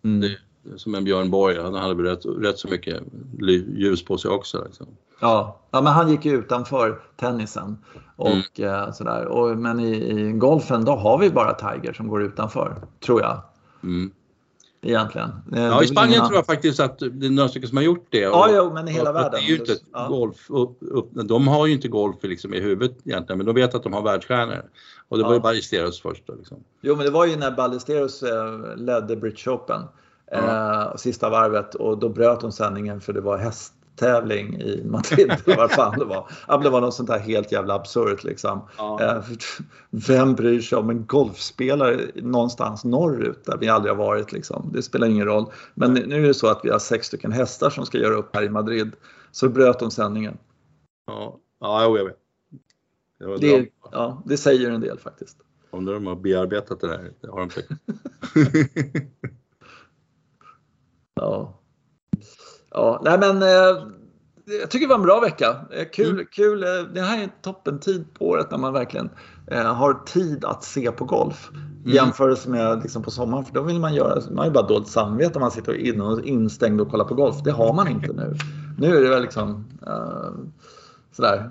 Mm. 0.04 0.20
Det, 0.20 0.38
som 0.78 0.94
en 0.94 1.04
Björn 1.04 1.30
Borg, 1.30 1.58
han 1.58 1.74
hade 1.74 1.94
väl 1.94 2.06
rätt, 2.06 2.26
rätt 2.26 2.58
så 2.58 2.68
mycket 2.68 3.02
ljus 3.76 4.04
på 4.04 4.18
sig 4.18 4.30
också. 4.30 4.64
Liksom. 4.64 4.86
Ja, 5.20 5.60
ja, 5.70 5.80
men 5.80 5.92
han 5.92 6.10
gick 6.10 6.24
ju 6.24 6.38
utanför 6.38 7.02
tennisen. 7.16 7.78
Och, 8.16 8.60
mm. 8.60 8.74
eh, 8.74 8.92
sådär. 8.92 9.26
Och, 9.26 9.58
men 9.58 9.80
i, 9.80 9.92
i, 9.92 10.32
golfen 10.32 10.84
då 10.84 10.92
har 10.92 11.18
vi 11.18 11.30
bara 11.30 11.54
Tiger 11.54 11.92
som 11.92 12.08
går 12.08 12.22
utanför, 12.22 12.86
tror 13.00 13.20
jag. 13.20 13.42
Mm 13.82 14.12
egentligen. 14.82 15.30
Eh, 15.52 15.62
ja, 15.62 15.82
i 15.82 15.86
Spanien 15.86 16.26
tror 16.26 16.34
jag 16.34 16.46
faktiskt 16.46 16.80
att 16.80 16.98
det 16.98 17.26
är 17.26 17.30
några 17.30 17.48
stycken 17.48 17.68
som 17.68 17.76
har 17.76 17.84
gjort 17.84 18.06
det. 18.10 18.18
Ja, 18.18 18.50
ja 18.50 18.70
men 18.74 18.88
i 18.88 18.92
hela 18.92 19.10
och, 19.10 19.16
världen. 19.16 19.40
Det 19.46 19.52
är 19.52 19.58
inte 19.58 19.76
ja. 19.92 20.08
golf, 20.08 20.50
upp, 20.50 20.78
upp, 20.80 21.08
de 21.12 21.48
har 21.48 21.66
ju 21.66 21.72
inte 21.72 21.88
golf 21.88 22.16
liksom 22.22 22.54
i 22.54 22.60
huvudet 22.60 22.98
egentligen, 23.04 23.38
men 23.38 23.46
de 23.46 23.54
vet 23.54 23.74
att 23.74 23.82
de 23.82 23.92
har 23.92 24.02
världsstjärnor. 24.02 24.62
Och 25.08 25.18
det 25.18 25.24
var 25.24 25.34
ju 25.34 25.40
Ballesteros 25.40 26.02
först. 26.02 26.26
Då, 26.26 26.34
liksom. 26.34 26.56
Jo, 26.80 26.96
men 26.96 27.04
det 27.04 27.12
var 27.12 27.26
ju 27.26 27.36
när 27.36 27.50
Ballesteros 27.50 28.22
eh, 28.22 28.76
ledde 28.76 29.16
British 29.16 29.48
Open, 29.48 29.82
ja. 30.30 30.90
eh, 30.90 30.96
sista 30.96 31.30
varvet, 31.30 31.74
och 31.74 31.98
då 31.98 32.08
bröt 32.08 32.40
de 32.40 32.52
sändningen 32.52 33.00
för 33.00 33.12
det 33.12 33.20
var 33.20 33.38
häst 33.38 33.74
golftävling 33.96 34.60
i 34.60 34.84
Madrid 34.84 35.30
eller 35.46 35.56
vad 35.56 35.70
fan 35.70 35.98
det 35.98 36.04
var. 36.04 36.30
Ja, 36.48 36.56
det 36.56 36.70
var 36.70 36.80
något 36.80 36.94
sånt 36.94 37.08
där 37.08 37.18
helt 37.18 37.52
jävla 37.52 37.74
absurt 37.74 38.24
liksom. 38.24 38.68
Ja. 38.78 39.02
Eh, 39.02 39.24
Vem 39.90 40.34
bryr 40.34 40.60
sig 40.60 40.78
om 40.78 40.90
en 40.90 41.06
golfspelare 41.06 42.10
någonstans 42.14 42.84
norrut 42.84 43.44
där 43.44 43.56
vi 43.58 43.68
aldrig 43.68 43.94
har 43.94 44.04
varit 44.04 44.32
liksom. 44.32 44.70
Det 44.72 44.82
spelar 44.82 45.06
ingen 45.06 45.26
roll. 45.26 45.46
Men 45.74 45.92
nu 45.92 46.24
är 46.24 46.28
det 46.28 46.34
så 46.34 46.46
att 46.46 46.60
vi 46.62 46.70
har 46.70 46.78
sex 46.78 47.06
stycken 47.06 47.32
hästar 47.32 47.70
som 47.70 47.86
ska 47.86 47.98
göra 47.98 48.14
upp 48.14 48.36
här 48.36 48.42
i 48.42 48.48
Madrid. 48.48 48.92
Så 49.30 49.48
bröt 49.48 49.78
de 49.78 49.90
sändningen. 49.90 50.38
Ja, 51.06 51.38
ja 51.60 51.82
jag 51.82 52.04
vet. 52.04 52.18
Det 53.18 53.36
Det, 53.36 53.68
ja, 53.92 54.22
det 54.26 54.36
säger 54.36 54.70
en 54.70 54.80
del 54.80 54.98
faktiskt. 54.98 55.36
Undrar 55.70 55.96
om 55.96 56.04
de 56.04 56.08
har 56.08 56.16
bearbetat 56.16 56.80
det 56.80 56.88
där. 56.88 57.12
Det 57.20 57.30
har 57.30 57.40
de 57.40 57.50
säkert. 57.50 57.78
Ja. 61.14 61.61
Ja, 62.74 63.00
nej 63.04 63.18
men 63.18 63.42
eh, 63.42 63.48
jag 64.60 64.70
tycker 64.70 64.86
det 64.86 64.90
var 64.90 64.98
en 64.98 65.02
bra 65.06 65.20
vecka. 65.20 65.56
Eh, 65.70 65.84
kul, 65.92 66.10
Mm. 66.10 66.26
kul. 66.32 66.62
Eh, 66.62 66.68
det 66.94 67.00
här 67.00 67.18
är 67.18 67.22
en 67.22 67.30
toppen 67.42 67.78
tid 67.80 68.04
på 68.18 68.28
året 68.28 68.50
när 68.50 68.58
man 68.58 68.72
verkligen 68.72 69.10
eh, 69.46 69.74
har 69.74 69.94
tid 69.94 70.44
att 70.44 70.64
se 70.64 70.90
på 70.92 71.04
golf. 71.04 71.50
Mm. 71.52 71.94
jämförelse 71.96 72.50
med 72.50 72.82
liksom 72.82 73.02
på 73.02 73.10
sommaren, 73.10 73.44
för 73.44 73.54
då 73.54 73.62
vill 73.62 73.80
man 73.80 73.94
göra, 73.94 74.20
man 74.28 74.38
har 74.38 74.44
ju 74.44 74.50
bara 74.50 74.66
dåligt 74.66 74.88
samvete 74.88 75.34
om 75.34 75.40
man 75.40 75.50
sitter 75.50 75.74
in 75.74 76.00
och 76.00 76.20
instängd 76.24 76.80
och 76.80 76.90
kollar 76.90 77.04
på 77.04 77.14
golf. 77.14 77.36
Det 77.44 77.50
har 77.52 77.72
man 77.72 77.88
inte 77.88 78.12
nu. 78.12 78.34
Nu 78.78 78.96
är 78.96 79.02
det 79.02 79.08
väl 79.08 79.22
liksom 79.22 79.64
eh, 79.86 80.30
sådär. 81.12 81.50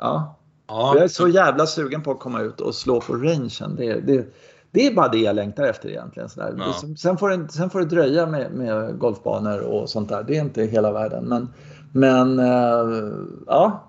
Ja, 0.00 0.34
Ja, 0.70 0.92
jag 0.94 1.04
är 1.04 1.08
så 1.08 1.28
jävla 1.28 1.66
sugen 1.66 2.02
på 2.02 2.10
att 2.10 2.18
komma 2.20 2.40
ut 2.40 2.60
och 2.60 2.74
slå 2.74 3.00
på 3.00 3.14
rangen. 3.14 3.76
Det, 3.76 4.00
det, 4.00 4.26
det 4.70 4.86
är 4.86 4.94
bara 4.94 5.08
det 5.08 5.18
jag 5.18 5.36
längtar 5.36 5.64
efter 5.64 5.88
egentligen. 5.88 6.28
Sådär. 6.28 6.54
Ja. 6.58 6.74
Det- 6.88 6.96
Sen, 6.96 7.18
får 7.18 7.28
det, 7.28 7.48
sen 7.52 7.70
får 7.70 7.78
det 7.78 7.84
dröja 7.86 8.26
med, 8.26 8.52
med 8.52 8.98
golfbanor 8.98 9.60
och 9.60 9.88
sånt 9.90 10.08
där. 10.08 10.22
Det 10.22 10.36
är 10.36 10.40
inte 10.40 10.62
hela 10.62 10.92
världen. 10.92 11.24
Men, 11.24 11.48
men 11.92 12.38
eh, 12.38 13.12
ja. 13.46 13.84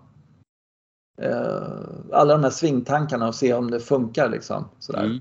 Eh, 1.21 1.61
alla 2.11 2.33
de 2.33 2.43
här 2.43 2.49
svingtankarna 2.49 3.27
och 3.27 3.35
se 3.35 3.53
om 3.53 3.71
det 3.71 3.79
funkar 3.79 4.29
liksom. 4.29 4.65
Sådär. 4.79 5.03
Mm. 5.03 5.19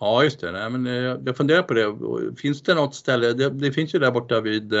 Ja, 0.00 0.24
just 0.24 0.40
det. 0.40 0.52
Nej, 0.52 0.70
men, 0.70 0.86
eh, 0.86 0.92
jag 1.24 1.36
funderar 1.36 1.62
på 1.62 1.74
det. 1.74 1.94
Finns 2.36 2.62
det 2.62 2.74
något 2.74 2.94
ställe? 2.94 3.32
Det, 3.32 3.50
det 3.50 3.72
finns 3.72 3.94
ju 3.94 3.98
där 3.98 4.10
borta 4.10 4.40
vid 4.40 4.72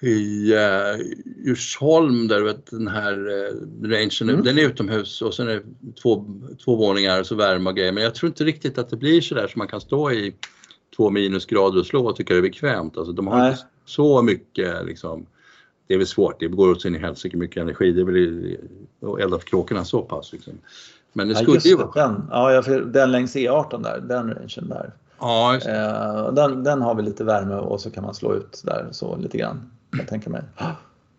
i 0.00 0.52
eh, 0.52 1.06
Djursholm 1.44 2.28
där 2.28 2.38
du 2.38 2.44
vet 2.44 2.70
den 2.70 2.88
här 2.88 3.12
eh, 3.12 3.88
rangen, 3.88 4.10
Mm. 4.22 4.42
den 4.42 4.58
är 4.58 4.62
utomhus 4.62 5.22
och 5.22 5.34
sen 5.34 5.48
är 5.48 5.54
det 5.54 5.62
två, 6.02 6.24
två 6.64 6.76
våningar 6.76 7.20
och 7.20 7.26
så 7.26 7.34
värme 7.34 7.70
och 7.70 7.76
grejer. 7.76 7.92
Men 7.92 8.02
jag 8.02 8.14
tror 8.14 8.28
inte 8.28 8.44
riktigt 8.44 8.78
att 8.78 8.88
det 8.88 8.96
blir 8.96 9.20
så 9.20 9.34
där 9.34 9.48
så 9.48 9.58
man 9.58 9.68
kan 9.68 9.80
stå 9.80 10.10
i 10.12 10.34
två 10.96 11.10
minusgrader 11.10 11.80
och 11.80 11.86
slå 11.86 12.06
och 12.06 12.16
tycka 12.16 12.34
det 12.34 12.40
är 12.40 12.42
bekvämt. 12.42 12.96
Alltså, 12.96 13.12
de 13.12 13.26
har 13.26 13.38
Nej. 13.38 13.50
inte 13.50 13.62
så 13.84 14.22
mycket 14.22 14.86
liksom, 14.86 15.26
det 15.86 15.94
är 15.94 15.98
väl 15.98 16.06
svårt, 16.06 16.40
det 16.40 16.46
går 16.46 16.70
åt 16.70 16.82
sin 16.82 16.96
i 16.96 16.98
helsike 16.98 17.36
mycket 17.36 17.62
energi. 17.62 17.92
Det 17.92 18.00
är 18.00 18.04
väl 18.04 18.56
att 19.12 19.20
elda 19.20 19.38
för 19.38 19.46
kråkorna 19.46 19.84
så 19.84 20.02
pass. 20.02 20.32
Liksom. 20.32 20.52
Men 21.12 21.28
det 21.28 21.34
skulle 21.34 21.58
ju 21.58 21.76
vara... 21.76 22.08
den, 22.08 22.26
ja, 22.30 22.62
den 22.84 23.12
längs 23.12 23.36
E18 23.36 23.82
där, 23.82 24.00
den 24.00 24.30
rangen 24.30 24.68
där. 24.68 24.92
Ja. 25.18 25.56
Eh, 25.56 26.32
den, 26.32 26.64
den 26.64 26.82
har 26.82 26.94
vi 26.94 27.02
lite 27.02 27.24
värme 27.24 27.54
och 27.54 27.80
så 27.80 27.90
kan 27.90 28.04
man 28.04 28.14
slå 28.14 28.34
ut 28.34 28.62
där 28.64 28.88
så 28.90 29.16
lite 29.16 29.38
grann. 29.38 29.70
Jag 29.90 30.08
tänker 30.08 30.30
mig. 30.30 30.42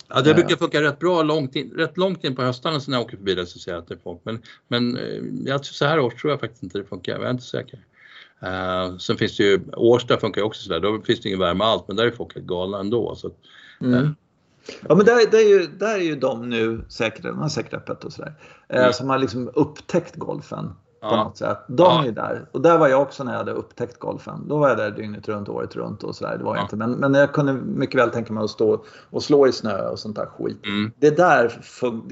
Ja, 0.07 0.21
det 0.21 0.33
brukar 0.33 0.55
funka 0.55 0.81
rätt 0.81 0.99
bra 0.99 1.23
långt 1.23 1.55
in, 1.55 1.71
rätt 1.71 1.97
långt 1.97 2.23
in 2.23 2.35
på 2.35 2.41
höstarna 2.41 2.79
när 2.87 2.97
jag 2.97 3.05
åker 3.05 3.17
förbi 3.17 3.35
det 3.35 3.45
så 3.45 3.59
ser 3.59 3.71
jag 3.71 3.79
att 3.79 3.87
det 3.87 3.93
är 3.93 3.99
folk. 4.03 4.19
Men, 4.23 4.41
men 4.67 4.97
eh, 4.97 5.21
jag, 5.45 5.65
så 5.65 5.85
här 5.85 5.99
års 5.99 6.13
tror 6.13 6.31
jag 6.31 6.39
faktiskt 6.39 6.63
inte 6.63 6.77
det 6.77 6.83
funkar, 6.83 7.11
jag 7.13 7.23
är 7.23 7.31
inte 7.31 7.43
säker. 7.43 7.79
Uh, 8.43 8.97
sen 8.97 9.17
finns 9.17 9.37
det 9.37 9.43
ju, 9.43 9.59
Årsta 9.73 10.17
funkar 10.17 10.41
ju 10.41 10.45
också 10.45 10.63
sådär, 10.63 10.79
då 10.79 11.01
finns 11.01 11.21
det 11.21 11.29
ingen 11.29 11.39
värme 11.39 11.63
alls 11.63 11.83
men 11.87 11.95
där 11.97 12.05
är 12.05 12.11
folk 12.11 12.35
helt 12.35 12.47
galna 12.47 12.79
ändå. 12.79 13.15
Så, 13.15 13.31
Mm. 13.81 14.15
Ja 14.87 14.95
men 14.95 15.05
där, 15.05 15.31
där, 15.31 15.37
är 15.37 15.49
ju, 15.49 15.67
där 15.67 15.95
är 15.95 16.03
ju 16.03 16.15
de 16.15 16.49
nu 16.49 16.85
säkert, 16.89 17.23
de 17.23 17.39
har 17.39 17.49
säkert 17.49 17.73
öppet 17.73 18.03
och 18.03 18.13
sådär. 18.13 18.33
Eh, 18.69 18.79
Mm. 18.79 18.93
som 18.93 19.09
har 19.09 19.17
liksom 19.17 19.51
upptäckt 19.53 20.15
golfen 20.15 20.73
på 21.01 21.07
Ja. 21.07 21.23
något 21.23 21.37
sätt. 21.37 21.57
De 21.67 21.83
Ja. 21.83 22.05
är 22.05 22.11
där. 22.11 22.45
Och 22.51 22.61
där 22.61 22.77
var 22.77 22.87
jag 22.87 23.01
också 23.01 23.23
när 23.23 23.31
jag 23.31 23.37
hade 23.37 23.51
upptäckt 23.51 23.99
golfen. 23.99 24.47
Då 24.47 24.57
var 24.57 24.69
jag 24.69 24.77
där 24.77 24.91
dygnet 24.91 25.27
runt, 25.27 25.49
året 25.49 25.75
runt 25.75 26.03
och 26.03 26.15
sådär. 26.15 26.37
Det 26.37 26.43
var 26.43 26.55
Ja. 26.55 26.61
inte. 26.61 26.75
Men, 26.75 26.91
men 26.91 27.13
jag 27.13 27.33
kunde 27.33 27.53
mycket 27.53 27.99
väl 28.01 28.09
tänka 28.09 28.33
mig 28.33 28.43
att 28.43 28.49
stå 28.49 28.83
och 29.09 29.23
slå 29.23 29.47
i 29.47 29.51
snö 29.51 29.87
och 29.89 29.99
sånt 29.99 30.15
där 30.15 30.25
skit. 30.25 30.65
mm, 30.65 30.91
Det 30.99 31.17
där 31.17 31.61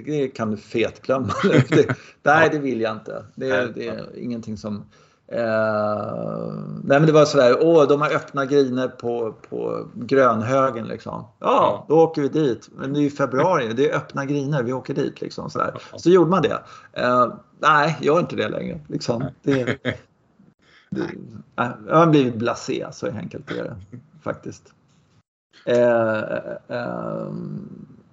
det 0.06 0.28
kan 0.28 0.52
du 0.52 0.58
fetglömma. 0.58 1.34
det, 1.70 1.96
nej, 2.24 2.50
det 2.52 2.60
vill 2.60 2.82
jag 2.82 2.92
inte. 2.96 3.26
Det, 3.36 3.76
det 3.76 3.88
är 3.88 4.06
ingenting 4.18 4.58
som... 4.58 4.84
Eh, 5.32 6.54
nej 6.84 7.00
men 7.00 7.06
det 7.06 7.12
var 7.12 7.26
sådär, 7.26 7.58
åh 7.62 7.88
de 7.88 8.02
har 8.02 8.16
öppna 8.16 8.46
griner 8.46 8.88
på, 8.88 9.36
på 9.50 9.86
Grönhögen 9.94 10.88
liksom. 10.88 11.24
Ja, 11.40 11.86
då 11.90 12.00
åker 12.00 12.22
vi 12.22 12.28
dit. 12.28 12.70
Men 12.78 12.94
det 12.94 13.00
är 13.00 13.02
ju 13.02 13.10
februari, 13.10 13.74
det 13.74 13.90
är 13.90 13.96
öppna 13.98 14.26
griner, 14.26 14.64
vi 14.64 14.74
åker 14.74 14.94
dit 14.94 15.22
liksom. 15.22 15.50
Sådär. 15.50 15.74
Så 15.98 16.10
gjorde 16.10 16.30
man 16.30 16.42
det. 16.42 16.60
Eh, 16.94 17.28
nej, 17.60 17.98
gör 18.02 18.20
inte 18.20 18.36
det 18.36 18.50
längre. 18.50 18.80
Liksom. 18.88 19.26
Det, 19.44 19.66
det, 20.90 21.12
jag 21.88 21.96
har 21.96 22.08
blivit 22.08 22.36
blasé, 22.36 22.88
så 22.92 23.08
enkelt 23.08 23.52
är 23.52 23.64
det 23.64 23.76
faktiskt. 24.22 24.74
Eh, 25.66 26.20
eh, 26.68 27.34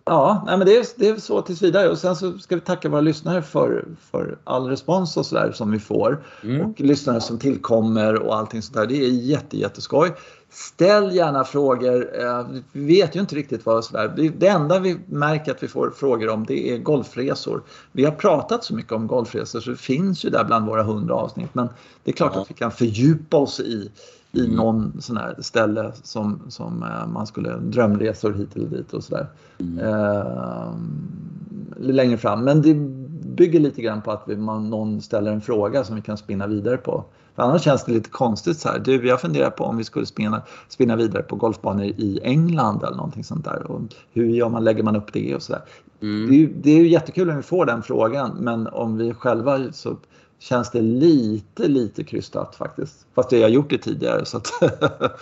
ja, 0.07 0.43
nej, 0.47 0.59
men 0.59 0.67
det 0.67 0.77
är, 0.77 0.87
det 0.97 1.09
är 1.09 1.17
så 1.17 1.43
tills 1.43 1.63
vidare. 1.63 1.89
Och 1.89 1.99
sen 1.99 2.17
så 2.17 2.39
ska 2.39 2.55
vi 2.55 2.61
tacka 2.61 2.89
våra 2.89 3.01
lyssnare 3.01 3.43
för, 3.43 3.85
för 4.11 4.39
all 4.45 4.67
respons 4.69 5.17
och 5.17 5.27
sådär 5.27 5.53
som 5.53 5.71
vi 5.71 5.79
får. 5.79 6.25
mm. 6.43 6.61
Och 6.67 6.81
lyssnare 6.81 7.21
som 7.21 7.39
tillkommer 7.39 8.15
och 8.23 8.37
allting 8.37 8.63
sånt 8.63 8.75
där. 8.77 8.87
Det 8.87 9.05
är 9.05 9.09
jätte, 9.09 9.59
jätteskoj. 9.59 10.13
Ställ 10.51 11.15
gärna 11.15 11.45
frågor. 11.45 12.21
Eh, 12.25 12.47
Vi 12.73 12.87
vet 12.87 13.17
ju 13.17 13.21
inte 13.21 13.35
riktigt 13.35 13.67
vad 13.67 13.85
sådär. 13.85 14.33
Det 14.39 14.47
enda 14.49 14.79
vi 14.79 14.99
märker 15.07 15.51
att 15.53 15.63
vi 15.63 15.69
får 15.69 15.91
frågor 15.91 16.29
om 16.29 16.45
det 16.47 16.71
är 16.75 16.79
golfresor. 16.79 17.63
Vi 17.93 18.05
har 18.05 18.13
pratat 18.13 18.65
så 18.65 18.75
mycket 18.75 18.93
om 18.93 19.07
golfresor 19.07 19.61
så 19.61 19.71
det 19.71 19.77
finns 19.77 20.25
ju 20.25 20.31
där 20.31 20.45
bland 20.45 20.67
våra 20.67 20.83
hundra 20.83 21.15
avsnitt. 21.15 21.51
Men 21.55 21.69
det 22.05 22.11
är 22.11 22.15
klart 22.15 22.33
Ja. 22.35 22.41
att 22.43 22.51
vi 22.51 22.55
kan 22.55 22.71
fördjupa 22.71 23.37
oss 23.37 23.61
i, 23.61 23.91
i 24.37 24.45
Mm. 24.45 24.57
någon 24.57 24.93
sån 25.01 25.17
här 25.17 25.35
ställe 25.39 25.93
som, 26.03 26.41
som 26.49 26.83
eh, 26.83 27.07
man 27.13 27.27
skulle, 27.27 27.57
drömresor 27.57 28.33
hit 28.33 28.57
eller 28.57 28.69
dit 28.69 28.93
och 28.93 29.05
sådär. 29.05 29.27
Mm. 29.59 29.79
Eh, 29.79 30.73
längre 31.79 32.17
fram. 32.17 32.45
Men 32.45 32.63
det 32.63 32.75
bygger 33.37 33.61
lite 33.61 33.83
grann 33.83 34.03
på 34.03 34.11
att 34.11 34.23
vi, 34.27 34.37
man, 34.37 34.71
någon 34.71 35.01
ställer 35.01 35.33
en 35.33 35.41
fråga 35.41 35.85
som 35.85 35.97
vi 35.97 36.03
kan 36.03 36.17
spinna 36.17 36.47
vidare 36.47 36.77
på. 36.77 37.05
För 37.35 37.43
annars 37.43 37.63
känns 37.63 37.85
det 37.85 37.93
lite 37.93 38.11
konstigt 38.11 38.59
så 38.59 38.69
här. 38.69 38.79
Du, 38.79 39.07
jag 39.09 39.21
funderar 39.21 39.51
på 39.51 39.65
om 39.65 39.77
vi 39.77 39.85
skulle 39.85 40.07
spinna, 40.07 40.43
spinna 40.69 40.97
vidare 40.97 41.23
på 41.23 41.37
golfbanor 41.37 41.85
i 41.85 42.21
England 42.23 42.83
eller 42.83 42.97
någonting 42.97 43.25
sånt 43.25 43.45
där. 43.45 43.71
Och 43.71 43.81
hur 44.13 44.27
gör 44.27 44.49
man, 44.49 44.65
lägger 44.65 44.83
man 44.83 44.97
upp 44.97 45.13
det 45.13 45.35
och 45.35 45.43
sådär. 45.43 45.63
Mm. 46.03 46.27
Det, 46.29 46.35
är 46.35 46.39
ju- 46.39 46.53
det 46.63 46.71
är 46.71 46.79
ju 46.79 46.89
jättekul 46.89 47.31
om 47.31 47.37
vi 47.37 47.43
får 47.43 47.67
den 47.67 47.83
frågan 47.83 48.37
men 48.41 48.67
om 48.67 48.97
vi 48.97 49.15
själva 49.15 49.59
så 49.73 49.97
känns 50.39 50.71
det 50.71 50.81
lite, 50.83 51.69
lite 51.69 52.05
krystat 52.05 52.55
faktiskt. 52.57 53.07
Fast 53.15 53.31
det 53.31 53.43
har 53.43 53.49
gjort 53.49 53.71
det 53.71 53.79
tidigare 53.79 54.25
så 54.25 54.37
att 54.37 54.47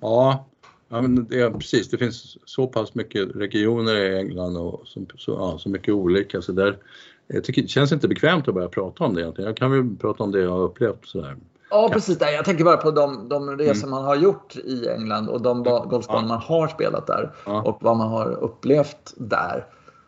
Ja, 0.00 0.44
ja 0.88 1.02
men 1.02 1.26
det, 1.26 1.50
precis. 1.50 1.90
Det 1.90 1.98
finns 1.98 2.36
så 2.44 2.66
pass 2.66 2.94
mycket 2.94 3.36
regioner 3.36 3.96
i 3.96 4.18
England 4.18 4.56
och 4.56 4.82
så, 4.84 5.00
så, 5.18 5.32
ja, 5.32 5.58
så 5.58 5.68
mycket 5.68 5.94
olika 5.94 6.42
så 6.42 6.52
där. 6.52 6.78
Jag 7.26 7.44
tycker 7.44 7.62
det 7.62 7.68
känns 7.68 7.92
inte 7.92 8.08
bekvämt 8.08 8.48
att 8.48 8.54
börja 8.54 8.68
prata 8.68 9.04
om 9.04 9.14
det 9.14 9.20
egentligen. 9.20 9.48
Jag 9.48 9.56
kan 9.56 9.70
väl 9.70 9.96
prata 10.00 10.22
om 10.24 10.32
det 10.32 10.40
jag 10.40 10.50
har 10.50 10.62
upplevt 10.62 11.06
sådär. 11.06 11.36
Ja, 11.70 11.90
precis. 11.92 12.18
Jag 12.20 12.44
tänker 12.44 12.64
bara 12.64 12.76
på 12.76 12.90
de, 12.90 13.28
de 13.28 13.50
resor 13.58 13.88
man 13.88 14.04
har 14.04 14.16
gjort 14.16 14.56
i 14.56 14.88
England 14.88 15.28
och 15.28 15.42
de 15.42 15.62
ba- 15.62 15.84
golfbanor 15.84 16.22
Ja. 16.22 16.28
man 16.28 16.40
har 16.40 16.68
spelat 16.68 17.06
där 17.06 17.32
Ja. 17.46 17.62
och 17.62 17.78
vad 17.80 17.96
man 17.96 18.08
har 18.08 18.30
upplevt 18.30 19.14
där. 19.16 19.66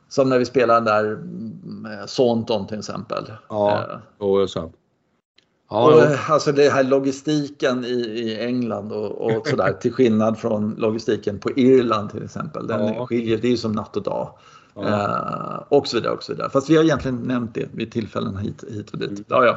Som 0.09 0.29
när 0.29 0.39
vi 0.39 0.45
spelade 0.45 0.91
där 0.91 1.19
med 1.63 2.11
Saunton 2.11 2.67
till 2.67 2.79
exempel. 2.79 3.25
Ja, 3.49 3.85
Eh, 4.21 4.27
och 4.27 4.51
sant. 4.51 4.73
och, 4.73 4.79
Ja, 5.71 5.91
jo. 5.93 5.99
eh, 6.13 6.31
alltså 6.31 6.53
det 6.53 6.71
här 6.71 6.85
logistiken 6.85 7.85
i, 7.85 7.89
i 7.91 8.41
England 8.41 8.93
och, 8.93 9.11
och 9.37 9.47
sådär 9.49 9.73
till 9.73 9.93
skillnad 9.93 10.39
från 10.39 10.75
logistiken 10.79 11.39
på 11.39 11.51
Irland 11.51 12.11
till 12.11 12.25
exempel. 12.25 12.67
Den 12.67 12.95
Ja. 12.95 13.07
skiljer, 13.07 13.39
det 13.39 13.47
är 13.49 13.51
ju 13.51 13.57
som 13.57 13.73
natt 13.73 13.97
och 13.97 14.03
dag. 14.03 14.35
Ja. 14.75 14.83
Eh, 14.89 15.63
och 15.69 15.87
så 15.87 15.97
vidare 15.97 16.13
och 16.13 16.23
så 16.23 16.33
vidare. 16.33 16.51
Fast 16.51 16.71
vi 16.71 16.77
har 16.77 16.85
egentligen 16.85 17.17
nämnt 17.17 17.55
det 17.55 17.69
vid 17.73 17.93
tillfällen 17.93 18.37
hit, 18.37 18.65
hit 18.71 18.91
och 18.91 18.99
dit. 18.99 19.11
Mm. 19.11 19.25
Ja, 19.29 19.45
ja. 19.47 19.57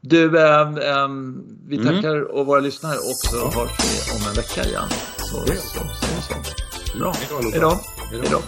Du, 0.00 0.38
ehm, 0.40 0.76
ehm, 0.78 1.42
vi 1.66 1.76
Mm. 1.76 1.94
tackar 1.94 2.20
och 2.34 2.46
våra 2.46 2.60
lyssnare 2.60 2.94
och 2.96 3.16
så 3.16 3.36
hörs 3.60 3.70
vi 3.80 4.16
om 4.22 4.28
en 4.28 4.34
vecka 4.34 4.64
igen. 4.64 4.88
Så, 5.18 5.36
så, 5.36 5.52
så, 5.54 6.22
så. 6.22 6.98
Bra. 6.98 7.12
Hej 7.52 7.60
då. 7.60 7.80
Hej 8.10 8.28
då. 8.30 8.38